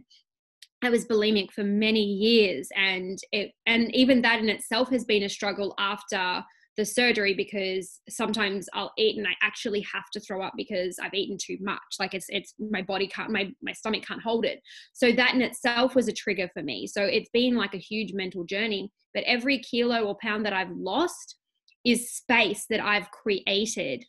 I 0.83 0.91
was 0.91 1.07
bulimic 1.07 1.51
for 1.53 1.65
many 1.65 2.03
years, 2.03 2.69
and 2.77 3.19
it 3.31 3.53
and 3.67 3.95
even 3.95 4.23
that 4.23 4.41
in 4.41 4.49
itself 4.49 4.89
has 4.91 5.05
been 5.05 5.25
a 5.25 5.29
struggle 5.29 5.75
after 5.79 6.43
the 6.79 6.85
surgery 6.85 7.35
because 7.35 8.01
sometimes 8.09 8.69
I'll 8.73 8.93
eat 8.97 9.19
and 9.19 9.27
I 9.27 9.33
actually 9.43 9.85
have 9.93 10.09
to 10.13 10.21
throw 10.21 10.41
up 10.41 10.53
because 10.57 10.97
I've 11.03 11.13
eaten 11.13 11.37
too 11.37 11.59
much. 11.61 11.81
Like 11.99 12.15
it's 12.15 12.27
it's 12.29 12.55
my 12.59 12.83
body 12.83 13.09
can't 13.09 13.31
my 13.31 13.51
my 13.61 13.73
stomach 13.73 14.05
can't 14.07 14.23
hold 14.23 14.45
it. 14.47 14.63
So 14.93 15.11
that 15.11 15.35
in 15.35 15.43
itself 15.43 15.97
was 15.97 16.07
a 16.07 16.13
trigger 16.13 16.49
for 16.55 16.63
me. 16.63 16.87
So 16.87 17.03
it's 17.03 17.29
been 17.31 17.57
like 17.57 17.75
a 17.75 17.79
huge 17.79 18.15
mental 18.15 18.45
journey. 18.45 18.93
But 19.13 19.25
every 19.25 19.59
kilo 19.59 20.05
or 20.05 20.17
pound 20.23 20.47
that 20.47 20.53
I've 20.53 20.71
lost 20.71 21.37
is 21.85 22.13
space 22.13 22.67
that 22.71 22.81
I've 22.81 23.11
created 23.11 24.05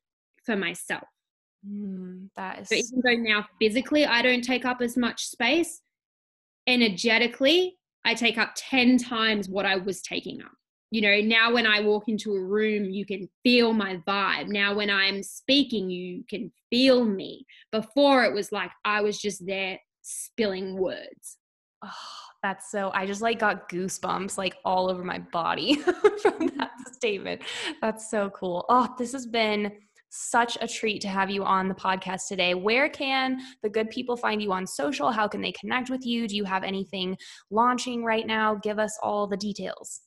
for 0.45 0.55
myself. 0.55 1.07
Mm, 1.67 2.29
that 2.35 2.59
is 2.59 2.69
so 2.69 2.75
even 2.75 3.01
though 3.03 3.29
now 3.31 3.45
physically 3.59 4.05
I 4.05 4.21
don't 4.21 4.43
take 4.43 4.63
up 4.63 4.79
as 4.79 4.95
much 4.95 5.25
space, 5.25 5.81
energetically 6.67 7.77
I 8.05 8.13
take 8.13 8.37
up 8.37 8.51
10 8.55 8.99
times 8.99 9.49
what 9.49 9.65
I 9.65 9.75
was 9.77 10.03
taking 10.03 10.41
up 10.41 10.51
you 10.91 11.01
know 11.01 11.19
now 11.21 11.53
when 11.53 11.65
i 11.65 11.79
walk 11.79 12.03
into 12.07 12.33
a 12.33 12.41
room 12.41 12.85
you 12.85 13.05
can 13.05 13.27
feel 13.43 13.73
my 13.73 13.97
vibe 14.07 14.47
now 14.47 14.73
when 14.73 14.89
i'm 14.89 15.21
speaking 15.21 15.89
you 15.89 16.23
can 16.29 16.51
feel 16.69 17.05
me 17.05 17.45
before 17.71 18.23
it 18.23 18.33
was 18.33 18.51
like 18.51 18.71
i 18.85 19.01
was 19.01 19.19
just 19.19 19.45
there 19.45 19.79
spilling 20.01 20.77
words 20.77 21.37
oh 21.83 21.91
that's 22.41 22.71
so 22.71 22.91
i 22.93 23.05
just 23.05 23.21
like 23.21 23.39
got 23.39 23.69
goosebumps 23.69 24.37
like 24.37 24.55
all 24.65 24.89
over 24.89 25.03
my 25.03 25.19
body 25.19 25.75
from 26.21 26.47
that 26.57 26.71
statement 26.91 27.41
that's 27.81 28.09
so 28.09 28.29
cool 28.31 28.65
oh 28.69 28.93
this 28.97 29.11
has 29.11 29.25
been 29.25 29.71
such 30.11 30.57
a 30.61 30.67
treat 30.67 31.01
to 31.01 31.07
have 31.07 31.29
you 31.29 31.43
on 31.43 31.67
the 31.67 31.75
podcast 31.75 32.27
today. 32.27 32.55
Where 32.55 32.89
can 32.89 33.39
the 33.61 33.69
good 33.69 33.89
people 33.89 34.17
find 34.17 34.41
you 34.41 34.51
on 34.51 34.65
social? 34.65 35.11
How 35.11 35.27
can 35.27 35.41
they 35.41 35.51
connect 35.51 35.89
with 35.89 36.05
you? 36.05 36.27
Do 36.27 36.35
you 36.35 36.43
have 36.45 36.63
anything 36.63 37.15
launching 37.51 38.03
right 38.03 38.25
now? 38.25 38.55
Give 38.55 38.79
us 38.79 38.97
all 39.03 39.27
the 39.27 39.37
details. 39.37 40.01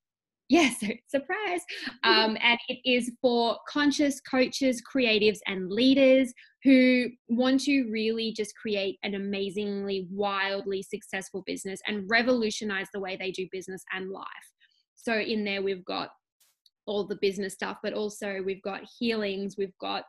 yes, 0.48 0.82
surprise. 1.08 1.62
Um, 2.04 2.38
and 2.42 2.60
it 2.70 2.80
is 2.86 3.12
for 3.22 3.58
conscious 3.68 4.22
coaches, 4.22 4.82
creatives, 4.82 5.40
and 5.48 5.70
leaders 5.70 6.34
who 6.64 7.08
want 7.28 7.62
to 7.62 7.90
really 7.92 8.32
just 8.32 8.56
create 8.56 8.98
an 9.04 9.16
amazingly, 9.16 10.08
wildly 10.10 10.82
successful 10.82 11.44
business 11.46 11.82
and 11.88 12.10
revolutionize 12.10 12.88
the 12.94 13.00
way 13.00 13.18
they 13.18 13.32
do 13.32 13.48
business 13.52 13.84
and 13.94 14.12
life. 14.12 14.26
So, 14.96 15.14
in 15.14 15.44
there, 15.44 15.62
we've 15.62 15.86
got 15.86 16.10
all 16.86 17.06
the 17.06 17.18
business 17.22 17.54
stuff, 17.54 17.78
but 17.84 17.94
also 17.94 18.42
we've 18.46 18.62
got 18.62 18.82
healings, 18.98 19.56
we've 19.58 19.78
got 19.80 20.04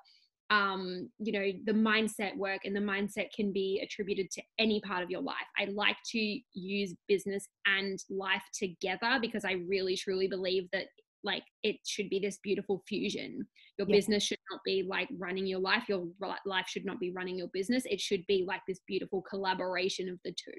um, 0.51 1.11
you 1.19 1.33
know, 1.33 1.47
the 1.67 1.73
mindset 1.73 2.37
work, 2.37 2.61
and 2.65 2.75
the 2.75 2.81
mindset 2.81 3.33
can 3.35 3.53
be 3.53 3.81
attributed 3.83 4.31
to 4.33 4.43
any 4.59 4.81
part 4.81 5.03
of 5.03 5.11
your 5.11 5.21
life. 5.21 5.37
I 5.59 5.67
like 5.67 5.97
to 6.13 6.39
use 6.55 6.95
business 7.07 7.47
and 7.67 7.99
life 8.09 8.43
together 8.55 9.19
because 9.21 9.45
I 9.45 9.63
really 9.69 9.97
truly 9.97 10.27
believe 10.27 10.69
that 10.73 10.87
like 11.25 11.43
it 11.63 11.77
should 11.85 12.09
be 12.09 12.21
this 12.21 12.39
beautiful 12.43 12.83
fusion. 12.87 13.47
Your 13.79 13.89
yeah. 13.89 13.97
business 13.97 14.23
should 14.23 14.39
not 14.51 14.61
be 14.65 14.87
like 14.89 15.09
running 15.19 15.47
your 15.47 15.61
life. 15.61 15.85
Your 15.89 16.07
life 16.47 16.67
should 16.69 16.85
not 16.85 17.01
be 17.01 17.13
running 17.13 17.37
your 17.37 17.49
business. 17.53 17.85
It 17.87 18.01
should 18.01 18.27
be 18.27 18.45
like 18.47 18.63
this 18.67 18.81
beautiful 18.87 19.23
collaboration 19.23 20.09
of 20.09 20.19
the 20.25 20.33
two. 20.33 20.57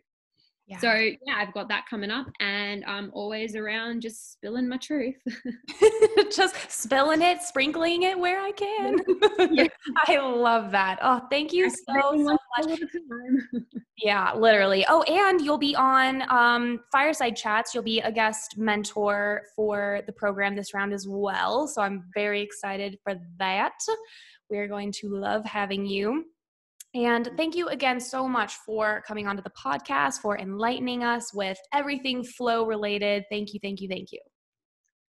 Yeah. 0.69 0.77
So 0.77 0.93
yeah, 0.93 1.35
I've 1.37 1.51
got 1.51 1.67
that 1.69 1.85
coming 1.89 2.11
up, 2.11 2.27
and 2.39 2.85
I'm 2.85 3.09
always 3.15 3.55
around 3.55 4.01
just 4.01 4.33
spilling 4.33 4.69
my 4.69 4.77
truth. 4.77 5.15
just 6.31 6.71
spilling 6.71 7.23
it, 7.23 7.41
sprinkling 7.41 8.03
it 8.03 8.17
where 8.17 8.39
I 8.39 8.51
can. 8.51 8.99
yeah. 9.51 9.67
I 10.05 10.19
love 10.19 10.69
that. 10.71 10.99
Oh, 11.01 11.25
thank 11.31 11.53
you 11.53 11.71
so, 11.71 11.75
so 11.87 12.37
much. 12.59 12.79
yeah, 13.97 14.31
literally. 14.35 14.85
Oh, 14.87 15.01
and 15.03 15.41
you'll 15.41 15.57
be 15.57 15.75
on 15.75 16.23
um, 16.29 16.81
Fireside 16.91 17.35
Chats. 17.35 17.73
You'll 17.73 17.83
be 17.83 18.01
a 18.01 18.11
guest 18.11 18.55
mentor 18.59 19.41
for 19.55 20.01
the 20.05 20.13
program 20.13 20.55
this 20.55 20.75
round 20.75 20.93
as 20.93 21.07
well. 21.09 21.67
So 21.67 21.81
I'm 21.81 22.05
very 22.13 22.41
excited 22.41 22.99
for 23.03 23.15
that. 23.39 23.73
We're 24.51 24.67
going 24.67 24.91
to 24.99 25.09
love 25.09 25.45
having 25.45 25.87
you. 25.87 26.25
And 26.95 27.29
thank 27.37 27.55
you 27.55 27.67
again 27.67 27.99
so 27.99 28.27
much 28.27 28.55
for 28.65 29.03
coming 29.07 29.27
onto 29.27 29.43
the 29.43 29.51
podcast, 29.51 30.19
for 30.21 30.39
enlightening 30.39 31.03
us 31.03 31.33
with 31.33 31.59
everything 31.71 32.23
flow 32.23 32.65
related. 32.65 33.25
Thank 33.29 33.53
you, 33.53 33.59
thank 33.61 33.79
you, 33.79 33.87
thank 33.87 34.11
you. 34.11 34.19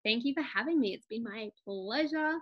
Thank 0.05 0.25
you 0.25 0.35
for 0.35 0.43
having 0.43 0.81
me. 0.81 0.93
It's 0.93 1.07
been 1.07 1.25
my 1.25 1.49
pleasure. 1.65 2.39